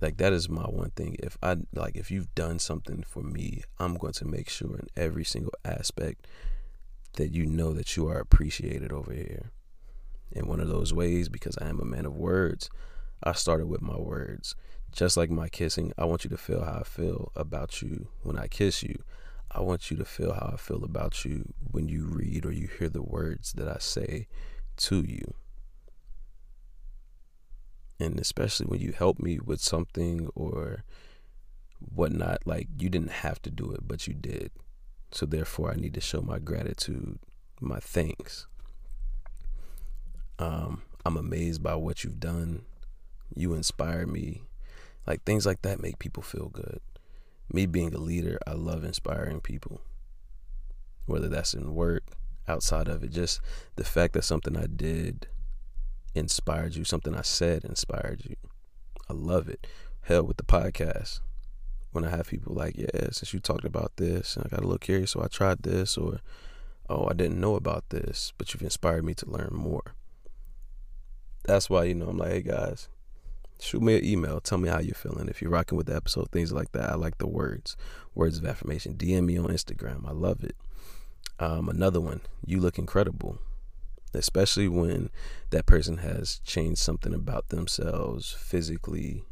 Like 0.00 0.18
that 0.18 0.32
is 0.32 0.48
my 0.48 0.64
one 0.64 0.90
thing. 0.90 1.16
If 1.18 1.38
I 1.42 1.56
like 1.72 1.96
if 1.96 2.10
you've 2.10 2.34
done 2.34 2.58
something 2.58 3.02
for 3.02 3.22
me, 3.22 3.62
I'm 3.78 3.96
going 3.96 4.12
to 4.14 4.26
make 4.26 4.50
sure 4.50 4.76
in 4.76 4.88
every 4.96 5.24
single 5.24 5.54
aspect 5.64 6.26
that 7.14 7.32
you 7.32 7.46
know 7.46 7.72
that 7.72 7.96
you 7.96 8.06
are 8.08 8.18
appreciated 8.18 8.92
over 8.92 9.12
here. 9.12 9.52
In 10.32 10.46
one 10.46 10.60
of 10.60 10.68
those 10.68 10.92
ways, 10.92 11.28
because 11.30 11.56
I 11.58 11.68
am 11.68 11.80
a 11.80 11.84
man 11.84 12.04
of 12.04 12.14
words, 12.14 12.68
I 13.22 13.32
started 13.32 13.66
with 13.66 13.80
my 13.80 13.96
words. 13.96 14.54
Just 14.92 15.16
like 15.16 15.30
my 15.30 15.48
kissing, 15.48 15.92
I 15.96 16.04
want 16.04 16.24
you 16.24 16.30
to 16.30 16.36
feel 16.36 16.62
how 16.62 16.80
I 16.80 16.82
feel 16.82 17.32
about 17.34 17.80
you 17.80 18.08
when 18.22 18.38
I 18.38 18.48
kiss 18.48 18.82
you. 18.82 19.02
I 19.56 19.62
want 19.62 19.90
you 19.90 19.96
to 19.96 20.04
feel 20.04 20.34
how 20.34 20.50
I 20.52 20.56
feel 20.58 20.84
about 20.84 21.24
you 21.24 21.54
when 21.70 21.88
you 21.88 22.04
read 22.04 22.44
or 22.44 22.52
you 22.52 22.68
hear 22.78 22.90
the 22.90 23.02
words 23.02 23.54
that 23.54 23.66
I 23.66 23.78
say 23.78 24.26
to 24.76 24.96
you. 25.00 25.32
And 27.98 28.20
especially 28.20 28.66
when 28.66 28.80
you 28.80 28.92
help 28.92 29.18
me 29.18 29.38
with 29.38 29.62
something 29.62 30.28
or 30.34 30.84
whatnot, 31.80 32.46
like 32.46 32.68
you 32.78 32.90
didn't 32.90 33.10
have 33.10 33.40
to 33.42 33.50
do 33.50 33.72
it, 33.72 33.88
but 33.88 34.06
you 34.06 34.12
did. 34.12 34.50
So 35.10 35.24
therefore, 35.24 35.72
I 35.72 35.76
need 35.76 35.94
to 35.94 36.02
show 36.02 36.20
my 36.20 36.38
gratitude, 36.38 37.18
my 37.58 37.80
thanks. 37.80 38.46
Um, 40.38 40.82
I'm 41.06 41.16
amazed 41.16 41.62
by 41.62 41.76
what 41.76 42.04
you've 42.04 42.20
done. 42.20 42.66
You 43.34 43.54
inspire 43.54 44.06
me. 44.06 44.42
Like 45.06 45.24
things 45.24 45.46
like 45.46 45.62
that 45.62 45.80
make 45.80 45.98
people 45.98 46.22
feel 46.22 46.50
good 46.50 46.80
me 47.52 47.66
being 47.66 47.94
a 47.94 47.98
leader, 47.98 48.38
I 48.46 48.52
love 48.52 48.84
inspiring 48.84 49.40
people. 49.40 49.80
Whether 51.06 51.28
that's 51.28 51.54
in 51.54 51.74
work, 51.74 52.02
outside 52.48 52.88
of 52.88 53.02
it, 53.02 53.10
just 53.10 53.40
the 53.76 53.84
fact 53.84 54.14
that 54.14 54.22
something 54.22 54.56
I 54.56 54.66
did 54.66 55.28
inspired 56.14 56.74
you, 56.74 56.84
something 56.84 57.14
I 57.14 57.22
said 57.22 57.64
inspired 57.64 58.24
you. 58.24 58.36
I 59.08 59.12
love 59.12 59.48
it. 59.48 59.66
Hell 60.02 60.24
with 60.24 60.36
the 60.36 60.44
podcast. 60.44 61.20
When 61.92 62.04
I 62.04 62.10
have 62.10 62.28
people 62.28 62.54
like, 62.54 62.76
yeah, 62.76 63.10
since 63.10 63.32
you 63.32 63.40
talked 63.40 63.64
about 63.64 63.92
this, 63.96 64.36
and 64.36 64.44
I 64.44 64.48
got 64.48 64.60
a 64.60 64.66
little 64.66 64.78
curious, 64.78 65.12
so 65.12 65.22
I 65.22 65.28
tried 65.28 65.62
this, 65.62 65.96
or 65.96 66.20
oh, 66.88 67.08
I 67.08 67.14
didn't 67.14 67.40
know 67.40 67.54
about 67.54 67.88
this, 67.90 68.32
but 68.36 68.52
you've 68.52 68.62
inspired 68.62 69.04
me 69.04 69.14
to 69.14 69.30
learn 69.30 69.50
more. 69.52 69.94
That's 71.44 71.70
why, 71.70 71.84
you 71.84 71.94
know, 71.94 72.08
I'm 72.08 72.18
like, 72.18 72.30
hey 72.30 72.42
guys, 72.42 72.88
shoot 73.60 73.82
me 73.82 73.96
an 73.96 74.04
email. 74.04 74.40
Tell 74.40 74.58
me 74.58 74.68
how 74.68 74.80
you're 74.80 74.94
feeling. 74.94 75.28
If 75.28 75.40
you're 75.40 75.50
rocking 75.50 75.76
with 75.76 75.86
the 75.86 75.96
episode, 75.96 76.30
things 76.30 76.52
like 76.52 76.72
that. 76.72 76.90
I 76.90 76.94
like 76.94 77.18
the 77.18 77.26
words, 77.26 77.76
words 78.14 78.38
of 78.38 78.46
affirmation. 78.46 78.94
DM 78.94 79.24
me 79.24 79.38
on 79.38 79.46
Instagram. 79.46 80.06
I 80.06 80.12
love 80.12 80.44
it. 80.44 80.56
Um, 81.38 81.68
another 81.68 82.00
one, 82.00 82.22
you 82.46 82.60
look 82.60 82.78
incredible, 82.78 83.38
especially 84.14 84.68
when 84.68 85.10
that 85.50 85.66
person 85.66 85.98
has 85.98 86.40
changed 86.44 86.78
something 86.78 87.12
about 87.12 87.48
themselves 87.48 88.32
physically. 88.32 89.24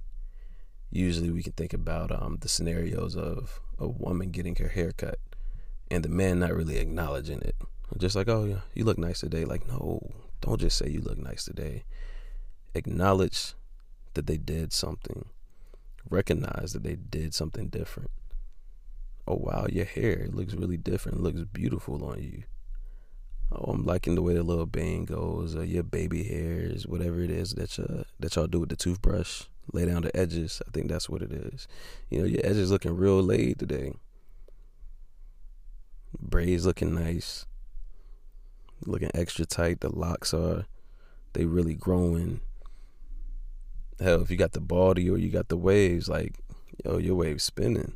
Usually, 0.91 1.31
we 1.31 1.43
can 1.43 1.53
think 1.53 1.73
about 1.73 2.13
um, 2.13 2.39
the 2.41 2.49
scenarios 2.49 3.17
of 3.17 3.61
a 3.79 3.89
woman 3.89 4.31
getting 4.31 4.57
her 4.57 4.69
hair 4.69 4.93
cut 4.93 5.19
and 5.91 6.05
the 6.05 6.09
man 6.09 6.41
not 6.41 6.55
really 6.55 6.79
acknowledging 6.79 7.41
it. 7.41 7.57
Just 7.99 8.17
like, 8.17 8.29
oh, 8.29 8.45
yeah, 8.45 8.61
you 8.75 8.85
look 8.85 8.99
nice 8.99 9.21
today. 9.21 9.45
Like, 9.45 9.67
no, 9.69 10.01
don't 10.41 10.61
just 10.61 10.77
say 10.77 10.89
you 10.89 11.01
look 11.01 11.19
nice 11.19 11.45
today. 11.45 11.85
Acknowledge 12.75 13.55
that 14.15 14.27
they 14.27 14.37
did 14.37 14.73
something. 14.73 15.27
Recognize 16.09 16.73
that 16.73 16.83
they 16.83 16.97
did 16.97 17.35
something 17.35 17.69
different. 17.69 18.11
Oh 19.27 19.37
wow, 19.37 19.67
your 19.71 19.87
hair 19.87 20.29
looks 20.31 20.55
really 20.55 20.77
different. 20.77 21.19
It 21.19 21.23
looks 21.23 21.41
beautiful 21.53 22.05
on 22.05 22.23
you. 22.23 22.43
Oh, 23.53 23.73
I'm 23.73 23.85
liking 23.85 24.15
the 24.15 24.23
way 24.23 24.35
the 24.35 24.43
little 24.43 24.67
bang 24.67 25.05
goes, 25.05 25.55
or 25.55 25.65
your 25.65 25.83
baby 25.83 26.25
hairs, 26.25 26.87
whatever 26.87 27.21
it 27.21 27.31
is 27.31 27.55
that 27.55 27.79
you 27.79 28.05
that 28.21 28.37
y'all 28.37 28.47
do 28.47 28.61
with 28.61 28.69
the 28.69 28.77
toothbrush. 28.77 29.45
Lay 29.73 29.87
down 29.87 30.03
the 30.03 30.15
edges. 30.15 30.61
I 30.67 30.71
think 30.73 30.89
that's 30.89 31.09
what 31.09 31.23
it 31.23 31.33
is. 31.33 31.67
You 32.11 32.19
know, 32.19 32.27
your 32.27 32.45
edges 32.45 32.71
looking 32.71 32.95
real 32.97 33.23
laid 33.23 33.59
today. 33.59 33.95
Braids 36.21 36.67
looking 36.67 36.95
nice. 36.95 37.47
Looking 38.85 39.11
extra 39.15 39.47
tight. 39.47 39.81
The 39.81 39.89
locks 39.89 40.35
are 40.35 40.67
they 41.33 41.47
really 41.47 41.75
growing 41.75 42.41
hell, 44.01 44.23
if 44.23 44.31
you 44.31 44.37
got 44.37 44.53
the 44.53 44.61
body 44.61 45.09
or 45.09 45.19
you 45.19 45.31
got 45.31 45.49
the 45.49 45.57
waves, 45.57 46.09
like, 46.09 46.35
yo, 46.85 46.99
your 46.99 47.15
wave's 47.15 47.45
spinning. 47.45 47.95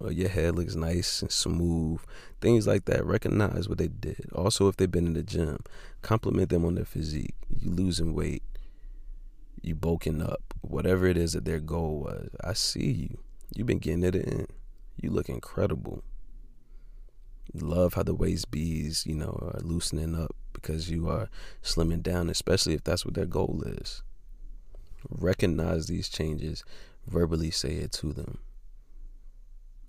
Or 0.00 0.12
your 0.12 0.28
head 0.28 0.56
looks 0.56 0.74
nice 0.74 1.22
and 1.22 1.30
smooth. 1.30 2.00
Things 2.40 2.66
like 2.66 2.84
that. 2.86 3.06
Recognize 3.06 3.68
what 3.68 3.78
they 3.78 3.88
did. 3.88 4.28
Also, 4.34 4.68
if 4.68 4.76
they've 4.76 4.90
been 4.90 5.06
in 5.06 5.14
the 5.14 5.22
gym, 5.22 5.60
compliment 6.02 6.50
them 6.50 6.64
on 6.64 6.74
their 6.74 6.84
physique. 6.84 7.36
You 7.48 7.70
losing 7.70 8.14
weight. 8.14 8.42
You 9.62 9.74
bulking 9.74 10.20
up. 10.20 10.42
Whatever 10.60 11.06
it 11.06 11.16
is 11.16 11.32
that 11.32 11.44
their 11.44 11.60
goal 11.60 12.00
was. 12.00 12.28
I 12.42 12.52
see 12.52 12.90
you. 12.90 13.18
You've 13.54 13.66
been 13.66 13.78
getting 13.78 14.04
it 14.04 14.16
in. 14.16 14.46
You 15.00 15.10
look 15.10 15.28
incredible. 15.28 16.02
Love 17.54 17.94
how 17.94 18.02
the 18.02 18.14
waist 18.14 18.50
beads, 18.50 19.06
you 19.06 19.14
know, 19.14 19.38
are 19.40 19.60
loosening 19.62 20.20
up 20.20 20.34
because 20.52 20.90
you 20.90 21.08
are 21.08 21.28
slimming 21.62 22.02
down, 22.02 22.28
especially 22.28 22.74
if 22.74 22.82
that's 22.82 23.04
what 23.04 23.14
their 23.14 23.26
goal 23.26 23.62
is 23.64 24.02
recognize 25.10 25.86
these 25.86 26.08
changes, 26.08 26.64
verbally 27.06 27.50
say 27.50 27.74
it 27.74 27.92
to 27.92 28.12
them. 28.12 28.38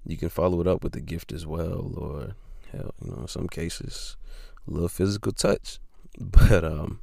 You 0.05 0.17
can 0.17 0.29
follow 0.29 0.61
it 0.61 0.67
up 0.67 0.83
with 0.83 0.95
a 0.95 1.01
gift 1.01 1.31
as 1.31 1.45
well, 1.45 1.93
or 1.97 2.35
hell, 2.71 2.93
you 3.03 3.11
know, 3.11 3.21
in 3.21 3.27
some 3.27 3.47
cases, 3.47 4.17
a 4.67 4.71
little 4.71 4.89
physical 4.89 5.31
touch. 5.31 5.79
But 6.17 6.63
um, 6.63 7.01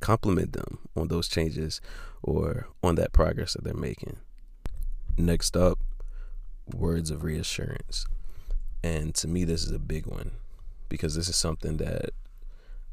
compliment 0.00 0.52
them 0.52 0.80
on 0.94 1.08
those 1.08 1.28
changes 1.28 1.80
or 2.22 2.68
on 2.82 2.96
that 2.96 3.12
progress 3.12 3.54
that 3.54 3.64
they're 3.64 3.72
making. 3.72 4.18
Next 5.16 5.56
up, 5.56 5.78
words 6.74 7.10
of 7.10 7.22
reassurance. 7.22 8.06
And 8.82 9.14
to 9.16 9.28
me, 9.28 9.44
this 9.44 9.64
is 9.64 9.72
a 9.72 9.78
big 9.78 10.06
one 10.06 10.32
because 10.88 11.14
this 11.14 11.28
is 11.28 11.36
something 11.36 11.78
that 11.78 12.10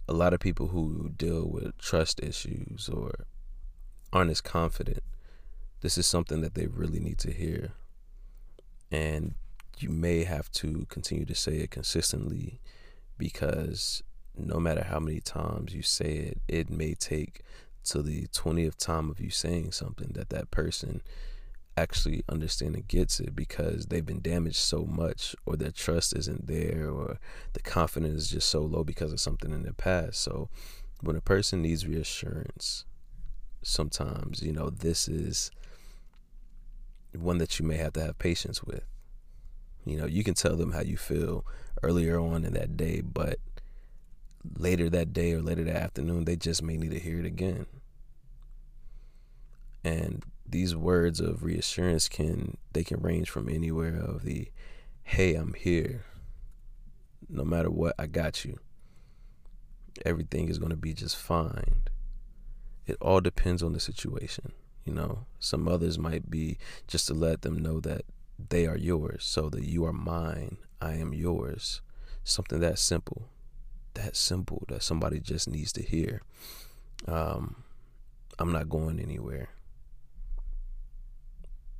a 0.07 0.13
lot 0.13 0.33
of 0.33 0.39
people 0.39 0.67
who 0.67 1.11
deal 1.17 1.47
with 1.47 1.77
trust 1.77 2.21
issues 2.21 2.89
or 2.89 3.25
aren't 4.13 4.31
as 4.31 4.41
confident, 4.41 5.03
this 5.81 5.97
is 5.97 6.07
something 6.07 6.41
that 6.41 6.55
they 6.55 6.67
really 6.67 6.99
need 6.99 7.17
to 7.19 7.31
hear. 7.31 7.71
And 8.91 9.35
you 9.77 9.89
may 9.89 10.23
have 10.23 10.51
to 10.53 10.85
continue 10.89 11.25
to 11.25 11.35
say 11.35 11.57
it 11.57 11.71
consistently 11.71 12.59
because 13.17 14.03
no 14.37 14.59
matter 14.59 14.83
how 14.83 14.99
many 14.99 15.19
times 15.19 15.73
you 15.73 15.81
say 15.81 16.13
it, 16.15 16.41
it 16.47 16.69
may 16.69 16.93
take 16.93 17.41
to 17.85 18.01
the 18.01 18.27
20th 18.27 18.77
time 18.77 19.09
of 19.09 19.19
you 19.19 19.29
saying 19.29 19.71
something 19.71 20.11
that 20.13 20.29
that 20.29 20.51
person 20.51 21.01
actually 21.77 22.23
understands 22.29 22.75
and 22.75 22.87
gets 22.87 23.19
it 23.19 23.35
because 23.35 23.87
they've 23.87 24.05
been 24.05 24.21
damaged 24.21 24.55
so 24.55 24.85
much 24.85 25.35
or 25.45 25.55
their 25.55 25.71
trust 25.71 26.15
isn't 26.15 26.47
there 26.47 26.89
or 26.89 27.19
the 27.53 27.59
confidence 27.59 28.23
is 28.23 28.29
just 28.29 28.49
so 28.49 28.61
low 28.61 28.83
because 28.83 29.11
of 29.11 29.19
something 29.19 29.51
in 29.51 29.63
the 29.63 29.73
past. 29.73 30.21
So 30.21 30.49
when 31.01 31.15
a 31.15 31.21
person 31.21 31.61
needs 31.61 31.85
reassurance, 31.85 32.85
sometimes. 33.65 34.41
You 34.41 34.53
know, 34.53 34.69
this 34.69 35.07
is 35.07 35.51
one 37.13 37.37
that 37.39 37.59
you 37.59 37.65
may 37.65 37.77
have 37.77 37.93
to 37.93 38.01
have 38.01 38.19
patience 38.19 38.63
with. 38.63 38.83
You 39.85 39.97
know, 39.97 40.05
you 40.05 40.23
can 40.23 40.33
tell 40.33 40.55
them 40.55 40.71
how 40.71 40.81
you 40.81 40.97
feel 40.97 41.45
earlier 41.83 42.19
on 42.19 42.45
in 42.45 42.53
that 42.53 42.77
day, 42.77 43.01
but 43.01 43.39
later 44.57 44.89
that 44.89 45.13
day 45.13 45.33
or 45.33 45.41
later 45.41 45.63
that 45.63 45.75
afternoon, 45.75 46.25
they 46.25 46.35
just 46.35 46.63
may 46.63 46.77
need 46.77 46.91
to 46.91 46.99
hear 46.99 47.19
it 47.19 47.25
again. 47.25 47.65
And 49.83 50.23
these 50.47 50.75
words 50.75 51.19
of 51.19 51.43
reassurance 51.43 52.07
can 52.07 52.57
they 52.73 52.83
can 52.83 53.01
range 53.01 53.29
from 53.29 53.49
anywhere 53.49 53.95
of 53.95 54.23
the 54.23 54.49
hey, 55.03 55.35
I'm 55.35 55.53
here. 55.53 56.05
No 57.29 57.43
matter 57.43 57.69
what, 57.69 57.95
I 57.97 58.07
got 58.07 58.45
you. 58.45 58.59
Everything 60.03 60.49
is 60.49 60.57
going 60.59 60.71
to 60.71 60.75
be 60.75 60.93
just 60.93 61.15
fine. 61.15 61.83
It 62.87 62.97
all 63.01 63.21
depends 63.21 63.63
on 63.63 63.73
the 63.73 63.79
situation. 63.79 64.51
You 64.83 64.93
know, 64.93 65.25
some 65.39 65.67
others 65.67 65.97
might 65.97 66.29
be 66.29 66.57
just 66.87 67.07
to 67.07 67.13
let 67.13 67.41
them 67.41 67.57
know 67.57 67.79
that 67.79 68.05
they 68.49 68.67
are 68.67 68.77
yours, 68.77 69.23
so 69.23 69.49
that 69.49 69.63
you 69.63 69.85
are 69.85 69.93
mine, 69.93 70.57
I 70.81 70.93
am 70.93 71.13
yours. 71.13 71.81
Something 72.23 72.59
that 72.59 72.77
simple, 72.77 73.29
that 73.93 74.15
simple 74.15 74.65
that 74.67 74.83
somebody 74.83 75.19
just 75.19 75.49
needs 75.49 75.71
to 75.73 75.83
hear. 75.83 76.21
Um, 77.07 77.63
I'm 78.37 78.51
not 78.51 78.69
going 78.69 78.99
anywhere. 78.99 79.49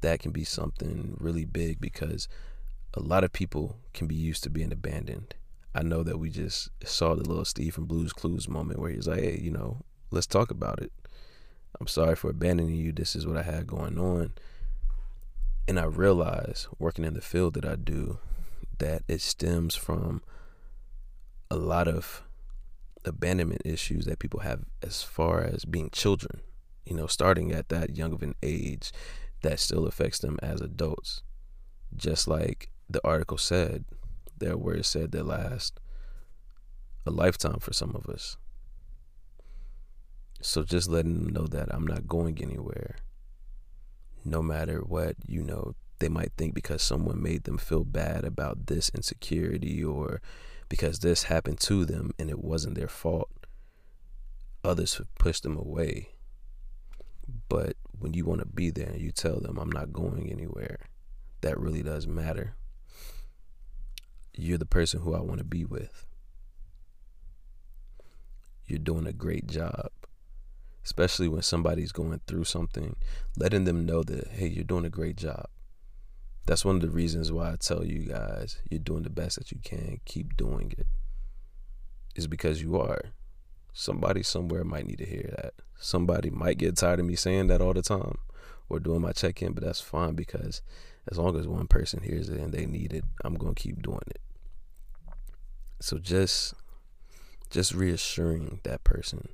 That 0.01 0.19
can 0.19 0.31
be 0.31 0.43
something 0.43 1.17
really 1.19 1.45
big 1.45 1.81
because 1.81 2.27
a 2.93 2.99
lot 2.99 3.23
of 3.23 3.33
people 3.33 3.77
can 3.93 4.07
be 4.07 4.15
used 4.15 4.43
to 4.43 4.49
being 4.49 4.71
abandoned. 4.71 5.35
I 5.73 5.83
know 5.83 6.03
that 6.03 6.19
we 6.19 6.29
just 6.29 6.69
saw 6.85 7.15
the 7.15 7.27
little 7.27 7.43
Steve 7.43 7.73
from 7.73 7.85
Blue's 7.85 8.13
Clues 8.13 8.47
moment 8.47 8.79
where 8.79 8.91
he's 8.91 9.07
like, 9.07 9.19
hey, 9.19 9.39
you 9.41 9.51
know, 9.51 9.81
let's 10.16 10.26
talk 10.26 10.49
about 10.49 10.82
it. 10.82 10.93
I'm 11.80 11.88
sorry 11.88 12.16
for 12.16 12.30
abandoning 12.30 12.76
you. 12.76 12.93
This 12.93 13.16
is 13.16 13.28
what 13.28 13.36
I 13.36 13.43
had 13.43 13.68
going 13.68 13.99
on. 13.99 14.34
And 15.68 15.78
I 15.78 15.84
realize 15.84 16.68
working 16.80 17.03
in 17.03 17.13
the 17.13 17.22
field 17.22 17.53
that 17.55 17.66
I 17.66 17.76
do 17.76 18.20
that 18.78 19.03
it 19.09 19.20
stems 19.20 19.76
from 19.76 20.24
a 21.51 21.57
lot 21.57 21.88
of 21.88 22.24
abandonment 23.03 23.61
issues 23.66 24.05
that 24.05 24.20
people 24.20 24.39
have 24.39 24.61
as 24.82 25.03
far 25.03 25.41
as 25.41 25.66
being 25.66 25.89
children, 25.91 26.39
you 26.86 26.95
know, 26.95 27.07
starting 27.07 27.51
at 27.51 27.70
that 27.70 27.97
young 27.97 28.13
of 28.13 28.24
an 28.24 28.36
age 28.41 28.93
that 29.41 29.59
still 29.59 29.86
affects 29.86 30.20
them 30.20 30.39
as 30.41 30.61
adults. 30.61 31.24
Just 31.95 32.28
like 32.28 32.70
the 32.89 33.05
article 33.05 33.38
said, 33.38 33.84
there 34.38 34.57
where 34.57 34.76
it 34.76 34.86
said 34.86 35.11
that 35.11 35.26
last 35.26 35.80
a 37.05 37.11
lifetime 37.11 37.59
for 37.59 37.74
some 37.74 37.95
of 37.95 38.07
us. 38.07 38.38
So 40.45 40.61
just 40.61 40.87
letting 40.87 41.15
them 41.15 41.33
know 41.33 41.47
that 41.47 41.73
I'm 41.73 41.87
not 41.87 42.07
going 42.07 42.39
anywhere. 42.39 42.97
No 44.23 44.43
matter 44.43 44.79
what, 44.79 45.15
you 45.25 45.43
know, 45.43 45.73
they 45.97 46.07
might 46.07 46.33
think 46.37 46.53
because 46.53 46.83
someone 46.83 47.21
made 47.21 47.45
them 47.45 47.57
feel 47.57 47.83
bad 47.83 48.23
about 48.23 48.67
this 48.67 48.91
insecurity 48.93 49.83
or 49.83 50.21
because 50.69 50.99
this 50.99 51.23
happened 51.23 51.59
to 51.61 51.83
them 51.83 52.11
and 52.19 52.29
it 52.29 52.43
wasn't 52.43 52.75
their 52.75 52.87
fault. 52.87 53.31
Others 54.63 54.97
have 54.97 55.13
pushed 55.15 55.41
them 55.41 55.57
away. 55.57 56.09
But 57.49 57.75
when 57.97 58.13
you 58.13 58.25
want 58.25 58.41
to 58.41 58.47
be 58.47 58.69
there 58.69 58.89
and 58.89 59.01
you 59.01 59.11
tell 59.11 59.39
them, 59.39 59.57
I'm 59.57 59.71
not 59.71 59.93
going 59.93 60.29
anywhere, 60.31 60.77
that 61.41 61.59
really 61.59 61.81
does 61.81 62.05
matter. 62.05 62.53
You're 64.35 64.59
the 64.59 64.65
person 64.65 65.01
who 65.01 65.15
I 65.15 65.21
want 65.21 65.39
to 65.39 65.43
be 65.43 65.65
with. 65.65 66.05
You're 68.67 68.79
doing 68.79 69.07
a 69.07 69.13
great 69.13 69.47
job. 69.47 69.89
Especially 70.86 71.27
when 71.27 71.41
somebody's 71.41 71.91
going 71.91 72.21
through 72.27 72.43
something, 72.43 72.95
letting 73.36 73.65
them 73.65 73.86
know 73.86 74.03
that, 74.03 74.27
hey, 74.27 74.47
you're 74.47 74.63
doing 74.63 74.86
a 74.86 74.89
great 74.89 75.17
job. 75.17 75.47
That's 76.45 76.63
one 76.63 76.75
of 76.75 76.81
the 76.83 76.91
reasons 76.91 77.31
why 77.31 77.51
I 77.51 77.55
tell 77.55 77.83
you 77.83 78.03
guys 78.03 78.61
you're 78.69 78.79
doing 78.79 79.01
the 79.01 79.09
best 79.09 79.38
that 79.38 79.51
you 79.51 79.57
can. 79.63 79.99
Keep 80.05 80.38
doing 80.38 80.73
it. 80.77 80.86
Is 82.15 82.27
because 82.27 82.61
you 82.61 82.79
are. 82.79 83.01
Somebody 83.73 84.21
somewhere 84.21 84.63
might 84.63 84.86
need 84.86 84.99
to 84.99 85.05
hear 85.05 85.33
that. 85.38 85.55
Somebody 85.77 86.29
might 86.29 86.59
get 86.59 86.77
tired 86.77 86.99
of 86.99 87.07
me 87.07 87.15
saying 87.15 87.47
that 87.47 87.61
all 87.61 87.73
the 87.73 87.81
time 87.81 88.19
or 88.69 88.79
doing 88.79 89.01
my 89.01 89.11
check 89.11 89.41
in, 89.41 89.53
but 89.53 89.63
that's 89.63 89.81
fine 89.81 90.13
because 90.13 90.61
as 91.11 91.17
long 91.17 91.38
as 91.38 91.47
one 91.47 91.67
person 91.67 92.03
hears 92.03 92.29
it 92.29 92.39
and 92.39 92.53
they 92.53 92.65
need 92.65 92.93
it, 92.93 93.03
I'm 93.23 93.36
going 93.36 93.55
to 93.55 93.61
keep 93.61 93.81
doing 93.81 93.99
it. 94.07 94.21
So 95.81 95.97
just 95.97 96.53
just 97.49 97.73
reassuring 97.73 98.59
that 98.63 98.83
person. 98.83 99.29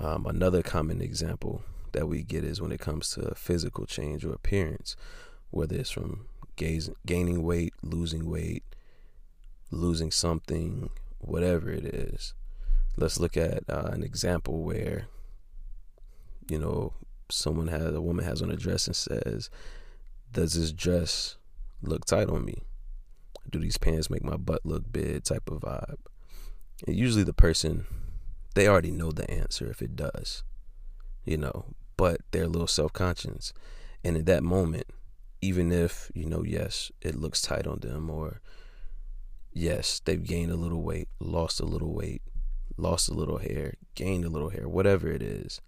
Um, 0.00 0.24
another 0.24 0.62
common 0.62 1.02
example 1.02 1.62
that 1.92 2.08
we 2.08 2.22
get 2.22 2.42
is 2.42 2.60
when 2.60 2.72
it 2.72 2.80
comes 2.80 3.10
to 3.10 3.34
physical 3.34 3.84
change 3.84 4.24
or 4.24 4.32
appearance, 4.32 4.96
whether 5.50 5.76
it's 5.76 5.90
from 5.90 6.26
gaze, 6.56 6.88
gaining 7.04 7.42
weight, 7.42 7.74
losing 7.82 8.28
weight, 8.28 8.64
losing 9.70 10.10
something, 10.10 10.88
whatever 11.18 11.70
it 11.70 11.84
is. 11.84 12.32
Let's 12.96 13.20
look 13.20 13.36
at 13.36 13.64
uh, 13.68 13.90
an 13.92 14.02
example 14.02 14.62
where, 14.62 15.06
you 16.48 16.58
know, 16.58 16.94
someone 17.28 17.68
has 17.68 17.94
a 17.94 18.00
woman 18.00 18.24
has 18.24 18.40
on 18.40 18.50
a 18.50 18.56
dress 18.56 18.86
and 18.86 18.96
says, 18.96 19.50
"Does 20.32 20.54
this 20.54 20.72
dress 20.72 21.36
look 21.82 22.06
tight 22.06 22.28
on 22.28 22.46
me? 22.46 22.62
Do 23.48 23.58
these 23.58 23.78
pants 23.78 24.10
make 24.10 24.24
my 24.24 24.36
butt 24.36 24.64
look 24.64 24.90
big?" 24.90 25.24
Type 25.24 25.50
of 25.50 25.60
vibe. 25.60 25.98
And 26.86 26.96
usually, 26.96 27.24
the 27.24 27.34
person 27.34 27.86
they 28.54 28.68
already 28.68 28.90
know 28.90 29.12
the 29.12 29.30
answer 29.30 29.70
if 29.70 29.82
it 29.82 29.96
does, 29.96 30.42
you 31.24 31.36
know, 31.36 31.66
but 31.96 32.20
they're 32.30 32.44
a 32.44 32.48
little 32.48 32.66
self 32.66 32.92
conscious, 32.92 33.52
and 34.04 34.16
in 34.16 34.24
that 34.24 34.42
moment, 34.42 34.86
even 35.42 35.72
if 35.72 36.10
you 36.14 36.26
know 36.26 36.42
yes 36.42 36.92
it 37.00 37.14
looks 37.14 37.40
tight 37.40 37.66
on 37.66 37.80
them 37.80 38.10
or 38.10 38.40
yes 39.52 40.00
they've 40.04 40.26
gained 40.26 40.52
a 40.52 40.56
little 40.56 40.82
weight 40.82 41.08
lost 41.18 41.60
a 41.60 41.64
little 41.64 41.94
weight 41.94 42.20
lost 42.76 43.08
a 43.08 43.14
little 43.14 43.38
hair 43.38 43.74
gained 43.94 44.24
a 44.24 44.28
little 44.28 44.50
hair 44.50 44.68
whatever 44.68 45.08
it 45.08 45.22
is 45.22 45.60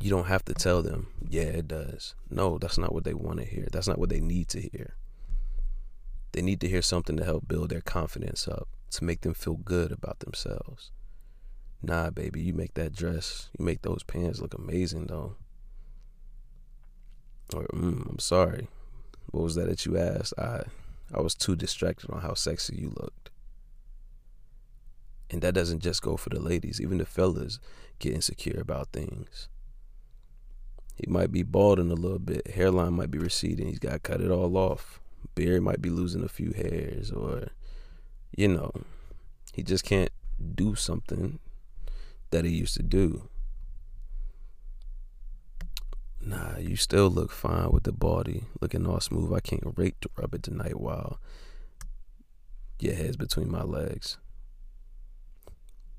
you 0.00 0.10
don't 0.10 0.26
have 0.26 0.44
to 0.44 0.54
tell 0.54 0.82
them 0.82 1.08
yeah 1.28 1.42
it 1.42 1.68
does. 1.68 2.14
No 2.30 2.58
that's 2.58 2.78
not 2.78 2.92
what 2.92 3.04
they 3.04 3.14
want 3.14 3.40
to 3.40 3.44
hear. 3.44 3.66
That's 3.72 3.88
not 3.88 3.98
what 3.98 4.10
they 4.10 4.20
need 4.20 4.48
to 4.48 4.60
hear. 4.60 4.94
They 6.32 6.42
need 6.42 6.60
to 6.60 6.68
hear 6.68 6.82
something 6.82 7.16
to 7.16 7.24
help 7.24 7.48
build 7.48 7.70
their 7.70 7.80
confidence 7.80 8.46
up 8.46 8.68
to 8.90 9.04
make 9.04 9.20
them 9.22 9.34
feel 9.34 9.56
good 9.56 9.92
about 9.92 10.20
themselves 10.20 10.90
nah 11.82 12.10
baby 12.10 12.40
you 12.40 12.52
make 12.52 12.74
that 12.74 12.94
dress 12.94 13.50
you 13.58 13.64
make 13.64 13.82
those 13.82 14.02
pants 14.02 14.40
look 14.40 14.54
amazing 14.54 15.06
though 15.06 15.36
or 17.54 17.66
mm, 17.68 18.08
I'm 18.08 18.18
sorry. 18.18 18.68
What 19.30 19.44
was 19.44 19.54
that 19.54 19.68
that 19.68 19.86
you 19.86 19.98
asked? 19.98 20.34
I 20.38 20.64
I 21.12 21.20
was 21.20 21.34
too 21.34 21.56
distracted 21.56 22.10
on 22.10 22.20
how 22.20 22.34
sexy 22.34 22.76
you 22.76 22.92
looked. 23.00 23.30
And 25.30 25.42
that 25.42 25.54
doesn't 25.54 25.80
just 25.80 26.02
go 26.02 26.16
for 26.16 26.30
the 26.30 26.40
ladies. 26.40 26.80
Even 26.80 26.98
the 26.98 27.06
fellas 27.06 27.58
get 27.98 28.14
insecure 28.14 28.60
about 28.60 28.92
things. 28.92 29.48
He 30.96 31.06
might 31.08 31.30
be 31.30 31.42
balding 31.42 31.90
a 31.90 31.94
little 31.94 32.18
bit. 32.18 32.48
Hairline 32.48 32.94
might 32.94 33.10
be 33.10 33.18
receding. 33.18 33.68
He's 33.68 33.78
got 33.78 33.92
to 33.92 33.98
cut 33.98 34.20
it 34.20 34.30
all 34.30 34.56
off. 34.56 35.00
Beard 35.34 35.62
might 35.62 35.82
be 35.82 35.90
losing 35.90 36.24
a 36.24 36.28
few 36.28 36.52
hairs, 36.52 37.12
or 37.12 37.48
you 38.38 38.46
know, 38.46 38.70
he 39.52 39.64
just 39.64 39.82
can't 39.82 40.12
do 40.54 40.76
something 40.76 41.40
that 42.30 42.44
he 42.44 42.52
used 42.52 42.76
to 42.76 42.84
do. 42.84 43.28
Nah, 46.20 46.56
you 46.56 46.76
still 46.76 47.10
look 47.10 47.32
fine 47.32 47.72
with 47.72 47.82
the 47.82 47.90
body, 47.90 48.44
looking 48.60 48.86
all 48.86 49.00
smooth. 49.00 49.34
I 49.34 49.40
can't 49.40 49.76
wait 49.76 50.00
to 50.02 50.10
rub 50.16 50.34
it 50.34 50.44
tonight 50.44 50.78
while 50.78 51.18
your 52.78 52.94
head's 52.94 53.16
between 53.16 53.50
my 53.50 53.64
legs. 53.64 54.18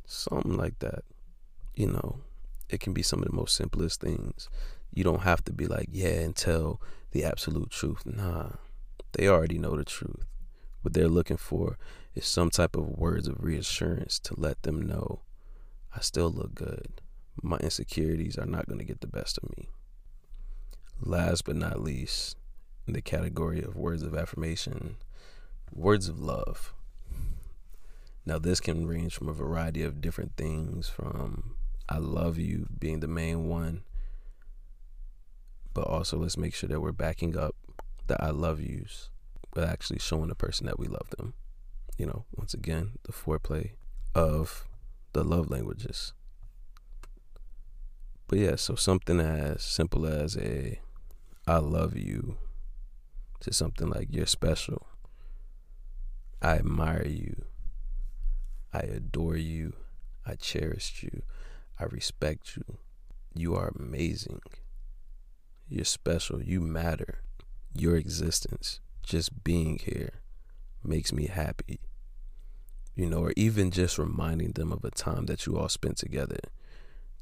Something 0.06 0.56
like 0.56 0.80
that. 0.80 1.04
You 1.76 1.88
know, 1.88 2.22
it 2.70 2.80
can 2.80 2.94
be 2.94 3.04
some 3.04 3.20
of 3.20 3.28
the 3.28 3.36
most 3.36 3.54
simplest 3.54 4.00
things. 4.00 4.48
You 4.94 5.04
don't 5.04 5.24
have 5.24 5.44
to 5.44 5.52
be 5.52 5.68
like, 5.68 5.90
yeah, 5.92 6.22
and 6.22 6.34
tell 6.34 6.80
the 7.12 7.26
absolute 7.26 7.70
truth. 7.70 8.06
Nah, 8.06 8.52
they 9.12 9.28
already 9.28 9.58
know 9.58 9.76
the 9.76 9.84
truth. 9.84 10.29
What 10.82 10.94
they're 10.94 11.08
looking 11.08 11.38
for 11.38 11.78
is 12.16 12.26
some 12.26 12.50
type 12.50 12.76
of 12.76 12.88
words 12.90 13.28
of 13.28 13.44
reassurance 13.44 14.20
to 14.20 14.40
let 14.40 14.64
them 14.64 14.82
know 14.82 15.22
I 15.96 16.02
still 16.02 16.32
look 16.32 16.54
good. 16.54 17.02
My 17.42 17.58
insecurities 17.58 18.38
are 18.38 18.46
not 18.46 18.68
going 18.68 18.80
to 18.80 18.86
get 18.86 19.02
the 19.02 19.08
best 19.08 19.38
of 19.38 19.50
me. 19.58 19.70
Last 21.02 21.46
but 21.46 21.56
not 21.56 21.82
least, 21.82 22.38
in 22.86 22.94
the 22.94 23.02
category 23.02 23.62
of 23.62 23.76
words 23.76 24.04
of 24.04 24.16
affirmation, 24.16 24.98
words 25.74 26.08
of 26.08 26.20
love. 26.20 26.74
Now, 28.26 28.38
this 28.38 28.60
can 28.60 28.86
range 28.86 29.16
from 29.16 29.30
a 29.30 29.34
variety 29.34 29.82
of 29.82 30.02
different 30.02 30.36
things, 30.36 30.88
from 30.90 31.56
I 31.88 31.98
love 31.98 32.38
you 32.38 32.68
being 32.78 33.00
the 33.00 33.08
main 33.08 33.48
one, 33.48 33.82
but 35.74 35.88
also 35.88 36.18
let's 36.18 36.38
make 36.38 36.54
sure 36.54 36.70
that 36.70 36.82
we're 36.82 36.92
backing 36.92 37.36
up 37.36 37.56
the 38.06 38.22
I 38.24 38.30
love 38.30 38.60
yous 38.60 39.10
with 39.54 39.64
actually 39.64 40.00
showing 40.00 40.30
the 40.30 40.36
person 40.36 40.66
that 40.68 40.80
we 40.80 40.88
love 40.88 41.10
them. 41.18 41.34
You 41.98 42.06
know, 42.06 42.26
once 42.36 42.54
again, 42.54 42.92
the 43.04 43.12
foreplay 43.12 43.72
of 44.16 44.68
the 45.14 45.24
love 45.24 45.50
languages. 45.50 46.14
But 48.28 48.40
yeah, 48.40 48.56
so 48.56 48.76
something 48.76 49.20
as 49.20 49.64
simple 49.64 50.06
as 50.06 50.38
a 50.38 50.80
I 51.48 51.58
love 51.58 51.98
you 51.98 52.38
to 53.40 53.52
something 53.52 53.90
like 53.90 54.10
you're 54.12 54.28
special. 54.28 54.86
I 56.42 56.58
admire 56.58 57.08
you. 57.08 57.44
I 58.72 58.82
adore 58.82 59.36
you. 59.36 59.74
I 60.26 60.36
cherish 60.36 61.02
you. 61.02 61.24
I 61.80 61.86
respect 61.86 62.56
you. 62.56 62.78
You 63.34 63.56
are 63.56 63.74
amazing. 63.80 64.42
You're 65.68 65.86
special. 65.86 66.42
You 66.42 66.62
matter. 66.62 67.20
Your 67.74 67.96
existence, 67.96 68.80
just 69.10 69.44
being 69.44 69.80
here, 69.80 70.22
makes 70.84 71.12
me 71.12 71.28
happy. 71.28 71.80
You 72.96 73.08
know, 73.08 73.20
or 73.20 73.34
even 73.36 73.72
just 73.72 73.98
reminding 73.98 74.52
them 74.54 74.72
of 74.72 74.84
a 74.84 74.92
time 74.92 75.26
that 75.26 75.46
you 75.46 75.58
all 75.58 75.70
spent 75.70 75.98
together. 75.98 76.40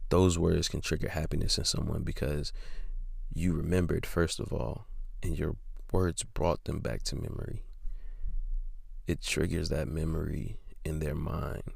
Those 0.10 0.38
words 0.38 0.68
can 0.68 0.82
trigger 0.82 1.10
happiness 1.10 1.58
in 1.58 1.66
someone 1.66 2.04
because 2.04 2.52
you 3.34 3.54
remembered, 3.54 4.06
first 4.06 4.40
of 4.40 4.52
all, 4.52 4.88
and 5.22 5.38
your 5.38 5.56
words 5.92 6.24
brought 6.24 6.64
them 6.66 6.80
back 6.80 7.04
to 7.04 7.16
memory. 7.16 7.64
It 9.06 9.22
triggers 9.22 9.70
that 9.70 9.88
memory 9.88 10.58
in 10.84 11.00
their 11.00 11.16
mind 11.16 11.74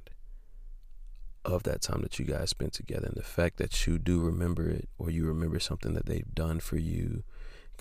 of 1.44 1.64
that 1.64 1.82
time 1.82 2.02
that 2.02 2.20
you 2.20 2.26
guys 2.26 2.50
spent 2.50 2.74
together. 2.74 3.08
And 3.08 3.16
the 3.16 3.24
fact 3.24 3.58
that 3.58 3.88
you 3.88 3.98
do 3.98 4.20
remember 4.20 4.70
it 4.70 4.90
or 4.98 5.10
you 5.10 5.26
remember 5.26 5.60
something 5.60 5.94
that 5.94 6.06
they've 6.06 6.34
done 6.34 6.60
for 6.60 6.78
you, 6.78 7.24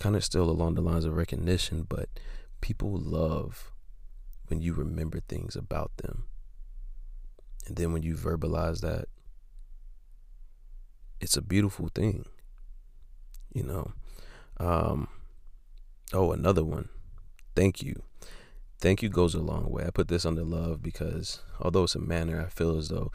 kind 0.01 0.15
of 0.15 0.23
still 0.23 0.49
along 0.49 0.73
the 0.73 0.81
lines 0.81 1.05
of 1.05 1.15
recognition, 1.15 1.85
but 1.87 2.09
people 2.59 2.97
love 2.97 3.71
when 4.47 4.59
you 4.59 4.73
remember 4.73 5.19
things 5.19 5.55
about 5.55 5.95
them. 5.97 6.25
And 7.67 7.75
then 7.75 7.93
when 7.93 8.01
you 8.01 8.15
verbalize 8.15 8.81
that, 8.81 9.05
it's 11.19 11.37
a 11.37 11.41
beautiful 11.41 11.89
thing, 11.93 12.25
you 13.53 13.61
know. 13.61 13.91
Um, 14.57 15.07
oh, 16.13 16.31
another 16.31 16.63
one. 16.63 16.89
Thank 17.55 17.83
you. 17.83 18.01
Thank 18.79 19.03
you 19.03 19.09
goes 19.09 19.35
a 19.35 19.39
long 19.39 19.69
way. 19.69 19.85
I 19.85 19.91
put 19.91 20.07
this 20.07 20.25
under 20.25 20.43
love 20.43 20.81
because 20.81 21.43
although 21.59 21.83
it's 21.83 21.93
a 21.93 21.99
manner, 21.99 22.43
I 22.43 22.49
feel 22.49 22.75
as 22.75 22.87
though 22.87 23.11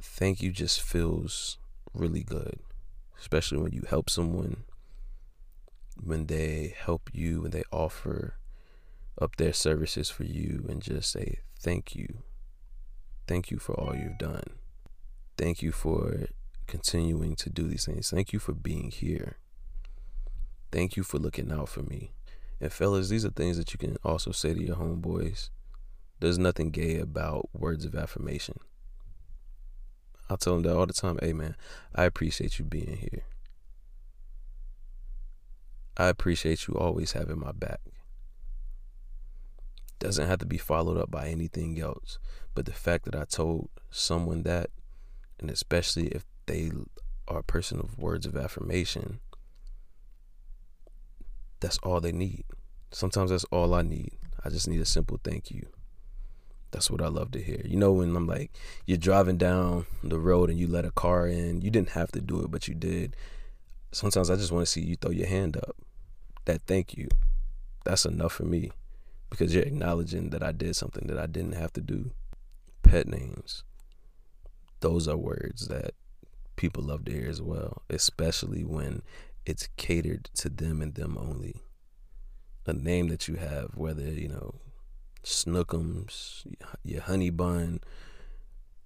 thank 0.00 0.40
you 0.40 0.52
just 0.52 0.80
feels 0.80 1.58
really 1.92 2.22
good, 2.22 2.60
especially 3.18 3.58
when 3.58 3.72
you 3.72 3.82
help 3.88 4.08
someone, 4.08 4.62
when 6.02 6.26
they 6.26 6.74
help 6.76 7.10
you, 7.12 7.42
when 7.42 7.50
they 7.50 7.64
offer 7.70 8.36
up 9.20 9.36
their 9.36 9.52
services 9.52 10.10
for 10.10 10.24
you 10.24 10.64
and 10.68 10.82
just 10.82 11.10
say 11.10 11.40
thank 11.60 11.94
you. 11.94 12.22
Thank 13.26 13.50
you 13.50 13.58
for 13.58 13.72
all 13.74 13.94
you've 13.94 14.18
done. 14.18 14.44
Thank 15.38 15.62
you 15.62 15.72
for 15.72 16.26
continuing 16.66 17.36
to 17.36 17.50
do 17.50 17.66
these 17.68 17.86
things. 17.86 18.10
Thank 18.10 18.32
you 18.32 18.38
for 18.38 18.52
being 18.52 18.90
here. 18.90 19.38
Thank 20.70 20.96
you 20.96 21.02
for 21.02 21.18
looking 21.18 21.52
out 21.52 21.68
for 21.68 21.82
me. 21.82 22.12
And 22.60 22.72
fellas, 22.72 23.08
these 23.08 23.24
are 23.24 23.30
things 23.30 23.56
that 23.56 23.72
you 23.72 23.78
can 23.78 23.96
also 24.04 24.32
say 24.32 24.54
to 24.54 24.62
your 24.62 24.76
homeboys. 24.76 25.50
There's 26.20 26.38
nothing 26.38 26.70
gay 26.70 26.98
about 26.98 27.48
words 27.52 27.84
of 27.84 27.94
affirmation. 27.94 28.58
I 30.30 30.36
tell 30.36 30.54
them 30.54 30.62
that 30.62 30.76
all 30.76 30.86
the 30.86 30.92
time. 30.92 31.18
Hey, 31.20 31.32
man, 31.32 31.56
I 31.94 32.04
appreciate 32.04 32.58
you 32.58 32.64
being 32.64 32.96
here. 32.96 33.24
I 35.96 36.08
appreciate 36.08 36.66
you 36.66 36.74
always 36.74 37.12
having 37.12 37.38
my 37.38 37.52
back. 37.52 37.80
Doesn't 39.98 40.26
have 40.26 40.40
to 40.40 40.46
be 40.46 40.58
followed 40.58 40.98
up 40.98 41.10
by 41.10 41.28
anything 41.28 41.80
else. 41.80 42.18
But 42.54 42.66
the 42.66 42.72
fact 42.72 43.04
that 43.04 43.14
I 43.14 43.24
told 43.24 43.68
someone 43.90 44.42
that, 44.42 44.70
and 45.40 45.50
especially 45.50 46.08
if 46.08 46.24
they 46.46 46.70
are 47.28 47.38
a 47.38 47.44
person 47.44 47.78
of 47.78 47.98
words 47.98 48.26
of 48.26 48.36
affirmation, 48.36 49.20
that's 51.60 51.78
all 51.78 52.00
they 52.00 52.12
need. 52.12 52.44
Sometimes 52.90 53.30
that's 53.30 53.44
all 53.44 53.74
I 53.74 53.82
need. 53.82 54.18
I 54.44 54.50
just 54.50 54.68
need 54.68 54.80
a 54.80 54.84
simple 54.84 55.18
thank 55.24 55.50
you. 55.50 55.66
That's 56.70 56.90
what 56.90 57.00
I 57.00 57.06
love 57.08 57.30
to 57.30 57.40
hear. 57.40 57.62
You 57.64 57.76
know, 57.76 57.92
when 57.92 58.14
I'm 58.14 58.26
like, 58.26 58.50
you're 58.84 58.98
driving 58.98 59.38
down 59.38 59.86
the 60.02 60.18
road 60.18 60.50
and 60.50 60.58
you 60.58 60.66
let 60.66 60.84
a 60.84 60.90
car 60.90 61.26
in, 61.26 61.60
you 61.62 61.70
didn't 61.70 61.90
have 61.90 62.10
to 62.12 62.20
do 62.20 62.42
it, 62.42 62.50
but 62.50 62.68
you 62.68 62.74
did. 62.74 63.16
Sometimes 63.94 64.28
I 64.28 64.34
just 64.34 64.50
want 64.50 64.66
to 64.66 64.70
see 64.70 64.80
you 64.80 64.96
throw 64.96 65.12
your 65.12 65.28
hand 65.28 65.56
up. 65.56 65.76
That 66.46 66.62
thank 66.62 66.96
you. 66.96 67.08
That's 67.84 68.04
enough 68.04 68.32
for 68.32 68.42
me 68.42 68.72
because 69.30 69.54
you're 69.54 69.62
acknowledging 69.62 70.30
that 70.30 70.42
I 70.42 70.50
did 70.50 70.74
something 70.74 71.06
that 71.06 71.16
I 71.16 71.26
didn't 71.26 71.52
have 71.52 71.72
to 71.74 71.80
do. 71.80 72.10
Pet 72.82 73.06
names. 73.06 73.62
Those 74.80 75.06
are 75.06 75.16
words 75.16 75.68
that 75.68 75.94
people 76.56 76.82
love 76.82 77.04
to 77.04 77.12
hear 77.12 77.30
as 77.30 77.40
well, 77.40 77.82
especially 77.88 78.64
when 78.64 79.02
it's 79.46 79.68
catered 79.76 80.28
to 80.34 80.48
them 80.48 80.82
and 80.82 80.94
them 80.94 81.16
only. 81.16 81.62
A 82.66 82.72
name 82.72 83.08
that 83.08 83.28
you 83.28 83.36
have, 83.36 83.76
whether, 83.76 84.02
you 84.02 84.28
know, 84.28 84.56
Snookums, 85.22 86.44
your 86.82 87.02
honey 87.02 87.30
bun, 87.30 87.80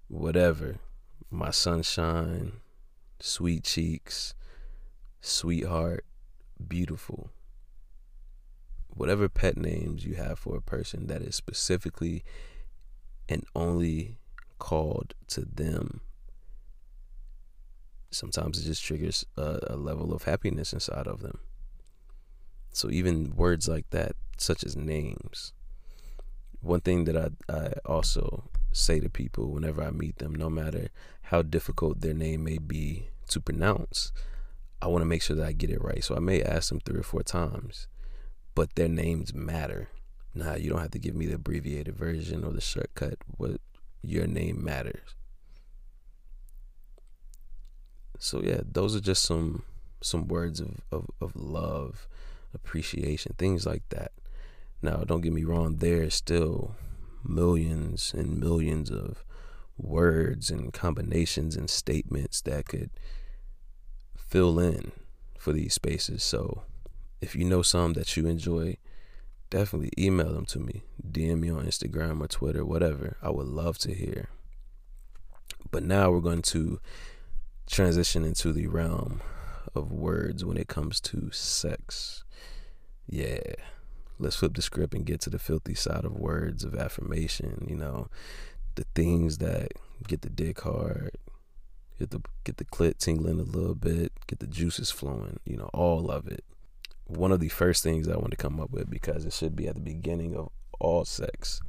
whatever. 0.07 0.75
My 1.31 1.49
sunshine, 1.49 2.53
sweet 3.19 3.63
cheeks, 3.63 4.35
sweetheart, 5.21 6.05
beautiful. 6.67 7.31
Whatever 8.87 9.29
pet 9.29 9.57
names 9.57 10.05
you 10.05 10.15
have 10.15 10.39
for 10.39 10.57
a 10.57 10.61
person 10.61 11.07
that 11.07 11.21
is 11.21 11.35
specifically 11.35 12.23
and 13.27 13.45
only 13.55 14.17
called 14.57 15.13
to 15.27 15.41
them. 15.41 16.01
Sometimes 18.11 18.59
it 18.59 18.65
just 18.65 18.83
triggers 18.83 19.25
a, 19.37 19.59
a 19.67 19.75
level 19.75 20.13
of 20.13 20.23
happiness 20.23 20.73
inside 20.73 21.07
of 21.07 21.21
them. 21.21 21.39
So 22.71 22.89
even 22.89 23.35
words 23.35 23.67
like 23.67 23.89
that, 23.91 24.13
such 24.37 24.63
as 24.63 24.75
names, 24.75 25.53
one 26.61 26.81
thing 26.81 27.05
that 27.05 27.15
I, 27.15 27.29
I 27.53 27.73
also 27.85 28.49
say 28.71 28.99
to 28.99 29.09
people 29.09 29.51
whenever 29.51 29.81
I 29.81 29.91
meet 29.91 30.17
them, 30.17 30.33
no 30.35 30.49
matter 30.49 30.89
how 31.23 31.41
difficult 31.41 32.01
their 32.01 32.13
name 32.13 32.43
may 32.43 32.57
be 32.57 33.09
to 33.29 33.39
pronounce, 33.39 34.11
I 34.81 34.87
want 34.87 35.01
to 35.01 35.05
make 35.05 35.21
sure 35.21 35.35
that 35.35 35.45
I 35.45 35.51
get 35.51 35.69
it 35.69 35.83
right. 35.83 36.03
So 36.03 36.15
I 36.15 36.19
may 36.19 36.41
ask 36.41 36.69
them 36.69 36.79
three 36.79 36.99
or 36.99 37.03
four 37.03 37.23
times, 37.23 37.87
but 38.55 38.75
their 38.75 38.87
names 38.87 39.33
matter. 39.33 39.89
Now, 40.33 40.55
you 40.55 40.69
don't 40.69 40.81
have 40.81 40.91
to 40.91 40.99
give 40.99 41.15
me 41.15 41.25
the 41.25 41.35
abbreviated 41.35 41.95
version 41.95 42.43
or 42.43 42.51
the 42.51 42.61
shortcut. 42.61 43.17
What 43.37 43.59
your 44.01 44.27
name 44.27 44.63
matters. 44.63 45.15
So 48.17 48.41
yeah, 48.41 48.61
those 48.69 48.95
are 48.95 49.01
just 49.01 49.23
some 49.23 49.63
some 50.01 50.27
words 50.27 50.59
of, 50.61 50.77
of, 50.91 51.07
of 51.19 51.35
love, 51.35 52.07
appreciation, 52.53 53.35
things 53.37 53.65
like 53.65 53.83
that. 53.89 54.13
Now, 54.81 55.03
don't 55.05 55.21
get 55.21 55.33
me 55.33 55.43
wrong, 55.43 55.77
there's 55.77 56.15
still 56.15 56.75
millions 57.23 58.13
and 58.15 58.39
millions 58.39 58.89
of 58.91 59.25
words 59.77 60.49
and 60.49 60.71
combinations 60.71 61.57
and 61.57 61.69
statements 61.69 62.41
that 62.41 62.67
could 62.67 62.91
fill 64.29 64.59
in 64.59 64.91
for 65.37 65.53
these 65.53 65.73
spaces. 65.73 66.23
So, 66.23 66.63
if 67.21 67.35
you 67.35 67.43
know 67.43 67.61
some 67.61 67.93
that 67.93 68.15
you 68.15 68.27
enjoy, 68.27 68.77
definitely 69.49 69.91
email 69.97 70.33
them 70.33 70.45
to 70.47 70.59
me, 70.59 70.83
DM 71.09 71.39
me 71.39 71.49
on 71.49 71.65
Instagram 71.65 72.21
or 72.21 72.27
Twitter, 72.27 72.63
whatever. 72.63 73.17
I 73.21 73.29
would 73.29 73.47
love 73.47 73.77
to 73.79 73.93
hear. 73.93 74.29
But 75.71 75.83
now 75.83 76.11
we're 76.11 76.19
going 76.19 76.41
to 76.43 76.79
transition 77.67 78.23
into 78.23 78.53
the 78.53 78.67
realm 78.67 79.21
of 79.75 79.91
words 79.91 80.43
when 80.43 80.57
it 80.57 80.67
comes 80.67 80.99
to 81.01 81.29
sex. 81.31 82.23
Yeah 83.07 83.55
let's 84.19 84.35
flip 84.35 84.53
the 84.53 84.61
script 84.61 84.93
and 84.93 85.05
get 85.05 85.21
to 85.21 85.29
the 85.29 85.39
filthy 85.39 85.73
side 85.73 86.05
of 86.05 86.11
words 86.11 86.63
of 86.63 86.75
affirmation. 86.75 87.65
You 87.67 87.77
know, 87.77 88.09
the 88.75 88.85
things 88.93 89.37
that 89.39 89.71
get 90.07 90.21
the 90.21 90.29
dick 90.29 90.61
hard, 90.61 91.11
get 91.99 92.11
the 92.11 92.21
get 92.45 92.57
the 92.57 92.65
clit 92.65 92.97
tingling 92.97 93.39
a 93.39 93.43
little 93.43 93.75
bit, 93.75 94.13
get 94.25 94.39
the 94.39 94.47
juices 94.47 94.89
flowing. 94.89 95.39
You 95.45 95.57
know, 95.57 95.69
all 95.73 96.09
of 96.09 96.27
it. 96.27 96.43
One 97.05 97.31
of 97.31 97.39
the 97.39 97.49
first 97.49 97.83
things 97.83 98.07
I 98.07 98.15
want 98.15 98.31
to 98.31 98.37
come 98.37 98.59
up 98.59 98.71
with 98.71 98.89
because 98.89 99.25
it 99.25 99.33
should 99.33 99.55
be 99.55 99.67
at 99.67 99.75
the 99.75 99.81
beginning 99.81 100.35
of 100.35 100.49
all 100.79 101.05
sex, 101.05 101.59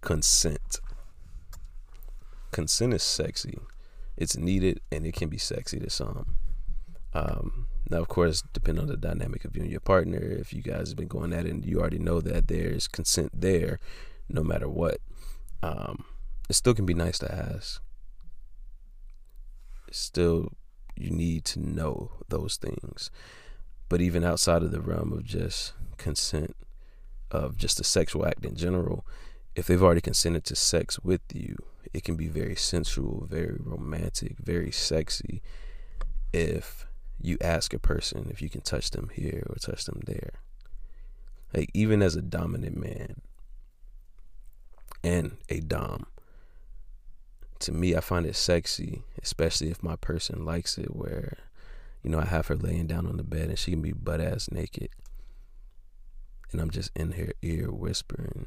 consent. 0.00 0.80
Consent 2.50 2.94
is 2.94 3.02
sexy. 3.02 3.58
It's 4.16 4.36
needed 4.36 4.80
and 4.90 5.06
it 5.06 5.14
can 5.14 5.28
be 5.28 5.38
sexy 5.38 5.78
to 5.78 5.90
some. 5.90 6.36
Um, 7.14 7.66
now, 7.88 7.98
of 7.98 8.08
course, 8.08 8.42
depending 8.52 8.82
on 8.82 8.88
the 8.88 8.96
dynamic 8.96 9.44
of 9.44 9.54
you 9.56 9.62
and 9.62 9.70
your 9.70 9.80
partner, 9.80 10.18
if 10.18 10.52
you 10.52 10.62
guys 10.62 10.88
have 10.88 10.96
been 10.96 11.08
going 11.08 11.32
at 11.32 11.46
it 11.46 11.50
and 11.50 11.64
you 11.64 11.80
already 11.80 11.98
know 11.98 12.20
that 12.20 12.48
there's 12.48 12.88
consent 12.88 13.30
there, 13.34 13.78
no 14.28 14.42
matter 14.42 14.68
what, 14.68 14.98
um, 15.62 16.04
it 16.48 16.54
still 16.54 16.74
can 16.74 16.86
be 16.86 16.94
nice 16.94 17.18
to 17.18 17.32
ask. 17.32 17.81
Still, 19.92 20.52
you 20.96 21.10
need 21.10 21.44
to 21.46 21.60
know 21.60 22.12
those 22.28 22.56
things. 22.56 23.10
But 23.88 24.00
even 24.00 24.24
outside 24.24 24.62
of 24.62 24.70
the 24.70 24.80
realm 24.80 25.12
of 25.12 25.24
just 25.24 25.74
consent, 25.98 26.56
of 27.30 27.56
just 27.56 27.80
a 27.80 27.84
sexual 27.84 28.26
act 28.26 28.44
in 28.44 28.56
general, 28.56 29.06
if 29.54 29.66
they've 29.66 29.82
already 29.82 30.00
consented 30.00 30.44
to 30.44 30.56
sex 30.56 30.98
with 31.00 31.20
you, 31.32 31.56
it 31.92 32.04
can 32.04 32.16
be 32.16 32.28
very 32.28 32.56
sensual, 32.56 33.26
very 33.28 33.56
romantic, 33.58 34.38
very 34.38 34.70
sexy 34.70 35.42
if 36.32 36.86
you 37.20 37.36
ask 37.40 37.72
a 37.74 37.78
person 37.78 38.28
if 38.30 38.40
you 38.42 38.48
can 38.48 38.62
touch 38.62 38.90
them 38.90 39.10
here 39.12 39.46
or 39.48 39.56
touch 39.56 39.84
them 39.84 40.00
there. 40.06 40.40
Like 41.54 41.70
even 41.74 42.02
as 42.02 42.16
a 42.16 42.22
dominant 42.22 42.76
man 42.76 43.20
and 45.04 45.36
a 45.48 45.60
dom, 45.60 46.06
to 47.62 47.72
me 47.72 47.94
I 47.96 48.00
find 48.00 48.26
it 48.26 48.36
sexy, 48.36 49.02
especially 49.22 49.70
if 49.70 49.82
my 49.82 49.96
person 49.96 50.44
likes 50.44 50.78
it 50.78 50.94
where 50.94 51.38
you 52.02 52.10
know, 52.10 52.18
I 52.18 52.24
have 52.24 52.48
her 52.48 52.56
laying 52.56 52.88
down 52.88 53.06
on 53.06 53.16
the 53.16 53.22
bed 53.22 53.48
and 53.48 53.58
she 53.58 53.70
can 53.70 53.82
be 53.82 53.92
butt 53.92 54.20
ass 54.20 54.50
naked. 54.50 54.88
And 56.50 56.60
I'm 56.60 56.70
just 56.70 56.90
in 56.96 57.12
her 57.12 57.32
ear 57.42 57.70
whispering, 57.70 58.46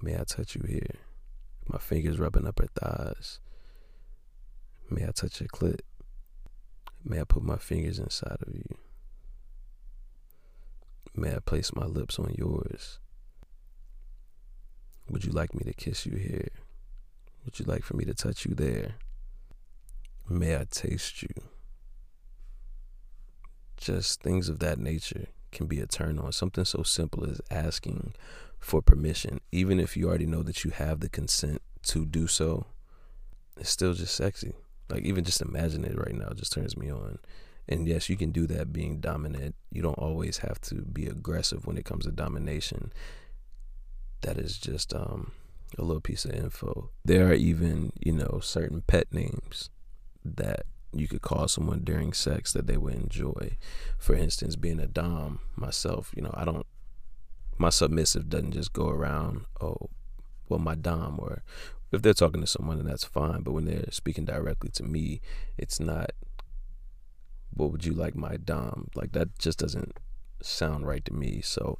May 0.00 0.14
I 0.14 0.24
touch 0.24 0.54
you 0.54 0.62
here? 0.68 0.96
My 1.68 1.78
fingers 1.78 2.18
rubbing 2.18 2.46
up 2.46 2.60
her 2.60 2.68
thighs. 2.78 3.40
May 4.90 5.04
I 5.04 5.10
touch 5.10 5.40
your 5.40 5.48
clit? 5.48 5.80
May 7.04 7.20
I 7.20 7.24
put 7.24 7.42
my 7.42 7.56
fingers 7.56 7.98
inside 7.98 8.38
of 8.46 8.54
you? 8.54 8.76
May 11.14 11.34
I 11.34 11.38
place 11.38 11.74
my 11.74 11.86
lips 11.86 12.18
on 12.18 12.34
yours? 12.36 12.98
Would 15.08 15.24
you 15.24 15.32
like 15.32 15.54
me 15.54 15.64
to 15.64 15.72
kiss 15.72 16.04
you 16.04 16.16
here? 16.16 16.48
Would 17.46 17.60
you 17.60 17.64
like 17.64 17.84
for 17.84 17.96
me 17.96 18.04
to 18.04 18.12
touch 18.12 18.44
you 18.44 18.54
there? 18.54 18.96
May 20.28 20.56
I 20.56 20.66
taste 20.68 21.22
you? 21.22 21.28
Just 23.76 24.20
things 24.20 24.48
of 24.48 24.58
that 24.58 24.78
nature 24.80 25.28
can 25.52 25.66
be 25.66 25.78
a 25.78 25.86
turn 25.86 26.18
on. 26.18 26.32
Something 26.32 26.64
so 26.64 26.82
simple 26.82 27.24
as 27.24 27.40
asking 27.48 28.14
for 28.58 28.82
permission, 28.82 29.40
even 29.52 29.78
if 29.78 29.96
you 29.96 30.08
already 30.08 30.26
know 30.26 30.42
that 30.42 30.64
you 30.64 30.72
have 30.72 30.98
the 30.98 31.08
consent 31.08 31.62
to 31.84 32.04
do 32.04 32.26
so, 32.26 32.66
it's 33.56 33.70
still 33.70 33.94
just 33.94 34.16
sexy. 34.16 34.52
Like 34.88 35.04
even 35.04 35.22
just 35.22 35.40
imagine 35.40 35.84
it 35.84 35.96
right 35.96 36.14
now 36.14 36.30
just 36.34 36.52
turns 36.52 36.76
me 36.76 36.90
on. 36.90 37.20
And 37.68 37.86
yes, 37.86 38.08
you 38.08 38.16
can 38.16 38.32
do 38.32 38.48
that 38.48 38.72
being 38.72 38.98
dominant. 38.98 39.54
You 39.70 39.82
don't 39.82 39.98
always 39.98 40.38
have 40.38 40.60
to 40.62 40.82
be 40.82 41.06
aggressive 41.06 41.64
when 41.64 41.78
it 41.78 41.84
comes 41.84 42.06
to 42.06 42.12
domination. 42.12 42.92
That 44.22 44.36
is 44.36 44.58
just 44.58 44.92
um, 44.92 45.30
a 45.78 45.82
little 45.82 46.00
piece 46.00 46.24
of 46.24 46.32
info. 46.32 46.90
There 47.04 47.28
are 47.28 47.34
even, 47.34 47.92
you 48.00 48.12
know, 48.12 48.40
certain 48.42 48.82
pet 48.82 49.12
names 49.12 49.70
that 50.24 50.66
you 50.92 51.08
could 51.08 51.22
call 51.22 51.48
someone 51.48 51.80
during 51.80 52.12
sex 52.12 52.52
that 52.52 52.66
they 52.66 52.76
would 52.76 52.94
enjoy. 52.94 53.58
For 53.98 54.14
instance, 54.14 54.56
being 54.56 54.80
a 54.80 54.86
dom 54.86 55.40
myself, 55.56 56.12
you 56.16 56.22
know, 56.22 56.32
I 56.34 56.44
don't 56.44 56.66
my 57.58 57.70
submissive 57.70 58.28
doesn't 58.28 58.52
just 58.52 58.72
go 58.72 58.88
around, 58.88 59.46
oh, 59.60 59.88
well, 60.48 60.60
my 60.60 60.74
dom, 60.74 61.18
or 61.18 61.42
if 61.90 62.02
they're 62.02 62.14
talking 62.14 62.40
to 62.40 62.46
someone, 62.46 62.76
then 62.76 62.86
that's 62.86 63.04
fine. 63.04 63.42
But 63.42 63.52
when 63.52 63.64
they're 63.64 63.90
speaking 63.90 64.24
directly 64.24 64.70
to 64.70 64.82
me, 64.82 65.20
it's 65.56 65.80
not, 65.80 66.12
what 67.54 67.72
would 67.72 67.84
you 67.84 67.94
like 67.94 68.14
my 68.14 68.36
dom? 68.36 68.88
Like, 68.94 69.12
that 69.12 69.38
just 69.38 69.58
doesn't 69.58 69.98
sound 70.42 70.86
right 70.86 71.04
to 71.06 71.14
me. 71.14 71.40
So 71.40 71.78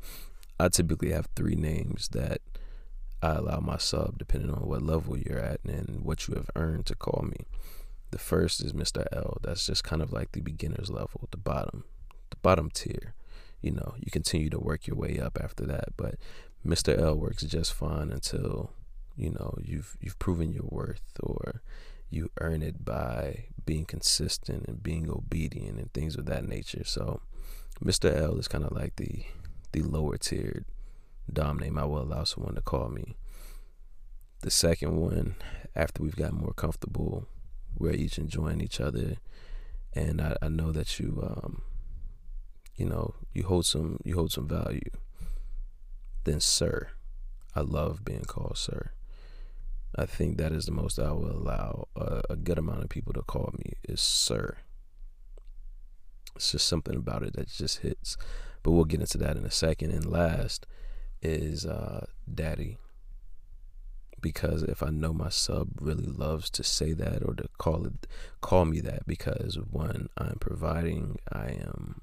I 0.58 0.68
typically 0.68 1.12
have 1.12 1.28
three 1.36 1.56
names 1.56 2.08
that 2.08 2.40
I 3.26 3.36
allow 3.36 3.60
my 3.60 3.78
sub, 3.78 4.18
depending 4.18 4.50
on 4.50 4.66
what 4.66 4.82
level 4.82 5.16
you're 5.18 5.38
at 5.38 5.60
and 5.64 6.04
what 6.04 6.28
you 6.28 6.34
have 6.34 6.50
earned, 6.54 6.86
to 6.86 6.94
call 6.94 7.24
me. 7.24 7.46
The 8.10 8.18
first 8.18 8.62
is 8.62 8.72
Mr. 8.72 9.04
L. 9.12 9.38
That's 9.42 9.66
just 9.66 9.84
kind 9.84 10.00
of 10.02 10.12
like 10.12 10.32
the 10.32 10.40
beginner's 10.40 10.90
level, 10.90 11.28
the 11.30 11.36
bottom, 11.36 11.84
the 12.30 12.36
bottom 12.36 12.70
tier 12.70 13.14
you 13.66 13.72
know, 13.72 13.94
you 13.98 14.10
continue 14.10 14.50
to 14.50 14.60
work 14.60 14.86
your 14.86 14.96
way 14.96 15.18
up 15.18 15.38
after 15.42 15.64
that. 15.66 15.96
But 15.96 16.16
Mr. 16.64 16.96
L 16.98 17.16
works 17.16 17.42
just 17.42 17.72
fine 17.72 18.10
until, 18.10 18.70
you 19.16 19.30
know, 19.30 19.56
you've 19.60 19.96
you've 20.00 20.18
proven 20.18 20.52
your 20.52 20.68
worth 20.68 21.02
or 21.20 21.62
you 22.08 22.30
earn 22.40 22.62
it 22.62 22.84
by 22.84 23.46
being 23.64 23.84
consistent 23.84 24.66
and 24.66 24.82
being 24.82 25.10
obedient 25.10 25.78
and 25.78 25.92
things 25.92 26.16
of 26.16 26.26
that 26.26 26.46
nature. 26.46 26.84
So 26.84 27.22
Mr. 27.84 28.14
L 28.14 28.38
is 28.38 28.48
kind 28.48 28.64
of 28.64 28.72
like 28.72 28.96
the 28.96 29.24
the 29.72 29.82
lower 29.82 30.16
tiered 30.16 30.64
dom 31.32 31.58
name 31.58 31.78
I 31.78 31.84
will 31.84 32.02
allow 32.02 32.24
someone 32.24 32.54
to 32.54 32.60
call 32.60 32.88
me. 32.88 33.16
The 34.42 34.50
second 34.50 34.96
one, 34.96 35.36
after 35.74 36.02
we've 36.02 36.16
gotten 36.16 36.38
more 36.38 36.52
comfortable, 36.52 37.26
we're 37.78 37.92
each 37.92 38.18
enjoying 38.18 38.60
each 38.60 38.80
other, 38.80 39.16
and 39.94 40.20
I, 40.20 40.36
I 40.40 40.48
know 40.48 40.72
that 40.72 40.98
you 40.98 41.20
um, 41.22 41.62
you 42.76 42.84
know, 42.86 43.14
you 43.32 43.44
hold 43.44 43.66
some 43.66 44.00
you 44.04 44.14
hold 44.14 44.32
some 44.32 44.46
value. 44.46 44.90
Then 46.24 46.40
sir. 46.40 46.88
I 47.54 47.60
love 47.60 48.04
being 48.04 48.24
called 48.24 48.58
sir. 48.58 48.90
I 49.96 50.04
think 50.04 50.36
that 50.36 50.52
is 50.52 50.66
the 50.66 50.72
most 50.72 50.98
I 50.98 51.12
will 51.12 51.30
allow 51.30 51.88
a, 51.96 52.20
a 52.28 52.36
good 52.36 52.58
amount 52.58 52.82
of 52.82 52.90
people 52.90 53.14
to 53.14 53.22
call 53.22 53.54
me 53.58 53.72
is 53.88 54.00
sir. 54.00 54.58
It's 56.34 56.52
just 56.52 56.66
something 56.66 56.94
about 56.94 57.22
it 57.22 57.32
that 57.34 57.48
just 57.48 57.78
hits. 57.78 58.18
But 58.62 58.72
we'll 58.72 58.84
get 58.84 59.00
into 59.00 59.16
that 59.18 59.38
in 59.38 59.44
a 59.46 59.50
second. 59.50 59.90
And 59.92 60.04
last 60.04 60.66
is 61.22 61.66
uh, 61.66 62.06
daddy. 62.32 62.78
Because 64.20 64.62
if 64.62 64.82
I 64.82 64.88
know 64.90 65.12
my 65.12 65.28
sub 65.28 65.68
really 65.80 66.06
loves 66.06 66.50
to 66.50 66.64
say 66.64 66.92
that 66.94 67.22
or 67.22 67.34
to 67.34 67.48
call 67.58 67.86
it 67.86 68.06
call 68.40 68.64
me 68.64 68.80
that 68.80 69.06
because 69.06 69.56
when 69.70 70.08
I'm 70.16 70.38
providing, 70.40 71.18
I 71.30 71.58
am 71.60 72.00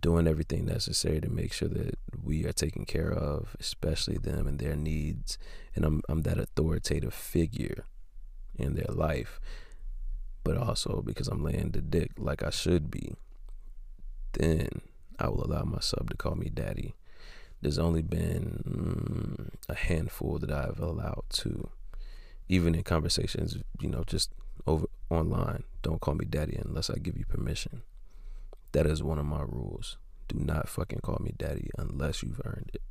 doing 0.00 0.28
everything 0.28 0.64
necessary 0.64 1.20
to 1.20 1.28
make 1.28 1.52
sure 1.52 1.68
that 1.68 1.98
we 2.22 2.46
are 2.46 2.52
taken 2.52 2.84
care 2.84 3.12
of, 3.12 3.56
especially 3.58 4.16
them 4.16 4.46
and 4.46 4.58
their 4.58 4.76
needs. 4.76 5.38
And 5.74 5.84
I'm 5.84 6.02
I'm 6.08 6.22
that 6.22 6.38
authoritative 6.38 7.14
figure 7.14 7.84
in 8.56 8.74
their 8.74 8.92
life, 8.94 9.40
but 10.44 10.56
also 10.56 11.02
because 11.02 11.28
I'm 11.28 11.42
laying 11.42 11.70
the 11.70 11.80
dick 11.80 12.12
like 12.16 12.42
I 12.42 12.50
should 12.50 12.90
be. 12.90 13.14
Then 14.32 14.68
I 15.18 15.28
will 15.28 15.44
allow 15.44 15.64
my 15.64 15.80
sub 15.80 16.10
to 16.10 16.16
call 16.16 16.36
me 16.36 16.48
daddy. 16.48 16.94
There's 17.60 17.78
only 17.78 18.02
been 18.02 18.62
mm, 18.66 19.50
a 19.68 19.74
handful 19.74 20.38
that 20.38 20.50
I've 20.50 20.78
allowed 20.78 21.24
to, 21.30 21.70
even 22.48 22.74
in 22.74 22.82
conversations, 22.82 23.58
you 23.80 23.88
know, 23.88 24.04
just 24.06 24.32
over 24.66 24.86
online. 25.10 25.64
Don't 25.82 26.00
call 26.00 26.14
me 26.14 26.24
daddy 26.24 26.58
unless 26.64 26.90
I 26.90 26.96
give 26.96 27.16
you 27.18 27.24
permission. 27.24 27.82
That 28.72 28.86
is 28.86 29.02
one 29.02 29.18
of 29.18 29.26
my 29.26 29.42
rules. 29.42 29.96
Do 30.28 30.38
not 30.38 30.68
fucking 30.68 31.00
call 31.00 31.18
me 31.20 31.32
daddy 31.36 31.70
unless 31.78 32.22
you've 32.22 32.40
earned 32.44 32.70
it. 32.74 32.82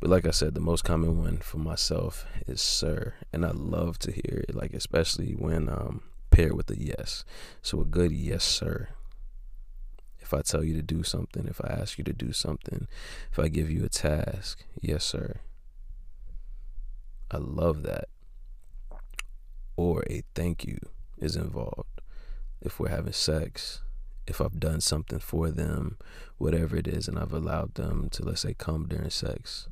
But 0.00 0.10
like 0.10 0.26
I 0.26 0.30
said, 0.30 0.54
the 0.54 0.60
most 0.60 0.82
common 0.82 1.18
one 1.18 1.36
for 1.36 1.58
myself 1.58 2.26
is 2.48 2.60
sir. 2.60 3.14
And 3.32 3.46
I 3.46 3.50
love 3.50 4.00
to 4.00 4.10
hear 4.10 4.44
it, 4.48 4.54
like 4.54 4.72
especially 4.72 5.32
when 5.32 5.68
um 5.68 6.02
paired 6.30 6.54
with 6.54 6.70
a 6.70 6.76
yes. 6.76 7.24
So 7.60 7.80
a 7.80 7.84
good 7.84 8.10
yes, 8.10 8.42
sir. 8.42 8.88
If 10.32 10.38
I 10.38 10.42
tell 10.42 10.64
you 10.64 10.72
to 10.74 10.82
do 10.82 11.02
something, 11.02 11.46
if 11.46 11.60
I 11.62 11.68
ask 11.68 11.98
you 11.98 12.04
to 12.04 12.12
do 12.14 12.32
something, 12.32 12.86
if 13.30 13.38
I 13.38 13.48
give 13.48 13.70
you 13.70 13.84
a 13.84 13.90
task, 13.90 14.64
yes, 14.80 15.04
sir. 15.04 15.40
I 17.30 17.36
love 17.36 17.82
that. 17.82 18.08
Or 19.76 20.02
a 20.08 20.22
thank 20.34 20.64
you 20.64 20.78
is 21.18 21.36
involved. 21.36 22.00
If 22.62 22.80
we're 22.80 22.88
having 22.88 23.12
sex, 23.12 23.82
if 24.26 24.40
I've 24.40 24.58
done 24.58 24.80
something 24.80 25.18
for 25.18 25.50
them, 25.50 25.98
whatever 26.38 26.76
it 26.76 26.88
is, 26.88 27.08
and 27.08 27.18
I've 27.18 27.34
allowed 27.34 27.74
them 27.74 28.08
to, 28.12 28.24
let's 28.24 28.40
say, 28.40 28.54
come 28.54 28.86
during 28.88 29.10
sex, 29.10 29.68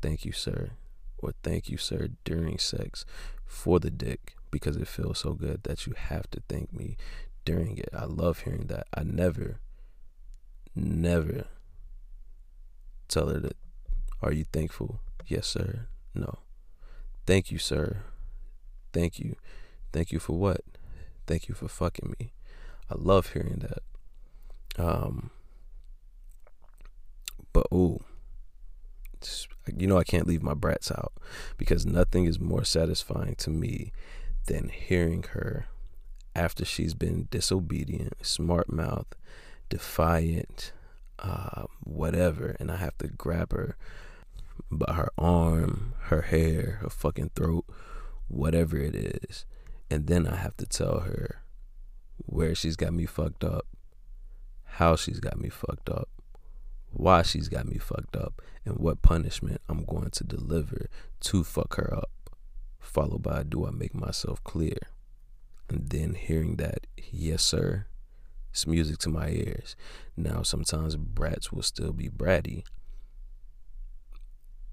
thank 0.00 0.24
you, 0.24 0.32
sir, 0.32 0.70
or 1.18 1.34
thank 1.42 1.68
you, 1.68 1.76
sir, 1.76 2.08
during 2.24 2.56
sex 2.56 3.04
for 3.44 3.78
the 3.78 3.90
dick 3.90 4.34
because 4.50 4.78
it 4.78 4.88
feels 4.88 5.18
so 5.18 5.34
good 5.34 5.64
that 5.64 5.86
you 5.86 5.92
have 5.94 6.30
to 6.30 6.42
thank 6.48 6.72
me 6.72 6.96
during 7.44 7.76
it. 7.76 7.90
I 7.92 8.06
love 8.06 8.40
hearing 8.40 8.68
that. 8.68 8.86
I 8.94 9.02
never, 9.02 9.60
never 10.74 11.46
tell 13.08 13.28
her 13.28 13.40
that, 13.40 13.56
are 14.22 14.32
you 14.32 14.44
thankful? 14.44 15.00
Yes, 15.26 15.46
sir. 15.46 15.86
No. 16.14 16.38
Thank 17.26 17.50
you, 17.50 17.58
sir. 17.58 18.02
Thank 18.92 19.18
you. 19.18 19.36
Thank 19.92 20.12
you 20.12 20.18
for 20.18 20.36
what? 20.36 20.62
Thank 21.26 21.48
you 21.48 21.54
for 21.54 21.68
fucking 21.68 22.14
me. 22.18 22.32
I 22.90 22.94
love 22.96 23.32
hearing 23.32 23.60
that. 23.60 24.82
Um, 24.82 25.30
but 27.52 27.66
ooh, 27.72 28.02
you 29.76 29.86
know 29.86 29.98
I 29.98 30.04
can't 30.04 30.26
leave 30.26 30.42
my 30.42 30.54
brats 30.54 30.90
out 30.90 31.12
because 31.56 31.84
nothing 31.86 32.24
is 32.24 32.40
more 32.40 32.64
satisfying 32.64 33.34
to 33.36 33.50
me 33.50 33.92
than 34.46 34.68
hearing 34.68 35.24
her 35.30 35.66
after 36.34 36.64
she's 36.64 36.94
been 36.94 37.28
disobedient, 37.30 38.14
smart 38.22 38.72
mouth, 38.72 39.14
defiant, 39.70 40.72
uh, 41.18 41.64
whatever, 41.82 42.56
and 42.60 42.70
I 42.70 42.76
have 42.76 42.98
to 42.98 43.08
grab 43.08 43.52
her 43.52 43.76
by 44.70 44.92
her 44.92 45.10
arm, 45.16 45.94
her 46.02 46.22
hair, 46.22 46.78
her 46.82 46.90
fucking 46.90 47.30
throat, 47.34 47.64
whatever 48.28 48.76
it 48.76 48.94
is, 48.94 49.46
and 49.90 50.06
then 50.06 50.26
I 50.26 50.36
have 50.36 50.56
to 50.58 50.66
tell 50.66 51.00
her 51.00 51.42
where 52.26 52.54
she's 52.54 52.76
got 52.76 52.92
me 52.92 53.06
fucked 53.06 53.44
up, 53.44 53.66
how 54.64 54.96
she's 54.96 55.20
got 55.20 55.38
me 55.38 55.48
fucked 55.48 55.88
up, 55.88 56.08
why 56.92 57.22
she's 57.22 57.48
got 57.48 57.66
me 57.66 57.78
fucked 57.78 58.16
up, 58.16 58.42
and 58.64 58.78
what 58.78 59.02
punishment 59.02 59.60
I'm 59.68 59.84
going 59.84 60.10
to 60.10 60.24
deliver 60.24 60.88
to 61.20 61.44
fuck 61.44 61.76
her 61.76 61.92
up. 61.94 62.10
Followed 62.78 63.22
by, 63.22 63.42
do 63.42 63.66
I 63.66 63.70
make 63.70 63.94
myself 63.94 64.42
clear? 64.42 64.78
And 65.68 65.88
then 65.90 66.14
hearing 66.14 66.56
that, 66.56 66.86
yes, 67.10 67.42
sir, 67.42 67.86
It's 68.50 68.66
music 68.66 68.98
to 68.98 69.08
my 69.08 69.28
ears. 69.28 69.76
Now, 70.16 70.42
sometimes 70.42 70.96
brats 70.96 71.52
will 71.52 71.62
still 71.62 71.92
be 71.92 72.08
bratty, 72.08 72.64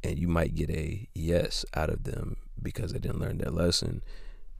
and 0.04 0.18
you 0.18 0.28
might 0.28 0.56
get 0.56 0.70
a 0.70 1.08
yes 1.14 1.66
out 1.76 1.90
of 1.90 2.04
them 2.04 2.38
because 2.62 2.92
they 2.92 3.00
didn't 3.00 3.20
learn 3.20 3.38
their 3.38 3.52
lesson. 3.52 4.02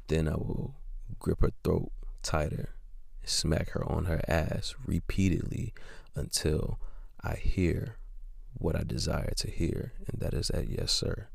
Then 0.08 0.28
I 0.28 0.36
will 0.36 0.76
grip 1.20 1.42
her 1.42 1.52
throat 1.64 1.92
tighter 2.22 2.70
and 3.22 3.30
smack 3.30 3.72
her 3.72 3.84
on 3.90 4.06
her 4.06 4.22
ass 4.28 4.76
repeatedly 4.86 5.74
until 6.16 6.80
I 7.22 7.36
hear 7.36 7.98
what 8.54 8.76
I 8.76 8.84
desire 8.84 9.34
to 9.38 9.50
hear, 9.50 9.94
and 10.08 10.22
that 10.22 10.34
is 10.34 10.50
that 10.50 10.70
yes, 10.70 10.92
sir. 10.92 11.28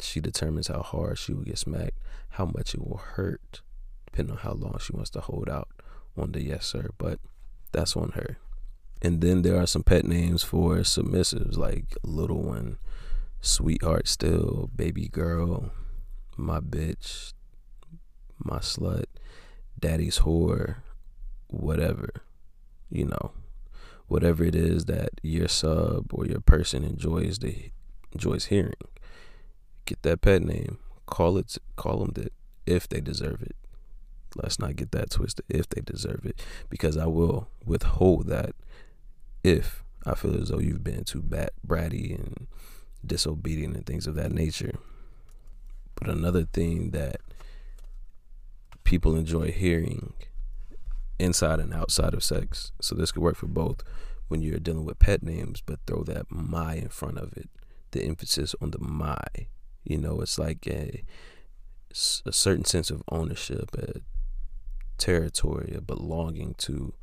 She 0.00 0.20
determines 0.20 0.68
how 0.68 0.82
hard 0.82 1.18
she 1.18 1.32
will 1.32 1.42
get 1.42 1.58
smacked, 1.58 1.98
how 2.30 2.46
much 2.46 2.74
it 2.74 2.86
will 2.86 2.96
hurt, 2.96 3.60
depending 4.06 4.32
on 4.32 4.42
how 4.42 4.52
long 4.52 4.78
she 4.80 4.92
wants 4.92 5.10
to 5.10 5.20
hold 5.20 5.48
out 5.48 5.68
on 6.16 6.32
the 6.32 6.42
yes, 6.42 6.66
sir. 6.66 6.90
But 6.98 7.18
that's 7.72 7.96
on 7.96 8.10
her. 8.10 8.38
And 9.00 9.20
then 9.20 9.42
there 9.42 9.60
are 9.60 9.66
some 9.66 9.82
pet 9.82 10.04
names 10.04 10.42
for 10.42 10.76
submissives 10.78 11.56
like 11.56 11.96
Little 12.04 12.42
One, 12.42 12.78
Sweetheart 13.40 14.06
Still, 14.06 14.70
Baby 14.74 15.08
Girl, 15.08 15.72
My 16.36 16.60
Bitch, 16.60 17.32
My 18.38 18.58
Slut, 18.58 19.06
Daddy's 19.78 20.20
Whore, 20.20 20.76
whatever. 21.48 22.10
You 22.88 23.06
know, 23.06 23.32
whatever 24.06 24.44
it 24.44 24.54
is 24.54 24.84
that 24.84 25.10
your 25.22 25.48
sub 25.48 26.12
or 26.12 26.26
your 26.26 26.40
person 26.40 26.84
enjoys 26.84 27.38
the 27.38 27.70
enjoys 28.12 28.46
hearing. 28.46 28.74
Get 29.86 30.02
that 30.02 30.20
pet 30.20 30.42
name. 30.42 30.78
Call 31.06 31.38
it 31.38 31.56
call 31.76 31.98
them 31.98 32.12
that 32.14 32.32
if 32.66 32.88
they 32.88 33.00
deserve 33.00 33.42
it. 33.42 33.56
Let's 34.36 34.58
not 34.58 34.76
get 34.76 34.92
that 34.92 35.10
twisted 35.10 35.44
if 35.48 35.68
they 35.68 35.80
deserve 35.80 36.24
it 36.24 36.40
because 36.70 36.96
I 36.96 37.06
will 37.06 37.48
withhold 37.64 38.28
that 38.28 38.54
if 39.44 39.84
I 40.04 40.14
feel 40.14 40.40
as 40.40 40.48
though 40.48 40.58
you've 40.58 40.84
been 40.84 41.04
too 41.04 41.22
bad, 41.22 41.50
bratty 41.66 42.14
and 42.14 42.46
disobedient 43.04 43.76
and 43.76 43.86
things 43.86 44.06
of 44.06 44.14
that 44.16 44.32
nature. 44.32 44.74
But 45.94 46.08
another 46.08 46.44
thing 46.44 46.90
that 46.90 47.20
people 48.84 49.16
enjoy 49.16 49.52
hearing 49.52 50.14
inside 51.18 51.60
and 51.60 51.72
outside 51.72 52.14
of 52.14 52.24
sex. 52.24 52.72
So 52.80 52.94
this 52.94 53.12
could 53.12 53.22
work 53.22 53.36
for 53.36 53.46
both 53.46 53.82
when 54.28 54.42
you're 54.42 54.58
dealing 54.58 54.84
with 54.84 54.98
pet 54.98 55.22
names, 55.22 55.62
but 55.64 55.80
throw 55.86 56.02
that 56.04 56.30
my 56.30 56.74
in 56.74 56.88
front 56.88 57.18
of 57.18 57.36
it. 57.36 57.48
The 57.92 58.04
emphasis 58.04 58.54
on 58.60 58.70
the 58.70 58.78
my. 58.78 59.22
You 59.84 59.98
know, 59.98 60.20
it's 60.20 60.38
like 60.38 60.66
a, 60.66 61.02
a 62.24 62.32
certain 62.32 62.64
sense 62.64 62.90
of 62.90 63.02
ownership, 63.10 63.76
a 63.76 64.00
territory, 65.02 65.74
a 65.76 65.80
belonging 65.80 66.54
to 66.58 66.94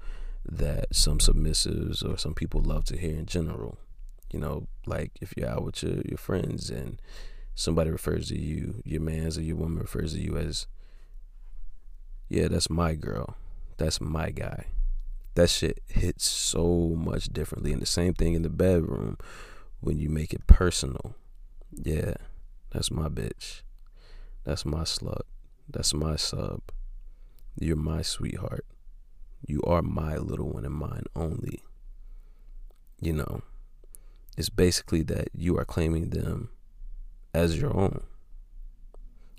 that 0.45 0.95
some 0.95 1.19
submissives 1.19 2.03
or 2.03 2.17
some 2.17 2.33
people 2.33 2.61
love 2.61 2.85
to 2.85 2.97
hear 2.97 3.15
in 3.15 3.25
general. 3.25 3.77
You 4.31 4.39
know, 4.39 4.67
like 4.85 5.11
if 5.21 5.33
you're 5.35 5.49
out 5.49 5.63
with 5.63 5.83
your, 5.83 6.01
your 6.05 6.17
friends 6.17 6.69
and 6.69 7.01
somebody 7.55 7.89
refers 7.89 8.29
to 8.29 8.39
you, 8.39 8.81
your 8.85 9.01
man's 9.01 9.37
or 9.37 9.41
your 9.41 9.57
woman 9.57 9.79
refers 9.79 10.13
to 10.13 10.19
you 10.19 10.37
as, 10.37 10.67
yeah, 12.29 12.47
that's 12.47 12.69
my 12.69 12.93
girl 12.93 13.35
that's 13.79 13.99
my 13.99 14.29
guy. 14.29 14.65
That 15.33 15.49
shit 15.49 15.81
hits 15.87 16.27
so 16.27 16.93
much 16.95 17.29
differently. 17.29 17.71
And 17.71 17.81
the 17.81 17.87
same 17.87 18.13
thing 18.13 18.33
in 18.33 18.43
the 18.43 18.49
bedroom 18.49 19.17
when 19.79 19.97
you 19.97 20.09
make 20.09 20.33
it 20.33 20.45
personal. 20.45 21.15
Yeah, 21.71 22.15
that's 22.71 22.91
my 22.91 23.07
bitch. 23.07 23.61
That's 24.43 24.65
my 24.65 24.81
slut. 24.81 25.21
That's 25.67 25.93
my 25.93 26.17
sub. 26.17 26.61
You're 27.59 27.75
my 27.75 28.01
sweetheart. 28.01 28.65
You 29.45 29.61
are 29.63 29.81
my 29.81 30.17
little 30.17 30.49
one 30.49 30.65
and 30.65 30.73
mine 30.73 31.03
only. 31.15 31.61
You 33.01 33.13
know, 33.13 33.41
it's 34.37 34.49
basically 34.49 35.03
that 35.03 35.29
you 35.33 35.57
are 35.57 35.65
claiming 35.65 36.09
them 36.09 36.49
as 37.33 37.59
your 37.59 37.75
own. 37.75 38.03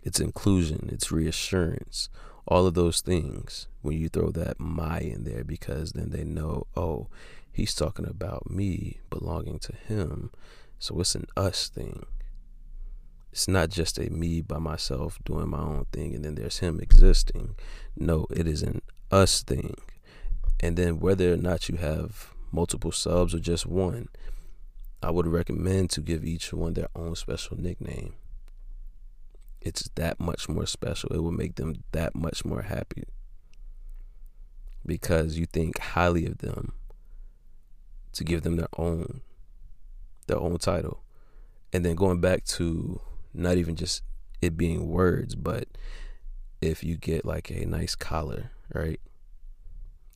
It's 0.03 0.21
inclusion, 0.21 0.89
it's 0.93 1.11
reassurance, 1.11 2.09
all 2.47 2.67
of 2.67 2.75
those 2.75 3.01
things 3.01 3.69
when 3.81 3.97
you 3.97 4.09
throw 4.09 4.31
that 4.33 4.59
my 4.59 4.99
in 4.99 5.25
there 5.25 5.45
because 5.45 5.93
then 5.93 6.11
they 6.11 6.25
know 6.25 6.67
oh 6.77 7.09
he's 7.53 7.75
talking 7.75 8.07
about 8.07 8.51
me 8.51 8.99
belonging 9.09 9.59
to 9.59 9.73
him 9.73 10.31
so 10.79 10.99
it's 11.01 11.15
an 11.15 11.27
us 11.37 11.69
thing 11.69 12.05
it's 13.33 13.49
not 13.49 13.71
just 13.71 13.99
a 13.99 14.11
me 14.11 14.41
by 14.41 14.59
myself 14.59 15.19
doing 15.25 15.49
my 15.49 15.59
own 15.59 15.87
thing 15.93 16.15
and 16.15 16.25
then 16.25 16.35
there's 16.35 16.59
him 16.59 16.81
existing 16.81 17.55
no 17.97 18.27
it 18.31 18.47
is 18.47 18.63
an 18.63 18.81
us 19.11 19.43
thing 19.43 19.77
and 20.61 20.77
then 20.77 21.01
whether 21.01 21.33
or 21.33 21.37
not 21.37 21.69
you 21.69 21.77
have 21.77 22.33
multiple 22.53 22.93
subs 22.93 23.35
or 23.35 23.39
just 23.39 23.67
one 23.67 24.09
i 25.03 25.11
would 25.11 25.27
recommend 25.27 25.89
to 25.91 26.01
give 26.01 26.25
each 26.25 26.53
one 26.53 26.75
their 26.75 26.89
own 26.95 27.15
special 27.15 27.57
nickname 27.57 28.15
it's 29.61 29.91
that 29.95 30.19
much 30.19 30.49
more 30.49 30.67
special. 30.67 31.11
It 31.11 31.23
will 31.23 31.33
make 31.33 31.57
them 31.57 31.85
that 31.93 32.15
much 32.15 32.45
more 32.45 32.63
happy 32.63 33.05
because 34.87 35.39
you 35.39 35.47
think 35.47 35.79
highly 35.79 36.27
of 36.27 36.39
them 36.39 36.73
to 38.13 38.25
give 38.25 38.43
them 38.43 38.57
their 38.57 38.69
own 38.77 39.21
their 40.27 40.39
own 40.39 40.59
title. 40.59 41.03
And 41.73 41.85
then 41.85 41.95
going 41.95 42.21
back 42.21 42.45
to 42.45 43.01
not 43.33 43.57
even 43.57 43.77
just 43.77 44.03
it 44.41 44.57
being 44.57 44.89
words, 44.89 45.35
but 45.35 45.69
if 46.61 46.85
you 46.85 46.97
get 46.97 47.25
like 47.25 47.51
a 47.51 47.65
nice 47.67 47.95
collar, 47.95 48.51
right? 48.73 49.01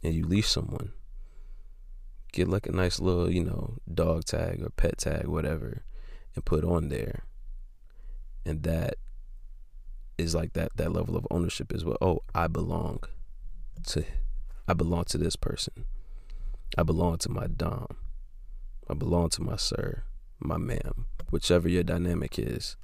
And 0.02 0.14
you 0.14 0.26
leash 0.26 0.48
someone, 0.48 0.92
get 2.32 2.48
like 2.48 2.66
a 2.66 2.72
nice 2.72 3.00
little, 3.00 3.30
you 3.30 3.44
know, 3.44 3.78
dog 3.92 4.24
tag 4.24 4.62
or 4.62 4.70
pet 4.70 4.98
tag, 4.98 5.26
whatever, 5.26 5.84
and 6.34 6.44
put 6.44 6.64
on 6.64 6.88
there. 6.88 7.24
And 8.44 8.62
that 8.64 8.96
is 10.18 10.34
like 10.34 10.52
that 10.52 10.76
that 10.76 10.92
level 10.92 11.16
of 11.16 11.26
ownership 11.30 11.72
as 11.72 11.84
well. 11.84 11.96
Oh, 12.00 12.22
I 12.34 12.46
belong 12.46 13.00
to 13.86 14.04
I 14.68 14.74
belong 14.74 15.04
to 15.04 15.18
this 15.18 15.36
person. 15.36 15.86
I 16.76 16.82
belong 16.82 17.18
to 17.18 17.30
my 17.30 17.46
dom. 17.46 17.96
I 18.88 18.94
belong 18.94 19.30
to 19.30 19.42
my 19.42 19.56
sir, 19.56 20.02
my 20.40 20.58
ma'am, 20.58 21.06
whichever 21.30 21.68
your 21.68 21.84
dynamic 21.84 22.38
is. 22.38 22.76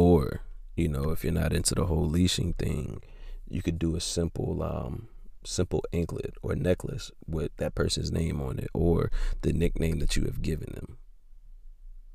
Or, 0.00 0.40
you 0.76 0.88
know, 0.88 1.10
if 1.10 1.24
you're 1.24 1.32
not 1.34 1.52
into 1.52 1.74
the 1.74 1.84
whole 1.84 2.08
leashing 2.08 2.54
thing, 2.54 3.02
you 3.46 3.60
could 3.60 3.78
do 3.78 3.96
a 3.96 4.00
simple 4.00 4.62
um 4.62 5.08
simple 5.44 5.84
anklet 5.92 6.32
or 6.42 6.54
necklace 6.54 7.10
with 7.26 7.54
that 7.58 7.74
person's 7.74 8.10
name 8.10 8.40
on 8.40 8.58
it 8.58 8.68
or 8.72 9.10
the 9.42 9.52
nickname 9.52 9.98
that 9.98 10.16
you 10.16 10.24
have 10.24 10.40
given 10.40 10.72
them. 10.74 10.96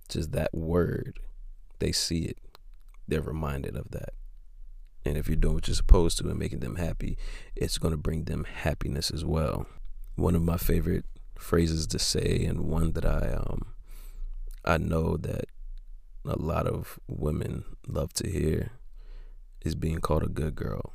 Just 0.09 0.31
that 0.31 0.51
word. 0.51 1.19
They 1.77 1.91
see 1.91 2.23
it. 2.23 2.39
They're 3.07 3.21
reminded 3.21 3.75
of 3.75 3.91
that. 3.91 4.13
And 5.05 5.15
if 5.15 5.27
you're 5.27 5.35
doing 5.35 5.53
what 5.53 5.67
you're 5.67 5.75
supposed 5.75 6.17
to 6.17 6.27
and 6.27 6.39
making 6.39 6.61
them 6.61 6.77
happy, 6.77 7.19
it's 7.55 7.77
going 7.77 7.91
to 7.91 7.99
bring 7.99 8.23
them 8.23 8.45
happiness 8.45 9.11
as 9.11 9.23
well. 9.23 9.67
One 10.15 10.33
of 10.33 10.41
my 10.41 10.57
favorite 10.57 11.05
phrases 11.37 11.85
to 11.87 11.99
say, 11.99 12.45
and 12.45 12.61
one 12.61 12.93
that 12.93 13.05
I 13.05 13.35
um 13.35 13.75
I 14.63 14.79
know 14.79 15.17
that 15.17 15.45
a 16.27 16.41
lot 16.41 16.67
of 16.67 16.99
women 17.07 17.63
love 17.87 18.13
to 18.13 18.29
hear, 18.29 18.71
is 19.61 19.75
being 19.75 19.99
called 19.99 20.23
a 20.23 20.27
good 20.27 20.55
girl. 20.55 20.93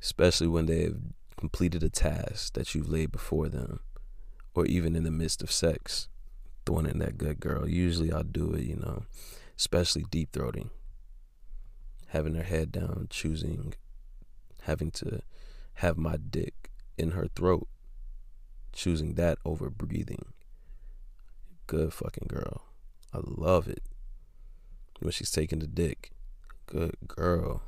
Especially 0.00 0.46
when 0.46 0.66
they've 0.66 0.96
completed 1.36 1.82
a 1.82 1.88
task 1.88 2.54
that 2.54 2.74
you've 2.74 2.88
laid 2.88 3.12
before 3.12 3.48
them, 3.48 3.80
or 4.54 4.66
even 4.66 4.96
in 4.96 5.04
the 5.04 5.10
midst 5.10 5.42
of 5.42 5.52
sex, 5.52 6.08
throwing 6.66 6.86
in 6.86 6.98
that 6.98 7.18
good 7.18 7.40
girl. 7.40 7.68
Usually 7.68 8.12
I'll 8.12 8.22
do 8.22 8.52
it, 8.54 8.64
you 8.64 8.76
know, 8.76 9.04
especially 9.56 10.04
deep 10.10 10.32
throating 10.32 10.70
having 12.10 12.34
her 12.34 12.42
head 12.42 12.72
down, 12.72 13.06
choosing 13.08 13.74
having 14.62 14.90
to 14.90 15.22
have 15.74 15.96
my 15.96 16.16
dick 16.16 16.70
in 16.98 17.12
her 17.12 17.26
throat, 17.34 17.68
choosing 18.72 19.14
that 19.14 19.38
over 19.44 19.70
breathing. 19.70 20.26
Good 21.66 21.92
fucking 21.92 22.26
girl. 22.28 22.69
I 23.12 23.18
love 23.22 23.68
it. 23.68 23.82
When 25.00 25.12
she's 25.12 25.30
taking 25.30 25.60
the 25.60 25.66
dick, 25.66 26.12
good 26.66 26.96
girl. 27.06 27.62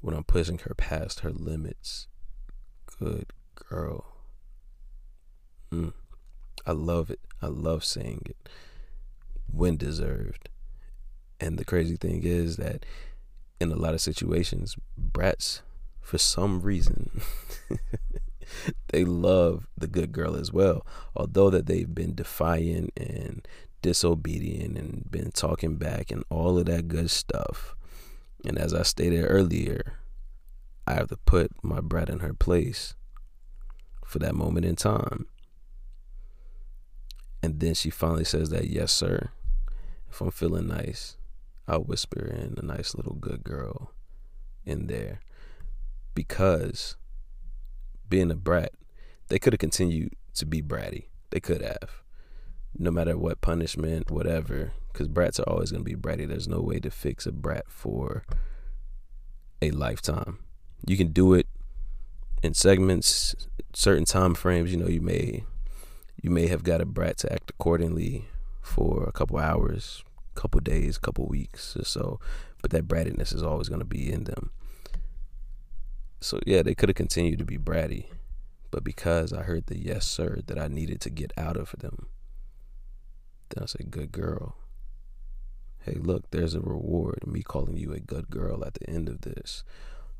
When 0.00 0.14
I'm 0.14 0.24
pushing 0.24 0.58
her 0.58 0.74
past 0.74 1.20
her 1.20 1.30
limits, 1.30 2.06
good 2.98 3.32
girl. 3.54 4.16
Mm. 5.72 5.92
I 6.66 6.72
love 6.72 7.10
it. 7.10 7.20
I 7.40 7.46
love 7.46 7.84
saying 7.84 8.22
it 8.26 8.48
when 9.52 9.76
deserved. 9.76 10.48
And 11.40 11.58
the 11.58 11.64
crazy 11.64 11.96
thing 11.96 12.22
is 12.24 12.56
that 12.56 12.84
in 13.60 13.72
a 13.72 13.76
lot 13.76 13.94
of 13.94 14.00
situations, 14.00 14.76
brats, 14.96 15.62
for 16.00 16.18
some 16.18 16.62
reason, 16.62 17.20
they 18.88 19.04
love 19.04 19.66
the 19.76 19.86
good 19.86 20.12
girl 20.12 20.36
as 20.36 20.52
well. 20.52 20.86
Although 21.14 21.50
that 21.50 21.66
they've 21.66 21.92
been 21.92 22.14
defiant 22.14 22.92
and 22.96 23.46
disobedient 23.82 24.76
and 24.76 25.10
been 25.10 25.30
talking 25.30 25.76
back 25.76 26.10
and 26.10 26.24
all 26.30 26.58
of 26.58 26.66
that 26.66 26.88
good 26.88 27.10
stuff. 27.10 27.74
And 28.44 28.58
as 28.58 28.74
I 28.74 28.82
stated 28.82 29.24
earlier, 29.24 29.98
I 30.86 30.94
have 30.94 31.08
to 31.08 31.16
put 31.16 31.52
my 31.62 31.80
brat 31.80 32.08
in 32.08 32.20
her 32.20 32.34
place 32.34 32.94
for 34.04 34.18
that 34.20 34.34
moment 34.34 34.66
in 34.66 34.76
time. 34.76 35.26
And 37.42 37.60
then 37.60 37.74
she 37.74 37.90
finally 37.90 38.24
says 38.24 38.50
that, 38.50 38.68
yes, 38.68 38.92
sir. 38.92 39.30
If 40.10 40.20
I'm 40.20 40.30
feeling 40.30 40.68
nice, 40.68 41.16
I'll 41.68 41.82
whisper 41.82 42.24
in 42.24 42.54
a 42.56 42.64
nice 42.64 42.94
little 42.94 43.14
good 43.14 43.44
girl 43.44 43.92
in 44.64 44.86
there. 44.86 45.20
Because 46.14 46.96
being 48.08 48.30
a 48.30 48.36
brat, 48.36 48.72
they 49.28 49.38
could 49.38 49.52
have 49.52 49.60
continued 49.60 50.14
to 50.34 50.46
be 50.46 50.62
bratty. 50.62 51.06
They 51.30 51.40
could 51.40 51.62
have. 51.62 52.02
No 52.78 52.90
matter 52.90 53.16
what 53.16 53.40
punishment, 53.40 54.10
whatever, 54.10 54.72
because 54.92 55.08
brats 55.08 55.40
are 55.40 55.48
always 55.48 55.70
going 55.70 55.84
to 55.84 55.90
be 55.90 55.96
bratty. 55.96 56.28
There's 56.28 56.48
no 56.48 56.60
way 56.60 56.78
to 56.80 56.90
fix 56.90 57.26
a 57.26 57.32
brat 57.32 57.64
for 57.68 58.24
a 59.62 59.70
lifetime. 59.70 60.38
You 60.86 60.96
can 60.96 61.12
do 61.12 61.34
it 61.34 61.46
in 62.42 62.54
segments, 62.54 63.34
certain 63.72 64.04
time 64.04 64.34
frames. 64.34 64.72
You 64.72 64.78
know, 64.78 64.88
you 64.88 65.00
may 65.00 65.44
you 66.22 66.30
may 66.30 66.46
have 66.46 66.64
got 66.64 66.80
a 66.80 66.86
brat 66.86 67.18
to 67.18 67.32
act 67.32 67.50
accordingly 67.50 68.26
for 68.62 69.04
a 69.04 69.12
couple 69.12 69.38
hours, 69.38 70.02
couple 70.34 70.60
days, 70.60 70.98
couple 70.98 71.26
weeks 71.26 71.76
or 71.76 71.84
so, 71.84 72.18
but 72.62 72.70
that 72.70 72.88
brattiness 72.88 73.34
is 73.34 73.42
always 73.42 73.68
going 73.68 73.80
to 73.80 73.86
be 73.86 74.10
in 74.10 74.24
them. 74.24 74.50
So 76.20 76.40
yeah, 76.46 76.62
they 76.62 76.74
could 76.74 76.88
have 76.88 76.96
continued 76.96 77.38
to 77.38 77.44
be 77.44 77.58
bratty, 77.58 78.06
but 78.70 78.82
because 78.82 79.32
I 79.32 79.42
heard 79.42 79.66
the 79.66 79.78
yes 79.78 80.06
sir 80.06 80.40
that 80.46 80.58
I 80.58 80.68
needed 80.68 81.00
to 81.02 81.10
get 81.10 81.32
out 81.36 81.56
of 81.56 81.74
them, 81.78 82.06
I 83.60 83.66
said, 83.66 83.90
"Good 83.90 84.12
girl." 84.12 84.56
Hey, 85.80 85.94
look, 85.94 86.30
there's 86.30 86.54
a 86.54 86.60
reward. 86.60 87.26
Me 87.26 87.42
calling 87.42 87.76
you 87.76 87.92
a 87.92 88.00
good 88.00 88.28
girl 88.28 88.64
at 88.64 88.74
the 88.74 88.90
end 88.90 89.08
of 89.08 89.20
this. 89.20 89.62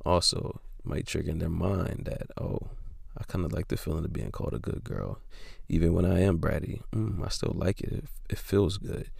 Also, 0.04 0.60
might 0.84 1.06
trigger 1.06 1.32
in 1.32 1.38
their 1.38 1.48
mind 1.48 2.04
that, 2.04 2.30
oh, 2.40 2.70
I 3.18 3.24
kind 3.24 3.44
of 3.44 3.52
like 3.52 3.68
the 3.68 3.76
feeling 3.76 4.04
of 4.04 4.12
being 4.12 4.30
called 4.30 4.54
a 4.54 4.60
good 4.60 4.84
girl. 4.84 5.18
Even 5.68 5.92
when 5.92 6.04
I 6.04 6.20
am 6.20 6.38
bratty, 6.38 6.82
mm, 6.94 7.24
I 7.24 7.28
still 7.28 7.52
like 7.52 7.80
it. 7.80 7.92
it. 7.92 8.04
It 8.30 8.38
feels 8.38 8.78
good. 8.78 9.10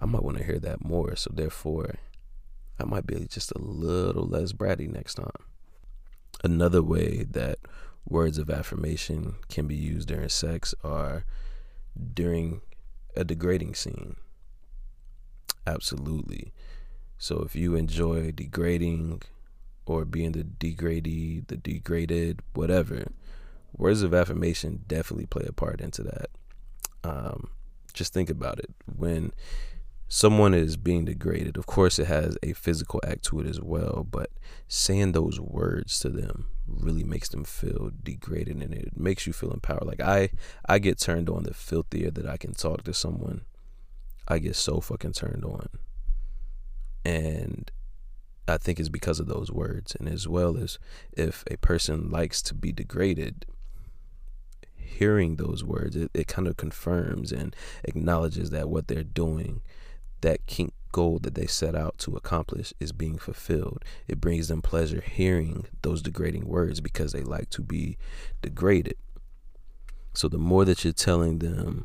I 0.00 0.06
might 0.06 0.24
want 0.24 0.38
to 0.38 0.44
hear 0.44 0.58
that 0.58 0.84
more. 0.84 1.14
So, 1.14 1.30
therefore, 1.32 1.94
I 2.80 2.84
might 2.84 3.06
be 3.06 3.26
just 3.26 3.52
a 3.52 3.58
little 3.58 4.26
less 4.26 4.52
bratty 4.52 4.88
next 4.88 5.14
time. 5.14 5.30
Another 6.42 6.82
way 6.82 7.24
that 7.30 7.58
words 8.08 8.38
of 8.38 8.50
affirmation 8.50 9.36
can 9.48 9.66
be 9.66 9.76
used 9.76 10.08
during 10.08 10.28
sex 10.28 10.74
are 10.82 11.24
during 12.12 12.62
a 13.16 13.24
degrading 13.24 13.74
scene. 13.74 14.16
Absolutely. 15.66 16.52
So 17.18 17.42
if 17.42 17.56
you 17.56 17.74
enjoy 17.74 18.32
degrading 18.32 19.22
or 19.86 20.04
being 20.04 20.32
the 20.32 20.44
degraded, 20.44 21.48
the 21.48 21.56
degraded, 21.56 22.40
whatever, 22.54 23.06
words 23.76 24.02
of 24.02 24.14
affirmation 24.14 24.84
definitely 24.86 25.26
play 25.26 25.46
a 25.48 25.52
part 25.52 25.80
into 25.80 26.02
that. 26.02 26.30
Um, 27.02 27.50
just 27.92 28.12
think 28.12 28.30
about 28.30 28.58
it. 28.58 28.70
When 28.96 29.32
someone 30.08 30.54
is 30.54 30.76
being 30.76 31.04
degraded, 31.04 31.56
of 31.56 31.66
course, 31.66 31.98
it 31.98 32.06
has 32.06 32.36
a 32.42 32.52
physical 32.52 33.00
act 33.06 33.24
to 33.26 33.40
it 33.40 33.46
as 33.46 33.60
well, 33.60 34.06
but 34.08 34.30
saying 34.68 35.12
those 35.12 35.40
words 35.40 35.98
to 36.00 36.08
them 36.08 36.46
really 36.66 37.04
makes 37.04 37.28
them 37.28 37.44
feel 37.44 37.90
degraded 38.02 38.62
and 38.62 38.74
it 38.74 38.96
makes 38.96 39.26
you 39.26 39.32
feel 39.32 39.52
empowered. 39.52 39.86
Like 39.86 40.00
I, 40.00 40.30
I 40.68 40.78
get 40.78 40.98
turned 40.98 41.28
on 41.28 41.44
the 41.44 41.54
filthier 41.54 42.10
that 42.10 42.26
I 42.26 42.36
can 42.36 42.54
talk 42.54 42.84
to 42.84 42.94
someone. 42.94 43.42
I 44.26 44.38
get 44.38 44.56
so 44.56 44.80
fucking 44.80 45.12
turned 45.12 45.44
on. 45.44 45.68
And 47.04 47.70
I 48.48 48.56
think 48.58 48.80
it's 48.80 48.88
because 48.88 49.20
of 49.20 49.26
those 49.26 49.50
words. 49.50 49.94
And 49.98 50.08
as 50.08 50.26
well 50.26 50.56
as 50.56 50.78
if 51.12 51.44
a 51.50 51.56
person 51.58 52.10
likes 52.10 52.40
to 52.42 52.54
be 52.54 52.72
degraded, 52.72 53.46
hearing 54.74 55.36
those 55.36 55.64
words, 55.64 55.96
it, 55.96 56.10
it 56.14 56.26
kind 56.26 56.48
of 56.48 56.56
confirms 56.56 57.32
and 57.32 57.54
acknowledges 57.84 58.50
that 58.50 58.68
what 58.68 58.88
they're 58.88 59.02
doing, 59.02 59.60
that 60.24 60.46
kink 60.46 60.72
goal 60.90 61.18
that 61.18 61.34
they 61.34 61.46
set 61.46 61.74
out 61.74 61.98
to 61.98 62.16
accomplish 62.16 62.72
is 62.80 62.92
being 62.92 63.18
fulfilled. 63.18 63.84
It 64.08 64.20
brings 64.20 64.48
them 64.48 64.62
pleasure 64.62 65.02
hearing 65.02 65.66
those 65.82 66.00
degrading 66.00 66.46
words 66.46 66.80
because 66.80 67.12
they 67.12 67.22
like 67.22 67.50
to 67.50 67.62
be 67.62 67.98
degraded. 68.40 68.96
So 70.14 70.28
the 70.28 70.38
more 70.38 70.64
that 70.64 70.82
you're 70.82 70.94
telling 70.94 71.40
them, 71.40 71.84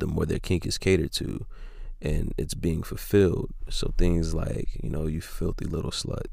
the 0.00 0.06
more 0.06 0.26
their 0.26 0.40
kink 0.40 0.66
is 0.66 0.78
catered 0.78 1.12
to 1.12 1.46
and 2.02 2.34
it's 2.36 2.54
being 2.54 2.82
fulfilled. 2.82 3.50
So 3.70 3.92
things 3.96 4.34
like, 4.34 4.68
you 4.82 4.90
know, 4.90 5.06
you 5.06 5.20
filthy 5.20 5.66
little 5.66 5.92
slut. 5.92 6.26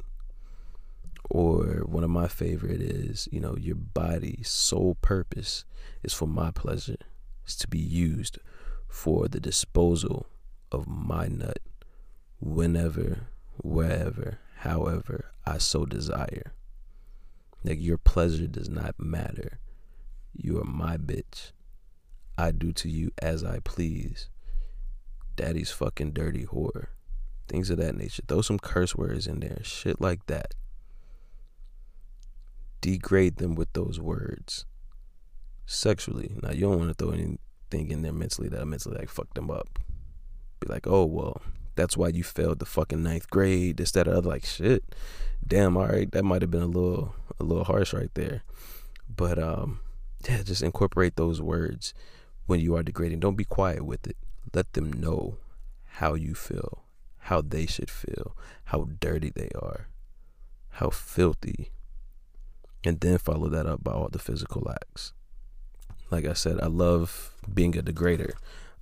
Or 1.30 1.84
one 1.86 2.04
of 2.04 2.10
my 2.10 2.28
favorite 2.28 2.82
is, 2.82 3.30
you 3.32 3.40
know, 3.40 3.56
your 3.58 3.76
body's 3.76 4.50
sole 4.50 4.96
purpose 5.02 5.66
is 6.02 6.14
for 6.14 6.28
my 6.28 6.50
pleasure. 6.50 6.98
It's 7.44 7.56
to 7.58 7.68
be 7.68 7.80
used 7.80 8.40
for 8.88 9.28
the 9.28 9.40
disposal 9.40 10.26
of 10.74 10.88
my 10.88 11.28
nut 11.28 11.60
whenever, 12.40 13.28
wherever, 13.62 14.40
however 14.58 15.32
I 15.46 15.60
so 15.60 15.86
desire. 15.86 16.54
Like 17.64 17.82
your 17.82 17.98
pleasure 17.98 18.48
does 18.48 18.70
not 18.70 18.96
matter. 19.00 19.60
You 20.36 20.60
are 20.60 20.66
my 20.66 20.98
bitch. 20.98 21.52
I 22.38 22.52
do 22.52 22.74
to 22.74 22.90
you 22.90 23.12
as 23.22 23.44
I 23.44 23.60
please 23.60 24.30
daddy's 25.36 25.72
fucking 25.72 26.12
dirty 26.12 26.46
whore. 26.46 26.88
Things 27.48 27.70
of 27.70 27.78
that 27.78 27.96
nature. 27.96 28.24
Throw 28.28 28.42
some 28.42 28.60
curse 28.60 28.96
words 28.96 29.28
in 29.28 29.40
there. 29.40 29.60
Shit 29.64 30.00
like 30.00 30.26
that. 30.28 30.54
Degrade 32.82 33.38
them 33.38 33.56
with 33.56 33.72
those 33.74 34.00
words. 34.00 34.66
Sexually. 35.66 36.36
Now 36.42 36.52
you 36.52 36.62
don't 36.62 36.80
want 36.80 36.90
to 36.90 36.94
throw 36.94 37.14
anything 37.14 37.92
in 37.92 38.02
there 38.02 38.14
mentally 38.14 38.50
that 38.50 38.66
mentally 38.66 38.98
like 38.98 39.10
fuck 39.10 39.34
them 39.34 39.50
up. 39.52 39.80
Be 40.66 40.74
like, 40.74 40.88
oh 40.88 41.06
well, 41.06 41.42
that's 41.76 41.98
why 41.98 42.10
you 42.10 42.24
failed 42.24 42.60
the 42.60 42.66
fucking 42.66 43.04
ninth 43.04 43.30
grade, 43.30 43.78
this, 43.78 43.92
that, 43.92 44.08
or 44.08 44.16
other. 44.16 44.30
Like 44.30 44.46
shit. 44.46 44.84
Damn, 45.46 45.76
all 45.76 45.88
right, 45.88 46.10
that 46.12 46.24
might 46.24 46.42
have 46.42 46.52
been 46.52 46.62
a 46.62 46.68
little 46.68 47.16
a 47.40 47.44
little 47.44 47.66
harsh 47.66 47.94
right 47.94 48.14
there. 48.14 48.44
But 49.14 49.38
um 49.40 49.80
yeah, 50.28 50.42
just 50.44 50.64
incorporate 50.64 51.16
those 51.16 51.42
words 51.42 51.94
when 52.46 52.60
you 52.60 52.76
are 52.76 52.84
degrading. 52.84 53.20
Don't 53.20 53.36
be 53.36 53.46
quiet 53.46 53.84
with 53.84 54.08
it 54.08 54.18
let 54.54 54.74
them 54.74 54.92
know 54.92 55.38
how 55.98 56.14
you 56.14 56.36
feel, 56.36 56.84
how 57.20 57.42
they 57.42 57.66
should 57.66 57.90
feel, 57.90 58.36
how 58.66 58.88
dirty 59.00 59.30
they 59.30 59.50
are, 59.56 59.88
how 60.70 60.90
filthy, 60.90 61.72
and 62.84 63.00
then 63.00 63.18
follow 63.18 63.50
that 63.50 63.66
up 63.66 63.84
by 63.84 63.92
all 63.92 64.10
the 64.12 64.20
physical 64.20 64.70
acts. 64.70 65.14
Like 66.12 66.26
I 66.26 66.34
said, 66.34 66.60
I 66.62 66.68
love 66.68 67.34
being 67.52 67.78
a 67.78 67.82
degrader. 67.82 68.34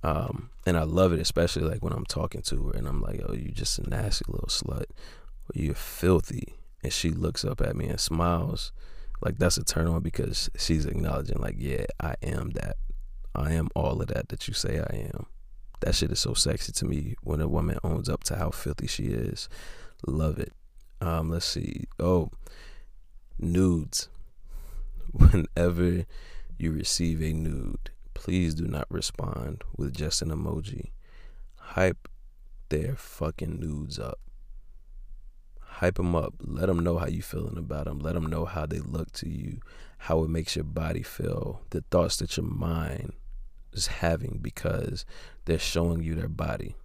Um, 0.02 0.50
and 0.66 0.76
I 0.76 0.82
love 0.82 1.12
it, 1.12 1.20
especially 1.20 1.62
like 1.62 1.82
when 1.82 1.92
I'm 1.92 2.04
talking 2.04 2.42
to 2.42 2.68
her 2.68 2.72
and 2.78 2.88
I'm 2.88 3.00
like, 3.00 3.20
oh, 3.26 3.34
you're 3.34 3.52
just 3.52 3.78
a 3.78 3.88
nasty 3.88 4.24
little 4.28 4.48
slut. 4.48 4.86
You're 5.54 5.74
filthy. 5.74 6.54
And 6.82 6.92
she 6.92 7.10
looks 7.10 7.44
up 7.44 7.60
at 7.60 7.76
me 7.76 7.86
and 7.86 8.00
smiles. 8.00 8.72
Like 9.20 9.38
that's 9.38 9.56
a 9.56 9.64
turn 9.64 9.86
on 9.86 10.02
because 10.02 10.50
she's 10.56 10.84
acknowledging, 10.84 11.38
like, 11.38 11.54
yeah, 11.58 11.84
I 12.00 12.16
am 12.22 12.50
that. 12.50 12.76
I 13.34 13.52
am 13.52 13.68
all 13.74 14.02
of 14.02 14.08
that 14.08 14.28
that 14.28 14.48
you 14.48 14.54
say 14.54 14.80
I 14.80 15.10
am. 15.14 15.26
That 15.80 15.94
shit 15.94 16.12
is 16.12 16.20
so 16.20 16.34
sexy 16.34 16.72
to 16.72 16.84
me 16.84 17.16
when 17.22 17.40
a 17.40 17.48
woman 17.48 17.78
owns 17.82 18.08
up 18.08 18.24
to 18.24 18.36
how 18.36 18.50
filthy 18.50 18.86
she 18.86 19.04
is. 19.04 19.48
Love 20.06 20.38
it. 20.38 20.52
Um, 21.00 21.30
let's 21.30 21.46
see. 21.46 21.84
Oh, 21.98 22.30
nudes. 23.38 24.08
Whenever 25.12 26.06
you 26.58 26.72
receive 26.72 27.20
a 27.22 27.32
nude, 27.32 27.90
please 28.14 28.54
do 28.54 28.66
not 28.66 28.86
respond 28.90 29.62
with 29.76 29.94
just 29.94 30.22
an 30.22 30.30
emoji. 30.30 30.90
Hype 31.56 32.08
their 32.68 32.96
fucking 32.96 33.60
nudes 33.60 33.98
up. 33.98 34.18
Hype 35.60 35.96
them 35.96 36.14
up. 36.14 36.34
Let 36.40 36.66
them 36.66 36.80
know 36.80 36.98
how 36.98 37.06
you 37.06 37.22
feeling 37.22 37.58
about 37.58 37.86
them. 37.86 37.98
Let 37.98 38.14
them 38.14 38.26
know 38.26 38.44
how 38.44 38.66
they 38.66 38.78
look 38.78 39.12
to 39.12 39.28
you, 39.28 39.60
how 39.98 40.22
it 40.22 40.30
makes 40.30 40.56
your 40.56 40.64
body 40.64 41.02
feel, 41.02 41.62
the 41.70 41.82
thoughts 41.90 42.16
that 42.18 42.36
your 42.36 42.46
mind 42.46 43.12
is 43.72 43.86
having 43.86 44.38
because 44.42 45.04
they're 45.44 45.58
showing 45.58 46.02
you 46.02 46.14
their 46.14 46.28
body. 46.28 46.76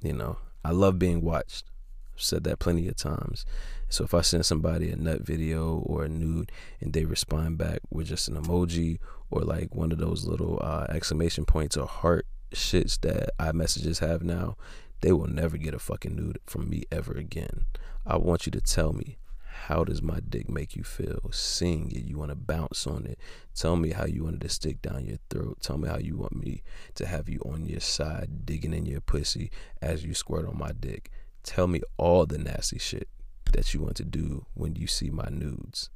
You 0.00 0.14
know, 0.14 0.38
I 0.64 0.72
love 0.72 0.98
being 0.98 1.20
watched. 1.20 1.66
I've 2.14 2.22
said 2.22 2.44
that 2.44 2.58
plenty 2.58 2.88
of 2.88 2.96
times. 2.96 3.44
So 3.88 4.04
if 4.04 4.14
I 4.14 4.20
send 4.22 4.46
somebody 4.46 4.90
a 4.90 4.96
nut 4.96 5.22
video 5.22 5.78
or 5.86 6.04
a 6.04 6.08
nude 6.08 6.50
and 6.80 6.92
they 6.92 7.04
respond 7.04 7.58
back 7.58 7.80
with 7.90 8.06
just 8.06 8.28
an 8.28 8.42
emoji 8.42 8.98
or 9.30 9.42
like 9.42 9.74
one 9.74 9.92
of 9.92 9.98
those 9.98 10.26
little 10.26 10.58
uh, 10.62 10.86
exclamation 10.88 11.44
points 11.44 11.76
or 11.76 11.86
heart 11.86 12.26
shits 12.54 13.00
that 13.00 13.30
iMessages 13.38 14.00
have 14.00 14.22
now, 14.22 14.56
they 15.00 15.12
will 15.12 15.28
never 15.28 15.56
get 15.56 15.74
a 15.74 15.78
fucking 15.78 16.14
nude 16.14 16.38
from 16.46 16.68
me 16.68 16.84
ever 16.90 17.12
again. 17.12 17.64
I 18.06 18.16
want 18.16 18.46
you 18.46 18.52
to 18.52 18.60
tell 18.60 18.92
me 18.92 19.18
how 19.66 19.84
does 19.84 20.02
my 20.02 20.20
dick 20.26 20.48
make 20.48 20.74
you 20.74 20.82
feel? 20.82 21.30
Sing 21.32 21.90
it. 21.90 22.04
You 22.04 22.18
want 22.18 22.30
to 22.30 22.36
bounce 22.36 22.86
on 22.86 23.06
it. 23.06 23.18
Tell 23.54 23.76
me 23.76 23.90
how 23.90 24.06
you 24.06 24.24
wanted 24.24 24.40
to 24.42 24.48
stick 24.48 24.80
down 24.80 25.04
your 25.04 25.18
throat. 25.28 25.58
Tell 25.60 25.76
me 25.76 25.88
how 25.88 25.98
you 25.98 26.16
want 26.16 26.34
me 26.34 26.62
to 26.94 27.06
have 27.06 27.28
you 27.28 27.40
on 27.44 27.66
your 27.66 27.80
side, 27.80 28.46
digging 28.46 28.72
in 28.72 28.86
your 28.86 29.00
pussy 29.00 29.50
as 29.82 30.04
you 30.04 30.14
squirt 30.14 30.46
on 30.46 30.58
my 30.58 30.72
dick. 30.72 31.10
Tell 31.42 31.66
me 31.66 31.82
all 31.98 32.26
the 32.26 32.38
nasty 32.38 32.78
shit 32.78 33.08
that 33.52 33.74
you 33.74 33.80
want 33.80 33.96
to 33.96 34.04
do 34.04 34.46
when 34.54 34.76
you 34.76 34.86
see 34.86 35.10
my 35.10 35.28
nudes. 35.30 35.90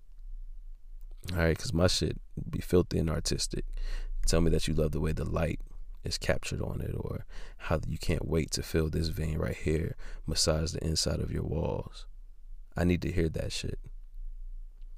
All 1.32 1.38
right, 1.38 1.56
because 1.56 1.72
my 1.72 1.86
shit 1.86 2.20
be 2.50 2.60
filthy 2.60 2.98
and 2.98 3.10
artistic. 3.10 3.64
Tell 4.26 4.40
me 4.40 4.50
that 4.50 4.68
you 4.68 4.74
love 4.74 4.92
the 4.92 5.00
way 5.00 5.12
the 5.12 5.24
light 5.24 5.60
is 6.04 6.18
captured 6.18 6.60
on 6.60 6.80
it, 6.80 6.94
or 6.94 7.24
how 7.56 7.80
you 7.88 7.98
can't 7.98 8.28
wait 8.28 8.50
to 8.52 8.62
feel 8.62 8.90
this 8.90 9.08
vein 9.08 9.38
right 9.38 9.56
here 9.56 9.96
massage 10.26 10.72
the 10.72 10.84
inside 10.84 11.20
of 11.20 11.30
your 11.32 11.42
walls. 11.42 12.06
I 12.76 12.84
need 12.84 13.02
to 13.02 13.12
hear 13.12 13.28
that 13.30 13.52
shit. 13.52 13.78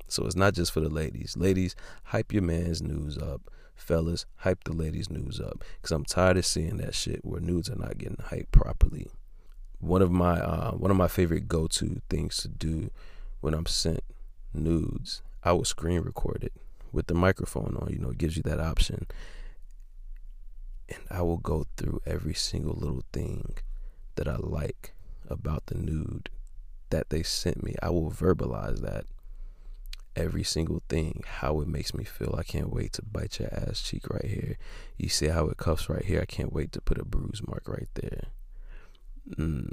So 0.08 0.24
it's 0.24 0.36
not 0.36 0.54
just 0.54 0.72
for 0.72 0.80
the 0.80 0.88
ladies. 0.88 1.36
Ladies, 1.36 1.74
hype 2.04 2.32
your 2.32 2.42
man's 2.42 2.82
news 2.82 3.18
up. 3.18 3.50
Fellas, 3.74 4.24
hype 4.36 4.64
the 4.64 4.72
ladies' 4.72 5.10
news 5.10 5.40
up. 5.40 5.62
Because 5.76 5.92
I'm 5.92 6.04
tired 6.04 6.38
of 6.38 6.46
seeing 6.46 6.78
that 6.78 6.94
shit 6.94 7.24
where 7.24 7.40
nudes 7.40 7.68
are 7.68 7.76
not 7.76 7.98
getting 7.98 8.16
hyped 8.16 8.50
properly. 8.50 9.10
One 9.78 10.02
of 10.02 10.10
my 10.10 10.40
uh, 10.40 10.72
one 10.72 10.90
of 10.90 10.96
my 10.96 11.08
favorite 11.08 11.48
go 11.48 11.66
to 11.66 12.00
things 12.08 12.38
to 12.38 12.48
do 12.48 12.90
when 13.40 13.52
I'm 13.52 13.66
sent 13.66 14.02
nudes, 14.54 15.22
I 15.47 15.53
will 15.53 15.64
screen 15.64 16.01
record 16.01 16.42
it 16.42 16.53
with 16.90 17.07
the 17.07 17.14
microphone 17.14 17.76
on. 17.80 17.92
You 17.92 18.01
know, 18.01 18.11
it 18.11 18.18
gives 18.18 18.36
you 18.36 18.42
that 18.42 18.59
option. 18.59 19.07
And 20.88 20.99
I 21.09 21.22
will 21.22 21.36
go 21.36 21.66
through 21.76 22.03
every 22.05 22.34
single 22.34 22.74
little 22.74 23.05
thing 23.12 23.55
that 24.16 24.26
I 24.26 24.38
like 24.38 24.92
about 25.30 25.66
the 25.66 25.76
nude 25.76 26.30
that 26.90 27.11
they 27.11 27.22
sent 27.22 27.62
me. 27.62 27.76
I 27.80 27.90
will 27.90 28.11
verbalize 28.11 28.80
that 28.80 29.05
every 30.16 30.42
single 30.42 30.82
thing, 30.88 31.22
how 31.24 31.61
it 31.61 31.68
makes 31.68 31.94
me 31.94 32.03
feel. 32.03 32.34
I 32.36 32.42
can't 32.42 32.72
wait 32.72 32.94
to 32.94 33.03
bite 33.03 33.38
your 33.38 33.55
ass 33.55 33.80
cheek 33.80 34.11
right 34.11 34.24
here. 34.24 34.59
You 34.97 35.09
see 35.09 35.28
how 35.28 35.47
it 35.47 35.59
cuffs 35.59 35.88
right 35.88 36.05
here. 36.05 36.20
I 36.20 36.24
can't 36.24 36.53
wait 36.53 36.72
to 36.72 36.80
put 36.80 36.99
a 36.99 37.05
bruise 37.05 37.42
mark 37.47 37.68
right 37.68 37.88
there. 37.94 38.24
Mm, 39.38 39.70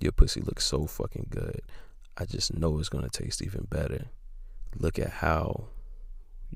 your 0.00 0.10
pussy 0.10 0.40
looks 0.40 0.66
so 0.66 0.86
fucking 0.86 1.28
good. 1.30 1.62
I 2.18 2.24
just 2.24 2.56
know 2.56 2.80
it's 2.80 2.88
gonna 2.88 3.08
taste 3.08 3.40
even 3.40 3.68
better. 3.70 4.06
Look 4.76 4.98
at 4.98 5.10
how 5.10 5.68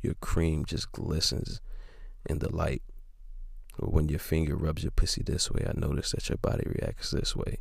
your 0.02 0.14
cream 0.14 0.64
just 0.64 0.92
glistens 0.92 1.60
in 2.28 2.38
the 2.38 2.54
light. 2.54 2.82
Or 3.78 3.88
when 3.90 4.08
your 4.08 4.18
finger 4.18 4.56
rubs 4.56 4.82
your 4.82 4.90
pussy 4.90 5.22
this 5.22 5.50
way, 5.50 5.66
I 5.68 5.72
notice 5.78 6.12
that 6.12 6.28
your 6.28 6.38
body 6.38 6.64
reacts 6.66 7.10
this 7.10 7.36
way. 7.36 7.58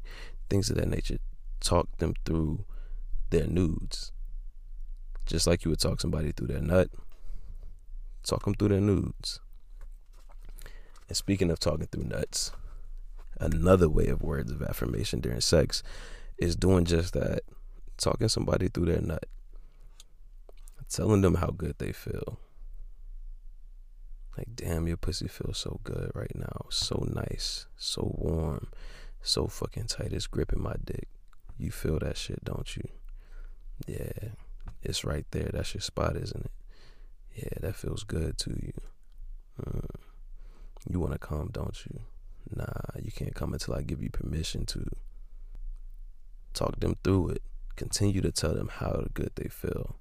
Things 0.50 0.70
of 0.70 0.78
that 0.78 0.88
nature. 0.88 1.18
Talk 1.60 1.98
them 1.98 2.14
through 2.26 2.66
their 3.32 3.48
nudes 3.48 4.12
just 5.26 5.48
like 5.48 5.66
you 5.66 5.72
would 5.72 5.80
talk 5.80 6.00
somebody 6.00 6.32
through 6.32 6.48
their 6.48 6.62
nut, 6.62 6.90
talk 8.24 8.46
them 8.46 8.54
through 8.54 8.70
their 8.70 8.82
nudes. 8.82 9.40
And 11.08 11.18
speaking 11.18 11.50
of 11.52 11.60
talking 11.60 11.88
through 11.88 12.06
nuts, 12.06 12.52
another 13.40 13.90
way 13.90 14.08
of 14.08 14.22
words 14.22 14.52
of 14.52 14.62
affirmation 14.62 15.20
during 15.20 15.42
sex 15.42 15.84
is 16.38 16.56
doing 16.56 16.86
just 16.86 17.14
that. 17.14 17.42
Talking 17.98 18.28
somebody 18.28 18.68
through 18.68 18.88
their 18.88 19.02
nut. 19.02 19.26
Telling 20.96 21.22
them 21.22 21.36
how 21.36 21.48
good 21.48 21.76
they 21.78 21.92
feel. 21.92 22.40
Like, 24.38 24.56
damn, 24.56 24.88
your 24.88 24.98
pussy 24.98 25.28
feels 25.28 25.58
so 25.58 25.80
good 25.84 26.12
right 26.14 26.36
now. 26.36 26.68
So 26.70 27.08
nice. 27.10 27.68
So 27.78 28.16
warm. 28.18 28.68
So 29.22 29.48
fucking 29.48 29.88
tight. 29.88 30.14
It's 30.14 30.28
gripping 30.28 30.62
my 30.62 30.76
dick. 30.84 31.08
You 31.58 31.72
feel 31.72 32.00
that 32.00 32.18
shit, 32.18 32.44
don't 32.44 32.76
you? 32.76 32.84
Yeah 33.88 34.30
it's 34.86 35.04
right 35.04 35.26
there. 35.32 35.50
That's 35.52 35.74
your 35.74 35.82
spot, 35.82 36.16
isn't 36.16 36.46
it? 36.46 36.52
Yeah, 37.36 37.60
that 37.62 37.76
feels 37.76 38.04
good 38.04 38.38
to 38.40 38.52
you. 38.52 38.74
Mm. 39.62 39.90
You 40.88 41.00
want 41.00 41.14
to 41.14 41.20
come, 41.20 41.50
don't 41.52 41.78
you? 41.86 42.02
Nah, 42.56 43.02
you 43.02 43.12
can't 43.12 43.34
come 43.34 43.54
until 43.54 43.74
I 43.74 43.82
give 43.82 44.02
you 44.02 44.10
permission 44.10 44.66
to. 44.68 44.86
Talk 46.54 46.80
them 46.80 46.96
through 47.04 47.30
it. 47.30 47.42
Continue 47.76 48.22
to 48.22 48.32
tell 48.32 48.54
them 48.54 48.70
how 48.70 49.08
good 49.14 49.32
they 49.36 49.50
feel. 49.50 49.98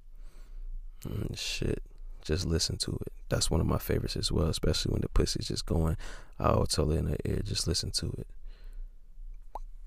Mm, 1.07 1.37
shit. 1.37 1.83
Just 2.23 2.45
listen 2.45 2.77
to 2.77 2.97
it. 3.05 3.13
That's 3.29 3.51
one 3.51 3.61
of 3.61 3.67
my 3.67 3.77
favorites 3.77 4.15
as 4.15 4.31
well, 4.31 4.47
especially 4.47 4.93
when 4.93 5.01
the 5.01 5.09
pussy's 5.09 5.47
just 5.47 5.65
going. 5.65 5.97
I'll 6.39 6.65
tell 6.65 6.89
her 6.89 6.97
in 6.97 7.07
her 7.07 7.17
ear, 7.25 7.41
just 7.43 7.67
listen 7.67 7.91
to 7.91 8.07
it. 8.17 8.27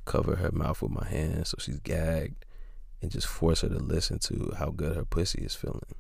Cover 0.05 0.37
her 0.37 0.53
mouth 0.53 0.81
with 0.81 0.93
my 0.93 1.07
hand 1.07 1.47
so 1.47 1.57
she's 1.61 1.81
gagged 1.81 2.47
and 3.03 3.11
just 3.11 3.27
force 3.27 3.61
her 3.62 3.69
to 3.69 3.79
listen 3.79 4.19
to 4.21 4.55
how 4.59 4.71
good 4.71 4.97
her 4.97 5.05
pussy 5.05 5.43
is 5.43 5.55
feeling. 5.55 5.95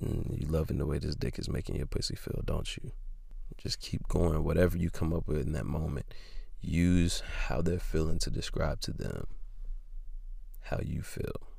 And 0.00 0.36
you 0.38 0.46
loving 0.46 0.78
the 0.78 0.86
way 0.86 0.98
this 0.98 1.14
dick 1.14 1.38
is 1.38 1.48
making 1.48 1.76
your 1.76 1.86
pussy 1.86 2.16
feel, 2.16 2.40
don't 2.44 2.76
you? 2.76 2.92
Just 3.58 3.80
keep 3.80 4.06
going. 4.08 4.42
Whatever 4.42 4.76
you 4.76 4.90
come 4.90 5.12
up 5.12 5.26
with 5.26 5.46
in 5.46 5.52
that 5.52 5.66
moment, 5.66 6.06
use 6.60 7.22
how 7.46 7.60
they're 7.60 7.78
feeling 7.78 8.18
to 8.20 8.30
describe 8.30 8.80
to 8.82 8.92
them 8.92 9.26
how 10.62 10.78
you 10.82 11.02
feel. 11.02 11.53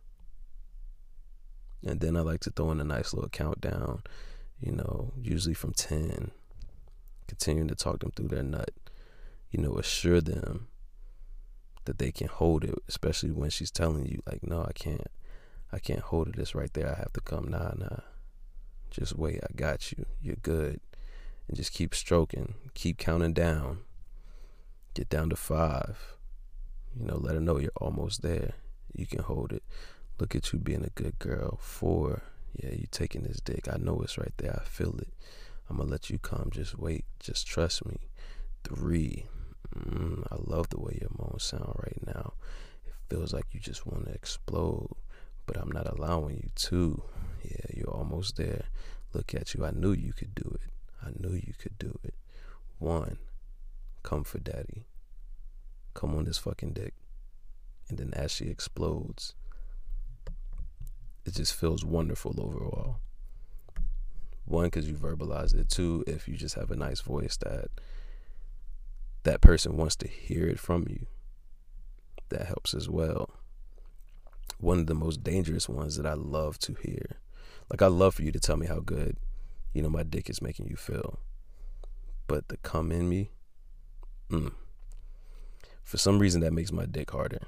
And 1.86 2.00
then 2.00 2.18
I 2.18 2.22
like 2.22 2.40
to 2.42 2.50
throw 2.50 2.72
in 2.72 2.82
a 2.82 2.84
nice 2.84 3.14
little 3.14 3.30
countdown, 3.30 4.02
you 4.60 4.72
know, 4.72 5.12
usually 5.22 5.54
from 5.54 5.74
10, 5.74 6.32
continuing 7.28 7.68
to 7.68 7.76
talk 7.76 8.00
them 8.00 8.12
through 8.16 8.30
their 8.30 8.44
nut, 8.44 8.72
you 9.52 9.62
know, 9.62 9.78
assure 9.78 10.20
them 10.20 10.68
that 11.86 12.00
they 12.00 12.12
can 12.12 12.28
hold 12.28 12.64
it, 12.64 12.74
especially 12.88 13.32
when 13.32 13.52
she's 13.52 13.70
telling 13.70 14.08
you 14.08 14.22
like, 14.26 14.46
no, 14.46 14.64
I 14.64 14.72
can't, 14.74 15.08
I 15.72 15.80
can't 15.80 16.00
hold 16.00 16.30
it. 16.30 16.40
It's 16.40 16.56
right 16.56 16.74
there. 16.74 16.92
I 16.92 16.98
have 16.98 17.14
to 17.14 17.22
come. 17.22 17.50
Nah, 17.50 17.74
nah. 17.78 18.00
Just 18.90 19.18
wait. 19.18 19.40
I 19.44 19.54
got 19.56 19.92
you. 19.92 20.06
You're 20.22 20.38
good. 20.38 20.80
And 21.48 21.58
just 21.58 21.74
keep 21.74 21.94
stroking. 21.94 22.56
Keep 22.74 22.98
counting 22.98 23.34
down. 23.34 23.80
Get 24.94 25.10
down 25.10 25.30
to 25.30 25.36
five. 25.36 26.16
You 26.98 27.06
know, 27.06 27.18
let 27.18 27.36
her 27.36 27.42
know 27.42 27.60
you're 27.60 27.72
almost 27.76 28.22
there. 28.22 28.54
You 28.96 29.06
can 29.06 29.24
hold 29.24 29.52
it. 29.52 29.64
Look 30.20 30.36
at 30.36 30.54
you 30.54 30.60
being 30.60 30.84
a 30.84 30.90
good 30.90 31.20
girl. 31.20 31.58
Four. 31.62 32.22
Yeah, 32.54 32.72
you 32.72 32.88
taking 32.90 33.24
this 33.24 33.42
dick. 33.42 33.68
I 33.72 33.78
know 33.78 34.02
it's 34.02 34.18
right 34.18 34.34
there. 34.38 34.62
I 34.62 34.64
feel 34.64 34.98
it. 35.00 35.14
I'm 35.70 35.78
gonna 35.78 35.90
let 35.90 36.10
you 36.10 36.18
come. 36.18 36.50
Just 36.52 36.78
wait. 36.78 37.06
Just 37.20 37.48
trust 37.48 37.86
me. 37.86 37.98
Three. 38.64 39.26
Mm, 39.76 40.26
I 40.32 40.36
love 40.40 40.70
the 40.70 40.80
way 40.80 40.98
your 41.02 41.10
moans 41.18 41.44
sound 41.44 41.76
right 41.84 42.00
now. 42.06 42.34
It 42.86 42.94
feels 43.10 43.34
like 43.34 43.48
you 43.52 43.60
just 43.60 43.86
want 43.86 44.06
to 44.06 44.14
explode, 44.14 44.96
but 45.46 45.58
I'm 45.58 45.72
not 45.72 45.88
allowing 45.88 46.38
you 46.38 46.50
to. 46.56 47.04
Yeah, 47.44 47.66
you're 47.74 47.94
almost 47.94 48.38
there. 48.38 48.66
Look 49.14 49.34
at 49.36 49.54
you. 49.54 49.66
I 49.66 49.72
knew 49.72 49.92
you 49.92 50.14
could 50.14 50.34
do 50.34 50.58
it. 50.62 50.72
I 51.04 51.10
knew 51.20 51.34
you 51.34 51.54
could 51.60 51.78
do 51.78 52.00
it. 52.04 52.14
One, 52.80 53.18
come 54.04 54.24
for 54.24 54.40
daddy. 54.40 54.86
Come 55.94 56.16
on 56.16 56.26
this 56.26 56.38
fucking 56.38 56.74
dick. 56.74 56.94
And 57.90 57.98
then 57.98 58.14
as 58.14 58.32
she 58.32 58.46
explodes, 58.46 59.34
it 61.26 61.34
just 61.34 61.54
feels 61.54 61.84
wonderful 61.84 62.36
overall. 62.40 62.98
One, 64.46 64.66
because 64.66 64.88
you 64.88 64.96
verbalize 64.96 65.56
it. 65.56 65.70
Two, 65.70 66.04
if 66.06 66.28
you 66.28 66.38
just 66.38 66.56
have 66.56 66.70
a 66.70 66.76
nice 66.76 67.02
voice 67.02 67.36
that 67.38 67.70
that 69.24 69.42
person 69.42 69.76
wants 69.76 69.96
to 69.98 70.08
hear 70.08 70.48
it 70.48 70.60
from 70.60 70.86
you. 70.88 71.08
That 72.30 72.46
helps 72.46 72.74
as 72.74 72.88
well. 72.88 73.32
One 74.60 74.80
of 74.80 74.88
the 74.88 74.94
most 74.94 75.24
dangerous 75.24 75.68
ones 75.68 75.98
that 75.98 76.06
I 76.06 76.14
love 76.14 76.58
to 76.60 76.76
hear. 76.82 77.18
Like 77.70 77.82
I 77.82 77.88
love 77.88 78.16
for 78.16 78.22
you 78.22 78.32
to 78.32 78.40
tell 78.40 78.56
me 78.56 78.68
how 78.68 78.80
good, 78.80 79.18
you 79.74 79.82
know, 79.82 79.90
my 79.90 80.04
dick 80.04 80.30
is 80.30 80.42
making 80.42 80.68
you 80.68 80.76
feel. 80.76 81.20
But 82.28 82.48
the 82.48 82.58
come 82.58 82.92
in 82.92 83.10
me, 83.10 83.32
mm, 84.30 84.52
for 85.84 85.98
some 85.98 86.20
reason 86.20 86.42
that 86.42 86.54
makes 86.54 86.72
my 86.72 86.86
dick 86.86 87.12
harder. 87.12 87.42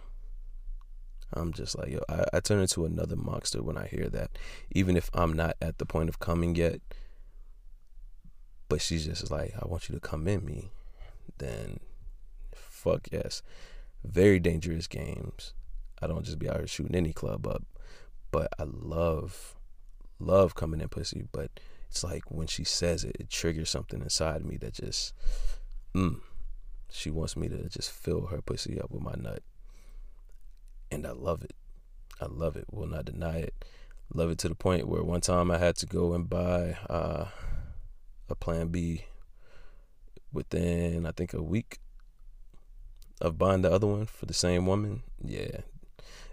I'm 1.34 1.54
just 1.54 1.78
like, 1.78 1.90
yo, 1.90 2.00
I, 2.10 2.24
I 2.34 2.40
turn 2.40 2.60
into 2.60 2.86
another 2.86 3.16
monster 3.16 3.62
when 3.62 3.78
I 3.78 3.88
hear 3.88 4.10
that. 4.10 4.38
Even 4.72 4.96
if 4.96 5.10
I'm 5.14 5.34
not 5.34 5.56
at 5.62 5.78
the 5.78 5.86
point 5.86 6.10
of 6.10 6.20
coming 6.20 6.56
yet. 6.56 6.82
But 8.70 8.82
she's 8.82 9.06
just 9.06 9.32
like, 9.32 9.54
I 9.62 9.66
want 9.68 9.88
you 9.88 9.96
to 9.96 10.02
come 10.02 10.28
in 10.28 10.46
me 10.46 10.72
then 11.38 11.80
fuck 12.54 13.08
yes. 13.12 13.42
Very 14.04 14.40
dangerous 14.40 14.88
games. 14.88 15.54
I 16.02 16.08
don't 16.08 16.24
just 16.24 16.40
be 16.40 16.50
out 16.50 16.58
here 16.58 16.68
shooting 16.68 16.96
any 16.96 17.14
club 17.14 17.48
up. 17.48 17.64
But 18.32 18.50
I 18.60 18.64
love 18.66 19.56
love 20.20 20.56
coming 20.56 20.82
in 20.82 20.90
pussy, 20.90 21.26
but 21.32 21.52
it's 21.90 22.04
like 22.04 22.30
when 22.30 22.48
she 22.48 22.64
says 22.64 23.04
it, 23.04 23.16
it 23.20 23.30
triggers 23.30 23.70
something 23.70 24.02
inside 24.02 24.44
me 24.44 24.58
that 24.58 24.74
just 24.74 25.14
mm, 25.96 26.20
she 26.90 27.10
wants 27.10 27.38
me 27.38 27.48
to 27.48 27.70
just 27.70 27.92
fill 27.92 28.28
her 28.28 28.42
pussy 28.42 28.80
up 28.80 28.92
with 28.92 29.02
my 29.02 29.14
nut. 29.18 29.42
And 30.92 31.06
I 31.06 31.12
love 31.12 31.44
it. 31.44 31.56
I 32.22 32.26
love 32.26 32.56
it. 32.56 32.66
Will 32.72 32.88
not 32.88 33.06
deny 33.06 33.38
it. 33.38 33.66
Love 34.14 34.32
it 34.32 34.38
to 34.40 34.50
the 34.50 34.56
point 34.56 34.88
where 34.88 35.04
one 35.04 35.22
time 35.22 35.52
I 35.52 35.58
had 35.58 35.76
to 35.78 35.86
go 35.86 36.14
and 36.14 36.30
buy 36.30 36.78
uh, 36.90 37.26
a 38.30 38.36
Plan 38.36 38.70
B 38.70 39.06
within 40.32 41.06
I 41.06 41.12
think 41.12 41.34
a 41.34 41.42
week 41.42 41.80
of 43.20 43.38
buying 43.38 43.62
the 43.64 43.72
other 43.72 43.88
one 43.88 44.06
for 44.06 44.26
the 44.26 44.34
same 44.34 44.66
woman. 44.66 45.04
Yeah, 45.24 45.62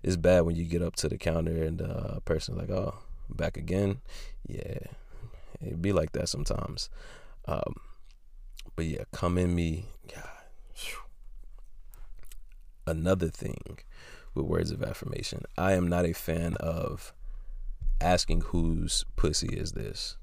it's 0.03 0.17
bad 0.17 0.43
when 0.43 0.57
you 0.57 0.65
get 0.65 0.83
up 0.83 0.97
to 0.97 1.09
the 1.09 1.19
counter 1.19 1.63
and 1.65 1.79
the 1.79 1.89
uh, 1.89 2.21
person 2.21 2.57
like, 2.57 2.71
"Oh, 2.71 2.99
back 3.29 3.57
again." 3.57 3.99
Yeah, 4.47 4.79
it'd 5.61 5.83
be 5.83 5.93
like 5.93 6.13
that 6.13 6.29
sometimes. 6.29 6.91
Um, 7.47 7.75
but 8.77 8.85
yeah, 8.87 9.05
come 9.13 9.39
in 9.39 9.55
me. 9.55 9.87
God. 10.13 10.29
Another 12.87 13.29
thing 13.29 13.79
with 14.35 14.47
words 14.47 14.71
of 14.71 14.83
affirmation, 14.83 15.43
I 15.57 15.73
am 15.73 15.89
not 15.89 16.05
a 16.05 16.13
fan 16.13 16.55
of 16.61 17.13
asking 18.01 18.43
whose 18.43 19.05
pussy 19.17 19.49
is 19.49 19.73
this. 19.73 20.17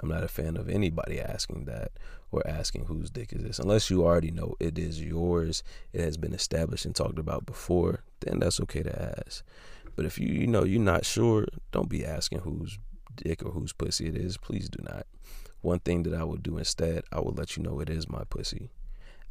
I'm 0.00 0.08
not 0.08 0.24
a 0.24 0.28
fan 0.28 0.56
of 0.56 0.68
anybody 0.68 1.20
asking 1.20 1.64
that 1.64 1.90
or 2.30 2.46
asking 2.46 2.84
whose 2.86 3.10
dick 3.10 3.32
is 3.32 3.42
this. 3.42 3.58
Unless 3.58 3.90
you 3.90 4.04
already 4.04 4.30
know 4.30 4.54
it 4.60 4.78
is 4.78 5.02
yours, 5.02 5.62
it 5.92 6.00
has 6.00 6.16
been 6.16 6.32
established 6.32 6.84
and 6.84 6.94
talked 6.94 7.18
about 7.18 7.46
before, 7.46 8.04
then 8.20 8.38
that's 8.38 8.60
okay 8.60 8.82
to 8.82 9.22
ask. 9.26 9.44
But 9.96 10.06
if 10.06 10.18
you 10.18 10.28
you 10.28 10.46
know 10.46 10.64
you're 10.64 10.80
not 10.80 11.04
sure, 11.04 11.46
don't 11.72 11.88
be 11.88 12.04
asking 12.04 12.40
whose 12.40 12.78
dick 13.16 13.44
or 13.44 13.50
whose 13.50 13.72
pussy 13.72 14.06
it 14.06 14.16
is. 14.16 14.36
Please 14.36 14.68
do 14.68 14.82
not. 14.84 15.06
One 15.60 15.80
thing 15.80 16.04
that 16.04 16.14
I 16.14 16.22
will 16.22 16.36
do 16.36 16.58
instead, 16.58 17.02
I 17.10 17.18
will 17.20 17.32
let 17.32 17.56
you 17.56 17.64
know 17.64 17.80
it 17.80 17.90
is 17.90 18.08
my 18.08 18.22
pussy 18.30 18.70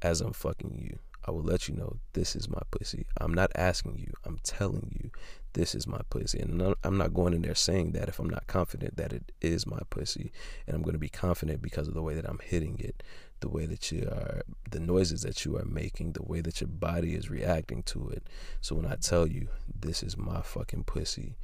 as 0.02 0.20
I'm 0.20 0.34
fucking 0.34 0.78
you. 0.78 1.00
I 1.28 1.32
will 1.32 1.44
let 1.44 1.68
you 1.68 1.76
know 1.76 1.98
this 2.14 2.36
is 2.36 2.48
my 2.48 2.62
pussy. 2.72 3.06
I'm 3.20 3.34
not 3.34 3.52
asking 3.54 3.98
you. 3.98 4.14
I'm 4.24 4.40
telling 4.44 4.98
you 4.98 5.12
this 5.54 5.76
is 5.76 5.86
my 5.86 6.00
pussy. 6.10 6.40
And 6.40 6.76
I'm 6.84 6.98
not 6.98 7.14
going 7.14 7.34
in 7.34 7.42
there 7.42 7.56
saying 7.56 7.92
that 7.92 8.08
if 8.08 8.20
I'm 8.20 8.30
not 8.30 8.48
confident 8.48 8.96
that 8.96 9.12
it 9.12 9.32
is 9.42 9.68
my 9.68 9.82
pussy. 9.90 10.32
And 10.66 10.76
I'm 10.76 10.84
going 10.84 10.94
to 10.94 11.00
be 11.00 11.10
confident 11.10 11.62
because 11.62 11.90
of 11.90 11.96
the 11.96 12.02
way 12.02 12.14
that 12.14 12.30
I'm 12.30 12.40
hitting 12.42 12.80
it, 12.80 13.04
the 13.42 13.50
way 13.50 13.66
that 13.66 13.92
you 13.92 14.04
are, 14.04 14.44
the 14.72 14.80
noises 14.80 15.24
that 15.24 15.44
you 15.44 15.58
are 15.58 15.66
making, 15.66 16.14
the 16.14 16.24
way 16.24 16.40
that 16.40 16.62
your 16.62 16.70
body 16.70 17.14
is 17.14 17.30
reacting 17.30 17.84
to 17.84 18.08
it. 18.10 18.28
So 18.62 18.76
when 18.76 18.86
I 18.86 18.96
tell 18.96 19.28
you 19.28 19.50
this 19.80 20.04
is 20.04 20.18
my 20.18 20.42
fucking 20.42 20.86
pussy, 20.86 21.36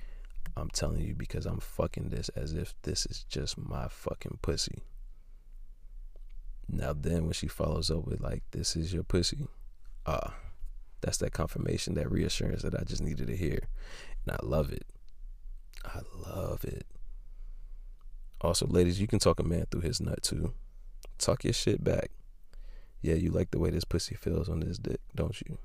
I'm 0.55 0.69
telling 0.69 1.01
you 1.01 1.13
because 1.13 1.45
I'm 1.45 1.59
fucking 1.59 2.09
this 2.09 2.29
as 2.29 2.53
if 2.53 2.73
this 2.83 3.05
is 3.05 3.25
just 3.27 3.57
my 3.57 3.87
fucking 3.89 4.39
pussy. 4.41 4.83
Now 6.69 6.93
then 6.93 7.25
when 7.25 7.33
she 7.33 7.47
follows 7.47 7.91
up 7.91 8.05
with 8.05 8.21
like 8.21 8.43
this 8.51 8.75
is 8.75 8.93
your 8.93 9.03
pussy, 9.03 9.47
ah, 10.05 10.33
that's 11.01 11.17
that 11.17 11.33
confirmation, 11.33 11.95
that 11.95 12.11
reassurance 12.11 12.61
that 12.63 12.75
I 12.75 12.83
just 12.83 13.01
needed 13.01 13.27
to 13.27 13.35
hear. 13.35 13.59
And 14.25 14.35
I 14.35 14.45
love 14.45 14.71
it. 14.71 14.85
I 15.85 15.99
love 16.15 16.63
it. 16.63 16.85
Also, 18.41 18.67
ladies, 18.67 18.99
you 18.99 19.07
can 19.07 19.19
talk 19.19 19.39
a 19.39 19.43
man 19.43 19.65
through 19.69 19.81
his 19.81 20.01
nut 20.01 20.21
too. 20.21 20.53
Talk 21.17 21.43
your 21.43 21.53
shit 21.53 21.83
back. 21.83 22.11
Yeah, 23.01 23.15
you 23.15 23.31
like 23.31 23.51
the 23.51 23.59
way 23.59 23.69
this 23.69 23.83
pussy 23.83 24.15
feels 24.15 24.49
on 24.49 24.61
this 24.61 24.77
dick, 24.77 25.01
don't 25.13 25.39
you? 25.41 25.57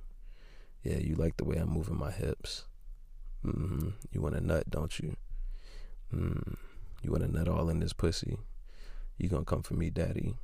Yeah, 0.82 0.98
you 0.98 1.14
like 1.14 1.36
the 1.36 1.44
way 1.44 1.56
I'm 1.56 1.70
moving 1.70 1.96
my 1.96 2.10
hips. 2.10 2.64
Mm-hmm. 3.44 3.90
You 4.12 4.20
want 4.20 4.34
a 4.34 4.40
nut, 4.40 4.70
don't 4.70 4.98
you? 4.98 5.16
Mm. 6.14 6.56
You 7.02 7.12
want 7.12 7.24
a 7.24 7.28
nut 7.28 7.48
all 7.48 7.68
in 7.68 7.80
this 7.80 7.92
pussy? 7.92 8.38
You 9.16 9.28
gonna 9.28 9.44
come 9.44 9.62
for 9.62 9.74
me, 9.74 9.90
daddy? 9.90 10.34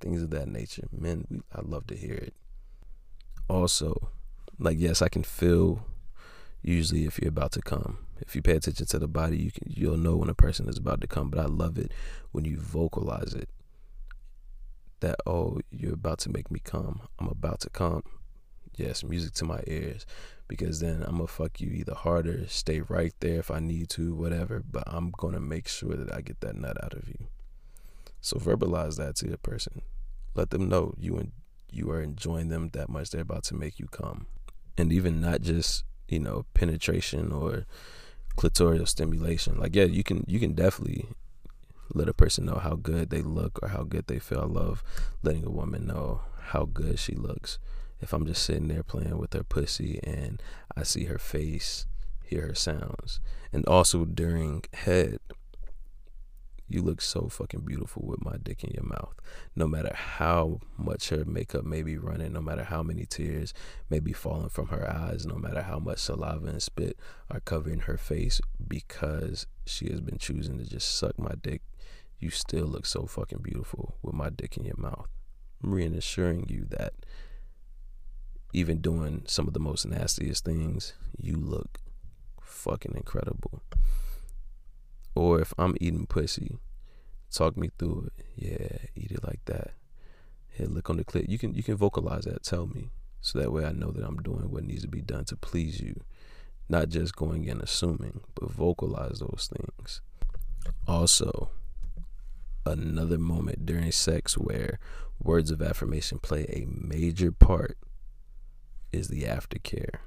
Things 0.00 0.22
of 0.22 0.30
that 0.30 0.48
nature. 0.48 0.88
Men, 0.90 1.26
we, 1.30 1.42
I 1.54 1.60
love 1.62 1.86
to 1.88 1.96
hear 1.96 2.14
it. 2.14 2.34
Also, 3.48 4.10
like 4.58 4.78
yes, 4.78 5.02
I 5.02 5.08
can 5.08 5.22
feel 5.22 5.86
usually 6.62 7.04
if 7.04 7.18
you're 7.18 7.28
about 7.28 7.52
to 7.52 7.62
come. 7.62 7.98
If 8.20 8.36
you 8.36 8.42
pay 8.42 8.52
attention 8.52 8.86
to 8.86 8.98
the 8.98 9.08
body, 9.08 9.36
you 9.36 9.50
can 9.50 9.64
you'll 9.66 9.96
know 9.96 10.16
when 10.16 10.28
a 10.28 10.34
person 10.34 10.68
is 10.68 10.78
about 10.78 11.00
to 11.00 11.06
come. 11.06 11.30
But 11.30 11.40
I 11.40 11.46
love 11.46 11.78
it 11.78 11.92
when 12.30 12.44
you 12.44 12.58
vocalize 12.58 13.34
it. 13.34 13.48
That 15.00 15.16
oh, 15.26 15.60
you're 15.70 15.94
about 15.94 16.20
to 16.20 16.30
make 16.30 16.50
me 16.50 16.60
come. 16.62 17.02
I'm 17.18 17.28
about 17.28 17.60
to 17.60 17.70
come. 17.70 18.04
Yes, 18.76 19.04
music 19.04 19.34
to 19.34 19.44
my 19.44 19.60
ears 19.66 20.06
because 20.48 20.80
then 20.80 21.02
I'm 21.02 21.16
gonna 21.16 21.26
fuck 21.26 21.60
you 21.60 21.70
either 21.70 21.94
harder, 21.94 22.46
stay 22.46 22.80
right 22.80 23.14
there 23.20 23.38
if 23.38 23.50
I 23.50 23.58
need 23.58 23.88
to, 23.90 24.14
whatever. 24.14 24.62
But 24.70 24.84
I'm 24.86 25.10
gonna 25.10 25.40
make 25.40 25.66
sure 25.66 25.96
that 25.96 26.12
I 26.12 26.20
get 26.20 26.40
that 26.40 26.56
nut 26.56 26.82
out 26.82 26.92
of 26.92 27.08
you. 27.08 27.26
So 28.20 28.36
verbalize 28.36 28.96
that 28.98 29.16
to 29.16 29.28
your 29.28 29.38
person. 29.38 29.82
Let 30.34 30.50
them 30.50 30.68
know 30.68 30.94
you 30.98 31.16
and 31.16 31.32
you 31.72 31.90
are 31.90 32.00
enjoying 32.00 32.48
them 32.48 32.70
that 32.72 32.88
much. 32.88 33.10
They're 33.10 33.22
about 33.22 33.44
to 33.44 33.54
make 33.54 33.78
you 33.78 33.86
come, 33.86 34.26
and 34.76 34.92
even 34.92 35.20
not 35.20 35.40
just 35.40 35.84
you 36.08 36.20
know 36.20 36.44
penetration 36.54 37.32
or 37.32 37.66
clitoral 38.36 38.86
stimulation. 38.88 39.58
Like 39.58 39.74
yeah, 39.74 39.84
you 39.84 40.02
can 40.02 40.24
you 40.26 40.38
can 40.38 40.52
definitely 40.52 41.06
let 41.94 42.08
a 42.08 42.14
person 42.14 42.46
know 42.46 42.56
how 42.56 42.74
good 42.74 43.10
they 43.10 43.22
look 43.22 43.58
or 43.62 43.68
how 43.68 43.82
good 43.82 44.06
they 44.06 44.18
feel. 44.18 44.40
I 44.40 44.44
love 44.44 44.82
letting 45.22 45.44
a 45.44 45.50
woman 45.50 45.86
know 45.86 46.22
how 46.46 46.64
good 46.64 46.98
she 46.98 47.14
looks 47.14 47.58
if 48.02 48.12
I'm 48.12 48.26
just 48.26 48.42
sitting 48.42 48.68
there 48.68 48.82
playing 48.82 49.16
with 49.16 49.32
her 49.32 49.44
pussy 49.44 50.00
and 50.02 50.42
I 50.76 50.82
see 50.82 51.04
her 51.04 51.18
face, 51.18 51.86
hear 52.24 52.48
her 52.48 52.54
sounds. 52.54 53.20
And 53.52 53.64
also 53.66 54.04
during 54.04 54.64
head, 54.74 55.18
you 56.72 56.82
look 56.82 57.00
so 57.00 57.28
fucking 57.28 57.60
beautiful 57.60 58.02
with 58.06 58.24
my 58.24 58.36
dick 58.42 58.64
in 58.64 58.70
your 58.72 58.84
mouth. 58.84 59.14
No 59.54 59.66
matter 59.66 59.92
how 59.94 60.60
much 60.78 61.10
her 61.10 61.24
makeup 61.24 61.64
may 61.64 61.82
be 61.82 61.98
running, 61.98 62.32
no 62.32 62.40
matter 62.40 62.64
how 62.64 62.82
many 62.82 63.04
tears 63.04 63.52
may 63.90 64.00
be 64.00 64.12
falling 64.12 64.48
from 64.48 64.68
her 64.68 64.90
eyes, 64.90 65.26
no 65.26 65.34
matter 65.34 65.62
how 65.62 65.78
much 65.78 65.98
saliva 65.98 66.46
and 66.46 66.62
spit 66.62 66.96
are 67.30 67.40
covering 67.40 67.80
her 67.80 67.96
face 67.96 68.40
because 68.66 69.46
she 69.66 69.90
has 69.90 70.00
been 70.00 70.18
choosing 70.18 70.58
to 70.58 70.64
just 70.64 70.96
suck 70.98 71.18
my 71.18 71.34
dick, 71.42 71.60
you 72.18 72.30
still 72.30 72.66
look 72.66 72.86
so 72.86 73.04
fucking 73.04 73.40
beautiful 73.42 73.96
with 74.02 74.14
my 74.14 74.30
dick 74.30 74.56
in 74.56 74.64
your 74.64 74.78
mouth. 74.78 75.08
I'm 75.62 75.74
reassuring 75.74 76.46
you 76.48 76.66
that 76.70 76.94
even 78.52 78.78
doing 78.78 79.22
some 79.26 79.46
of 79.46 79.54
the 79.54 79.60
most 79.60 79.86
nastiest 79.86 80.44
things, 80.44 80.94
you 81.18 81.36
look 81.36 81.78
fucking 82.40 82.94
incredible. 82.96 83.62
Or 85.14 85.40
if 85.40 85.52
I'm 85.58 85.76
eating 85.80 86.06
pussy, 86.06 86.58
talk 87.30 87.56
me 87.56 87.70
through 87.78 88.10
it. 88.16 88.24
Yeah, 88.36 88.78
eat 88.94 89.10
it 89.10 89.24
like 89.24 89.44
that. 89.46 89.72
Hit 90.48 90.70
look 90.70 90.90
on 90.90 90.96
the 90.96 91.04
clip. 91.04 91.26
You 91.28 91.38
can 91.38 91.54
you 91.54 91.62
can 91.62 91.76
vocalize 91.76 92.24
that. 92.24 92.42
Tell 92.42 92.66
me, 92.66 92.90
so 93.20 93.38
that 93.38 93.52
way 93.52 93.64
I 93.64 93.72
know 93.72 93.90
that 93.90 94.04
I'm 94.04 94.18
doing 94.18 94.50
what 94.50 94.64
needs 94.64 94.82
to 94.82 94.88
be 94.88 95.00
done 95.00 95.24
to 95.26 95.36
please 95.36 95.80
you, 95.80 96.02
not 96.68 96.88
just 96.88 97.16
going 97.16 97.48
and 97.48 97.62
assuming, 97.62 98.20
but 98.34 98.50
vocalize 98.50 99.20
those 99.20 99.50
things. 99.52 100.00
Also, 100.86 101.50
another 102.64 103.18
moment 103.18 103.66
during 103.66 103.92
sex 103.92 104.36
where 104.36 104.78
words 105.22 105.50
of 105.50 105.62
affirmation 105.62 106.18
play 106.18 106.44
a 106.48 106.66
major 106.68 107.32
part 107.32 107.78
is 108.92 109.08
the 109.08 109.22
aftercare. 109.22 110.00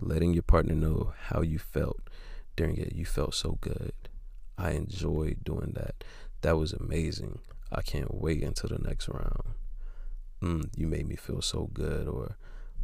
Letting 0.00 0.32
your 0.32 0.42
partner 0.42 0.74
know 0.74 1.12
how 1.28 1.42
you 1.42 1.58
felt 1.58 2.07
during 2.58 2.76
it. 2.76 2.92
You 2.92 3.06
felt 3.06 3.34
so 3.34 3.56
good. 3.60 3.92
I 4.58 4.72
enjoyed 4.72 5.44
doing 5.44 5.72
that. 5.76 6.02
That 6.40 6.58
was 6.58 6.72
amazing. 6.72 7.38
I 7.70 7.82
can't 7.82 8.12
wait 8.12 8.42
until 8.42 8.70
the 8.70 8.78
next 8.78 9.08
round. 9.08 9.54
Mm, 10.42 10.70
you 10.76 10.88
made 10.88 11.06
me 11.06 11.14
feel 11.14 11.40
so 11.40 11.70
good, 11.72 12.08
or 12.08 12.36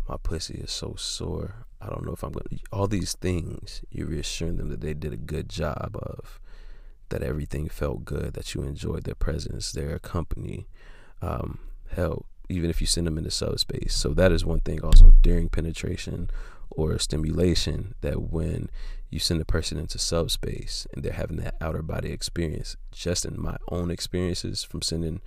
my 0.09 0.16
pussy 0.22 0.55
is 0.55 0.70
so 0.70 0.95
sore. 0.97 1.66
I 1.81 1.89
don't 1.89 2.07
know 2.07 2.12
if 2.12 2.22
I'm 2.22 2.33
gonna. 2.33 2.61
All 2.72 2.87
these 2.87 3.14
things, 3.14 3.83
you're 3.91 4.07
reassuring 4.07 4.59
them 4.59 4.68
that 4.68 4.81
they 4.81 4.95
did 4.95 5.12
a 5.12 5.16
good 5.16 5.49
job 5.49 5.96
of, 6.01 6.38
that 7.09 7.22
everything 7.22 7.68
felt 7.68 8.05
good, 8.05 8.34
that 8.34 8.55
you 8.55 8.63
enjoyed 8.63 9.05
their 9.05 9.17
presence, 9.17 9.72
their 9.72 9.99
company. 9.99 10.68
Um, 11.21 11.59
hell, 11.91 12.26
even 12.49 12.71
if 12.71 12.80
you 12.80 12.87
send 12.87 13.07
them 13.07 13.18
into 13.18 13.30
subspace. 13.30 13.95
So 13.96 14.11
that 14.14 14.30
is 14.30 14.45
one 14.45 14.61
thing 14.61 14.83
also 14.84 15.13
during 15.21 15.49
penetration 15.49 16.30
or 16.71 16.99
stimulation 16.99 17.95
that 18.01 18.21
when 18.21 18.68
you 19.14 19.20
send 19.20 19.41
a 19.41 19.45
person 19.45 19.78
into 19.78 19.99
subspace 19.99 20.86
and 20.92 21.03
they're 21.03 21.12
having 21.12 21.38
that 21.38 21.54
outer 21.61 21.82
body 21.82 22.11
experience, 22.11 22.76
just 22.92 23.24
in 23.24 23.41
my 23.41 23.57
own 23.70 23.91
experiences 23.91 24.62
from 24.62 24.82
sending 24.82 25.20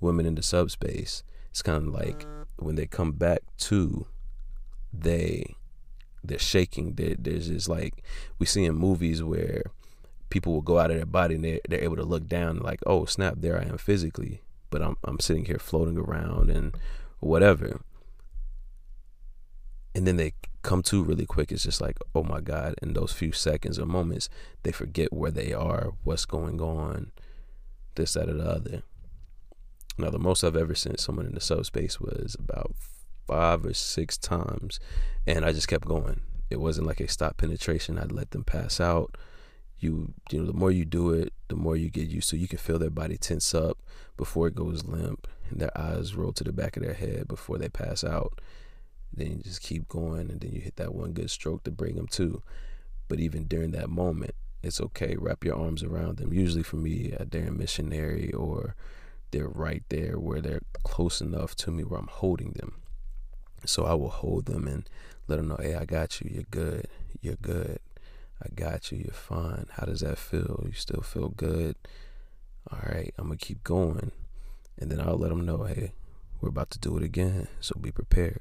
women 0.00 0.26
into 0.26 0.42
subspace, 0.42 1.22
it's 1.50 1.62
kind 1.62 1.88
of 1.88 1.92
like 1.92 2.26
when 2.56 2.76
they 2.76 2.86
come 2.86 3.12
back 3.12 3.40
to, 3.58 4.06
they 4.92 5.54
they're 6.24 6.38
shaking. 6.38 6.94
They're, 6.94 7.16
there's 7.18 7.48
just 7.48 7.68
like 7.68 8.02
we 8.38 8.46
see 8.46 8.64
in 8.64 8.74
movies 8.74 9.22
where 9.22 9.62
people 10.30 10.52
will 10.52 10.62
go 10.62 10.78
out 10.78 10.90
of 10.90 10.96
their 10.96 11.06
body 11.06 11.36
and 11.36 11.44
they're, 11.44 11.60
they're 11.68 11.84
able 11.84 11.96
to 11.96 12.04
look 12.04 12.26
down 12.26 12.58
like, 12.58 12.80
oh 12.86 13.04
snap, 13.04 13.34
there 13.38 13.60
I 13.60 13.64
am 13.64 13.78
physically 13.78 14.42
but 14.70 14.82
I'm 14.82 14.96
I'm 15.04 15.20
sitting 15.20 15.44
here 15.44 15.58
floating 15.58 15.98
around 15.98 16.50
and 16.50 16.76
whatever. 17.20 17.80
And 19.94 20.06
then 20.06 20.16
they 20.16 20.34
come 20.66 20.82
to 20.82 21.02
really 21.02 21.24
quick. 21.24 21.52
It's 21.52 21.62
just 21.62 21.80
like, 21.80 21.96
oh 22.14 22.24
my 22.24 22.40
God, 22.40 22.74
in 22.82 22.92
those 22.92 23.12
few 23.12 23.32
seconds 23.32 23.78
or 23.78 23.86
moments, 23.86 24.28
they 24.64 24.72
forget 24.72 25.12
where 25.12 25.30
they 25.30 25.52
are, 25.52 25.92
what's 26.02 26.26
going 26.26 26.60
on, 26.60 27.12
this, 27.94 28.14
that, 28.14 28.28
or 28.28 28.34
the 28.34 28.44
other. 28.44 28.82
Now, 29.96 30.10
the 30.10 30.18
most 30.18 30.44
I've 30.44 30.56
ever 30.56 30.74
sent 30.74 31.00
someone 31.00 31.26
into 31.26 31.40
subspace 31.40 32.00
was 32.00 32.36
about 32.38 32.74
five 33.26 33.64
or 33.64 33.74
six 33.74 34.18
times, 34.18 34.80
and 35.26 35.44
I 35.44 35.52
just 35.52 35.68
kept 35.68 35.86
going. 35.86 36.20
It 36.50 36.60
wasn't 36.60 36.86
like 36.86 37.00
a 37.00 37.08
stop 37.08 37.36
penetration. 37.36 37.98
I'd 37.98 38.12
let 38.12 38.32
them 38.32 38.44
pass 38.44 38.80
out 38.80 39.16
you 39.78 40.14
you 40.30 40.38
know 40.38 40.46
the 40.46 40.54
more 40.54 40.70
you 40.70 40.86
do 40.86 41.10
it 41.10 41.32
the 41.48 41.54
more 41.54 41.76
you 41.76 41.90
get 41.90 42.08
used 42.08 42.30
to 42.30 42.36
you 42.38 42.48
can 42.48 42.58
feel 42.58 42.78
their 42.78 42.88
body 42.88 43.18
tense 43.18 43.54
up 43.54 43.78
before 44.16 44.46
it 44.46 44.54
goes 44.54 44.84
limp 44.84 45.28
and 45.50 45.60
their 45.60 45.76
eyes 45.76 46.14
roll 46.14 46.32
to 46.32 46.42
the 46.44 46.52
back 46.52 46.78
of 46.78 46.82
their 46.82 46.94
head 46.94 47.28
before 47.28 47.58
they 47.58 47.68
pass 47.68 48.02
out 48.02 48.40
then 49.16 49.28
you 49.28 49.42
just 49.42 49.62
keep 49.62 49.88
going 49.88 50.30
and 50.30 50.40
then 50.40 50.52
you 50.52 50.60
hit 50.60 50.76
that 50.76 50.94
one 50.94 51.12
good 51.12 51.30
stroke 51.30 51.64
to 51.64 51.70
bring 51.70 51.96
them 51.96 52.06
to 52.06 52.42
but 53.08 53.20
even 53.20 53.44
during 53.44 53.70
that 53.72 53.88
moment 53.88 54.34
it's 54.62 54.80
okay 54.80 55.16
wrap 55.18 55.44
your 55.44 55.56
arms 55.56 55.82
around 55.82 56.18
them 56.18 56.32
usually 56.32 56.62
for 56.62 56.76
me 56.76 57.12
uh, 57.18 57.24
they're 57.30 57.46
in 57.46 57.56
missionary 57.56 58.32
or 58.32 58.74
they're 59.30 59.48
right 59.48 59.82
there 59.88 60.18
where 60.18 60.40
they're 60.40 60.62
close 60.82 61.20
enough 61.20 61.54
to 61.54 61.70
me 61.70 61.84
where 61.84 62.00
i'm 62.00 62.08
holding 62.08 62.52
them 62.52 62.80
so 63.64 63.84
i 63.84 63.94
will 63.94 64.10
hold 64.10 64.46
them 64.46 64.66
and 64.66 64.88
let 65.28 65.36
them 65.36 65.48
know 65.48 65.58
hey 65.60 65.74
i 65.74 65.84
got 65.84 66.20
you 66.20 66.30
you're 66.32 66.44
good 66.50 66.88
you're 67.20 67.36
good 67.36 67.80
I 68.42 68.48
got 68.54 68.92
you. 68.92 68.98
You're 68.98 69.14
fine. 69.14 69.66
How 69.72 69.86
does 69.86 70.00
that 70.00 70.18
feel? 70.18 70.64
You 70.66 70.72
still 70.72 71.02
feel 71.02 71.28
good? 71.28 71.76
All 72.70 72.80
right, 72.86 73.14
I'm 73.16 73.26
going 73.26 73.38
to 73.38 73.44
keep 73.44 73.64
going. 73.64 74.12
And 74.78 74.90
then 74.90 75.00
I'll 75.00 75.16
let 75.16 75.30
them 75.30 75.46
know, 75.46 75.64
hey, 75.64 75.92
we're 76.40 76.50
about 76.50 76.70
to 76.70 76.78
do 76.78 76.96
it 76.96 77.02
again. 77.02 77.48
So 77.60 77.76
be 77.80 77.90
prepared. 77.90 78.40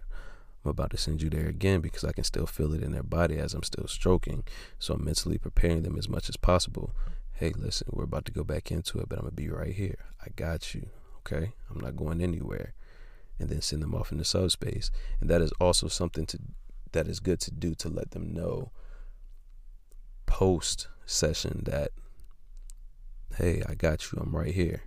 I'm 0.65 0.71
about 0.71 0.91
to 0.91 0.97
send 0.97 1.21
you 1.21 1.29
there 1.29 1.47
again 1.47 1.81
because 1.81 2.03
I 2.03 2.11
can 2.11 2.23
still 2.23 2.47
feel 2.47 2.73
it 2.73 2.83
in 2.83 2.91
their 2.91 3.03
body 3.03 3.37
as 3.37 3.53
I'm 3.53 3.63
still 3.63 3.87
stroking. 3.87 4.43
So 4.79 4.95
I'm 4.95 5.05
mentally 5.05 5.37
preparing 5.37 5.83
them 5.83 5.97
as 5.97 6.09
much 6.09 6.27
as 6.27 6.37
possible. 6.37 6.95
Hey, 7.33 7.53
listen, 7.55 7.87
we're 7.91 8.05
about 8.05 8.25
to 8.25 8.31
go 8.31 8.43
back 8.43 8.71
into 8.71 8.99
it, 8.99 9.07
but 9.07 9.19
I'm 9.19 9.25
going 9.25 9.35
to 9.35 9.41
be 9.41 9.49
right 9.49 9.73
here. 9.73 9.99
I 10.21 10.29
got 10.35 10.73
you. 10.73 10.89
Okay. 11.19 11.53
I'm 11.69 11.79
not 11.79 11.95
going 11.95 12.21
anywhere. 12.21 12.73
And 13.39 13.49
then 13.49 13.61
send 13.61 13.81
them 13.81 13.93
off 13.93 14.11
into 14.11 14.23
subspace. 14.23 14.89
And 15.21 15.29
that 15.29 15.41
is 15.41 15.51
also 15.59 15.87
something 15.87 16.25
to 16.27 16.39
that 16.93 17.07
is 17.07 17.19
good 17.19 17.41
to 17.41 17.51
do 17.51 17.75
to 17.75 17.89
let 17.89 18.11
them 18.11 18.33
know 18.33 18.71
post 20.25 20.87
session 21.05 21.61
that 21.65 21.91
hey, 23.37 23.61
I 23.67 23.75
got 23.75 24.11
you. 24.11 24.19
I'm 24.21 24.35
right 24.35 24.53
here. 24.53 24.83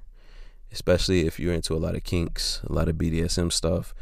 Especially 0.72 1.26
if 1.26 1.38
you're 1.38 1.54
into 1.54 1.74
a 1.74 1.78
lot 1.78 1.94
of 1.94 2.04
kinks, 2.04 2.60
a 2.64 2.72
lot 2.72 2.88
of 2.88 2.96
BDSM 2.96 3.52
stuff, 3.52 3.94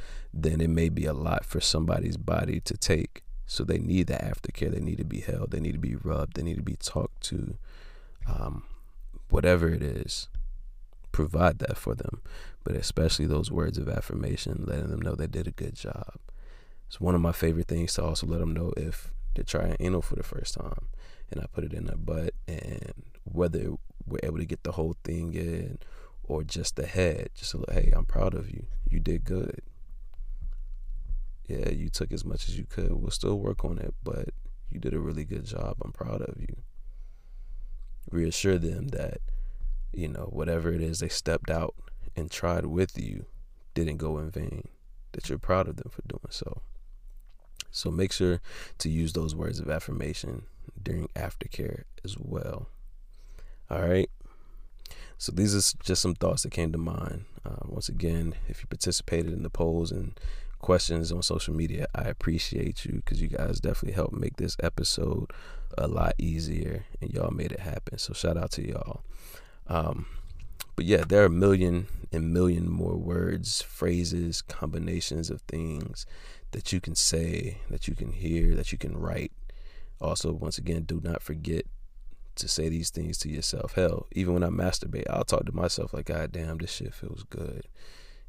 then 0.42 0.60
it 0.60 0.70
may 0.70 0.88
be 0.88 1.06
a 1.06 1.12
lot 1.12 1.44
for 1.44 1.60
somebody's 1.60 2.16
body 2.16 2.60
to 2.60 2.76
take. 2.76 3.22
So 3.46 3.62
they 3.64 3.78
need 3.78 4.08
the 4.08 4.14
aftercare. 4.14 4.72
They 4.72 4.80
need 4.80 4.98
to 4.98 5.04
be 5.04 5.20
held. 5.20 5.52
They 5.52 5.60
need 5.60 5.74
to 5.74 5.78
be 5.78 5.94
rubbed. 5.94 6.34
They 6.34 6.42
need 6.42 6.56
to 6.56 6.62
be 6.62 6.76
talked 6.76 7.22
to. 7.24 7.56
Um, 8.28 8.64
whatever 9.30 9.68
it 9.68 9.82
is, 9.82 10.28
provide 11.12 11.58
that 11.60 11.76
for 11.76 11.94
them. 11.94 12.22
But 12.64 12.74
especially 12.74 13.26
those 13.26 13.50
words 13.50 13.78
of 13.78 13.88
affirmation, 13.88 14.64
letting 14.66 14.88
them 14.88 15.00
know 15.00 15.14
they 15.14 15.28
did 15.28 15.46
a 15.46 15.52
good 15.52 15.76
job. 15.76 16.14
It's 16.88 17.00
one 17.00 17.14
of 17.14 17.20
my 17.20 17.32
favorite 17.32 17.68
things 17.68 17.94
to 17.94 18.04
also 18.04 18.26
let 18.26 18.40
them 18.40 18.52
know 18.52 18.72
if 18.76 19.12
they're 19.34 19.44
trying 19.44 19.76
anal 19.80 20.02
for 20.02 20.16
the 20.16 20.22
first 20.22 20.54
time 20.54 20.88
and 21.30 21.40
I 21.40 21.46
put 21.46 21.64
it 21.64 21.72
in 21.72 21.84
their 21.84 21.96
butt 21.96 22.34
and 22.46 22.92
whether 23.24 23.72
we're 24.06 24.20
able 24.22 24.38
to 24.38 24.44
get 24.44 24.62
the 24.62 24.72
whole 24.72 24.96
thing 25.04 25.34
in 25.34 25.78
or 26.24 26.42
just 26.42 26.76
the 26.76 26.86
head, 26.86 27.30
just 27.34 27.54
little, 27.54 27.72
hey, 27.72 27.92
I'm 27.94 28.04
proud 28.04 28.34
of 28.34 28.50
you. 28.50 28.66
You 28.88 29.00
did 29.00 29.24
good. 29.24 29.60
Yeah, 31.46 31.70
you 31.70 31.88
took 31.88 32.12
as 32.12 32.24
much 32.24 32.48
as 32.48 32.58
you 32.58 32.64
could. 32.64 32.92
We'll 32.92 33.10
still 33.10 33.38
work 33.38 33.64
on 33.64 33.78
it, 33.78 33.94
but 34.02 34.30
you 34.70 34.80
did 34.80 34.94
a 34.94 34.98
really 34.98 35.24
good 35.24 35.44
job. 35.44 35.76
I'm 35.84 35.92
proud 35.92 36.22
of 36.22 36.40
you. 36.40 36.56
Reassure 38.10 38.58
them 38.58 38.88
that, 38.88 39.18
you 39.92 40.08
know, 40.08 40.28
whatever 40.32 40.72
it 40.72 40.80
is 40.82 40.98
they 40.98 41.08
stepped 41.08 41.50
out 41.50 41.74
and 42.16 42.30
tried 42.30 42.66
with 42.66 42.98
you 42.98 43.26
didn't 43.74 43.98
go 43.98 44.18
in 44.18 44.30
vain, 44.30 44.68
that 45.12 45.28
you're 45.28 45.38
proud 45.38 45.68
of 45.68 45.76
them 45.76 45.90
for 45.90 46.02
doing 46.08 46.20
so. 46.30 46.62
So 47.70 47.90
make 47.90 48.10
sure 48.10 48.40
to 48.78 48.88
use 48.88 49.12
those 49.12 49.34
words 49.34 49.60
of 49.60 49.68
affirmation 49.68 50.44
during 50.82 51.08
aftercare 51.14 51.82
as 52.04 52.16
well. 52.18 52.68
All 53.70 53.82
right. 53.82 54.10
So 55.18 55.32
these 55.32 55.54
are 55.54 55.76
just 55.82 56.02
some 56.02 56.14
thoughts 56.14 56.42
that 56.42 56.52
came 56.52 56.72
to 56.72 56.78
mind. 56.78 57.24
Uh, 57.44 57.66
once 57.66 57.88
again, 57.88 58.34
if 58.48 58.60
you 58.60 58.66
participated 58.66 59.32
in 59.32 59.42
the 59.42 59.50
polls 59.50 59.92
and 59.92 60.18
questions 60.58 61.12
on 61.12 61.22
social 61.22 61.54
media, 61.54 61.86
I 61.94 62.02
appreciate 62.02 62.84
you 62.84 63.02
because 63.04 63.20
you 63.20 63.28
guys 63.28 63.60
definitely 63.60 63.92
helped 63.92 64.14
make 64.14 64.36
this 64.36 64.56
episode 64.62 65.30
a 65.76 65.86
lot 65.86 66.14
easier 66.18 66.86
and 67.00 67.12
y'all 67.12 67.30
made 67.30 67.52
it 67.52 67.60
happen. 67.60 67.98
So 67.98 68.12
shout 68.12 68.36
out 68.36 68.50
to 68.52 68.66
y'all. 68.66 69.02
Um, 69.66 70.06
but 70.74 70.84
yeah, 70.84 71.04
there 71.06 71.22
are 71.22 71.26
a 71.26 71.30
million 71.30 71.86
and 72.12 72.32
million 72.32 72.70
more 72.70 72.96
words, 72.96 73.62
phrases, 73.62 74.42
combinations 74.42 75.30
of 75.30 75.40
things 75.42 76.06
that 76.52 76.72
you 76.72 76.80
can 76.80 76.94
say, 76.94 77.58
that 77.70 77.88
you 77.88 77.94
can 77.94 78.12
hear, 78.12 78.54
that 78.54 78.72
you 78.72 78.78
can 78.78 78.96
write. 78.96 79.32
Also, 80.00 80.32
once 80.32 80.58
again, 80.58 80.82
do 80.82 81.00
not 81.02 81.22
forget 81.22 81.64
to 82.36 82.48
say 82.48 82.68
these 82.68 82.90
things 82.90 83.18
to 83.18 83.30
yourself. 83.30 83.72
Hell, 83.74 84.06
even 84.12 84.34
when 84.34 84.44
I 84.44 84.48
masturbate, 84.48 85.08
I'll 85.08 85.24
talk 85.24 85.46
to 85.46 85.56
myself 85.56 85.94
like, 85.94 86.06
God 86.06 86.32
damn, 86.32 86.58
this 86.58 86.72
shit 86.72 86.94
feels 86.94 87.24
good. 87.24 87.64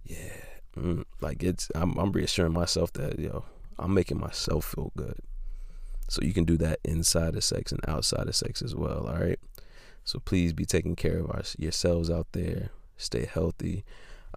Yeah. 0.04 0.47
Mm, 0.78 1.06
like 1.22 1.44
it's 1.44 1.72
I'm 1.76 1.98
I'm 1.98 2.12
reassuring 2.12 2.54
myself 2.54 2.94
that, 2.94 3.20
yo, 3.20 3.46
I'm 3.80 3.94
making 3.94 4.20
myself 4.20 4.66
feel 4.66 4.92
good. 4.96 5.20
So 6.08 6.22
you 6.22 6.34
can 6.34 6.46
do 6.46 6.58
that 6.58 6.80
inside 6.86 7.36
of 7.36 7.44
sex 7.44 7.72
and 7.72 7.82
outside 7.88 8.28
of 8.28 8.36
sex 8.36 8.62
as 8.62 8.76
well, 8.76 9.08
all 9.08 9.20
right? 9.20 9.40
So 10.06 10.20
please 10.20 10.54
be 10.54 10.66
taking 10.66 10.96
care 10.96 11.20
of 11.20 11.30
our, 11.32 11.42
yourselves 11.58 12.10
out 12.10 12.28
there. 12.32 12.70
Stay 12.96 13.26
healthy. 13.26 13.84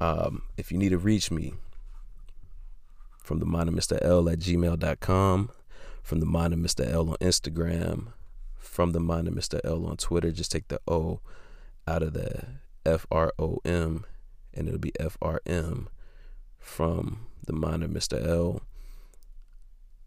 Um, 0.00 0.42
if 0.56 0.72
you 0.72 0.78
need 0.78 0.88
to 0.88 0.98
reach 0.98 1.30
me, 1.30 1.54
from 3.22 3.38
the 3.38 3.46
mind 3.46 3.68
of 3.68 3.74
Mr. 3.76 3.96
L 4.02 4.28
at 4.28 4.40
gmail.com, 4.40 5.50
from 6.02 6.18
the 6.18 6.26
mind 6.26 6.52
of 6.52 6.58
Mr. 6.58 6.90
L 6.90 7.10
on 7.10 7.16
Instagram, 7.20 8.08
from 8.58 8.90
the 8.90 8.98
mind 8.98 9.28
of 9.28 9.34
Mr. 9.34 9.60
L 9.62 9.86
on 9.86 9.96
Twitter. 9.96 10.32
Just 10.32 10.50
take 10.50 10.66
the 10.66 10.80
O 10.88 11.20
out 11.86 12.02
of 12.02 12.14
the 12.14 12.46
F 12.84 13.06
R 13.12 13.32
O 13.38 13.60
M 13.64 14.04
and 14.52 14.66
it'll 14.66 14.80
be 14.80 14.92
F 14.98 15.16
R 15.22 15.40
M 15.46 15.88
from 16.60 17.26
the 17.46 17.52
mind 17.52 17.82
of 17.82 17.90
Mr. 17.90 18.24
L. 18.24 18.62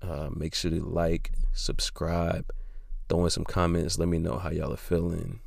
Uh, 0.02 0.30
make 0.34 0.56
sure 0.56 0.72
to 0.72 0.82
like, 0.82 1.32
subscribe, 1.54 2.50
throw 3.10 3.24
in 3.26 3.30
some 3.30 3.46
comments. 3.46 3.98
Let 3.98 4.08
me 4.08 4.20
know 4.20 4.38
how 4.38 4.52
y'all 4.52 4.74
are 4.74 4.78
feeling 4.78 5.42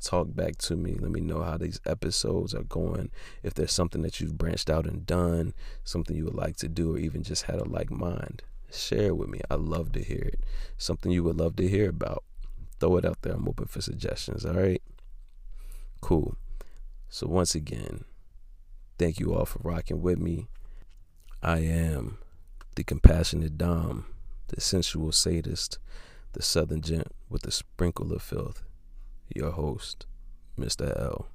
talk 0.00 0.34
back 0.34 0.56
to 0.56 0.76
me. 0.76 0.96
Let 0.98 1.10
me 1.10 1.20
know 1.20 1.42
how 1.42 1.56
these 1.56 1.80
episodes 1.86 2.54
are 2.54 2.62
going. 2.62 3.10
If 3.42 3.54
there's 3.54 3.72
something 3.72 4.02
that 4.02 4.20
you've 4.20 4.38
branched 4.38 4.70
out 4.70 4.86
and 4.86 5.06
done, 5.06 5.54
something 5.84 6.16
you 6.16 6.24
would 6.24 6.34
like 6.34 6.56
to 6.58 6.68
do, 6.68 6.94
or 6.94 6.98
even 6.98 7.22
just 7.22 7.44
had 7.44 7.56
a 7.56 7.68
like 7.68 7.90
mind, 7.90 8.42
share 8.72 9.08
it 9.08 9.16
with 9.16 9.28
me. 9.28 9.40
I 9.50 9.54
love 9.54 9.92
to 9.92 10.02
hear 10.02 10.22
it. 10.22 10.40
Something 10.76 11.12
you 11.12 11.22
would 11.24 11.36
love 11.36 11.56
to 11.56 11.68
hear 11.68 11.88
about. 11.88 12.24
Throw 12.78 12.96
it 12.96 13.04
out 13.04 13.22
there. 13.22 13.34
I'm 13.34 13.48
open 13.48 13.66
for 13.66 13.80
suggestions. 13.80 14.44
All 14.44 14.54
right. 14.54 14.82
Cool. 16.00 16.36
So, 17.08 17.26
once 17.26 17.54
again, 17.54 18.04
thank 19.00 19.18
you 19.18 19.34
all 19.34 19.46
for 19.46 19.60
rocking 19.62 20.02
with 20.02 20.18
me. 20.18 20.46
I 21.42 21.60
am 21.60 22.18
the 22.76 22.84
compassionate 22.84 23.56
Dom, 23.56 24.04
the 24.48 24.60
sensual 24.60 25.10
sadist, 25.10 25.78
the 26.34 26.42
southern 26.42 26.82
gent 26.82 27.08
with 27.30 27.46
a 27.46 27.50
sprinkle 27.50 28.12
of 28.12 28.20
filth 28.20 28.62
your 29.34 29.52
host, 29.52 30.04
Mr. 30.58 30.94
L. 31.00 31.28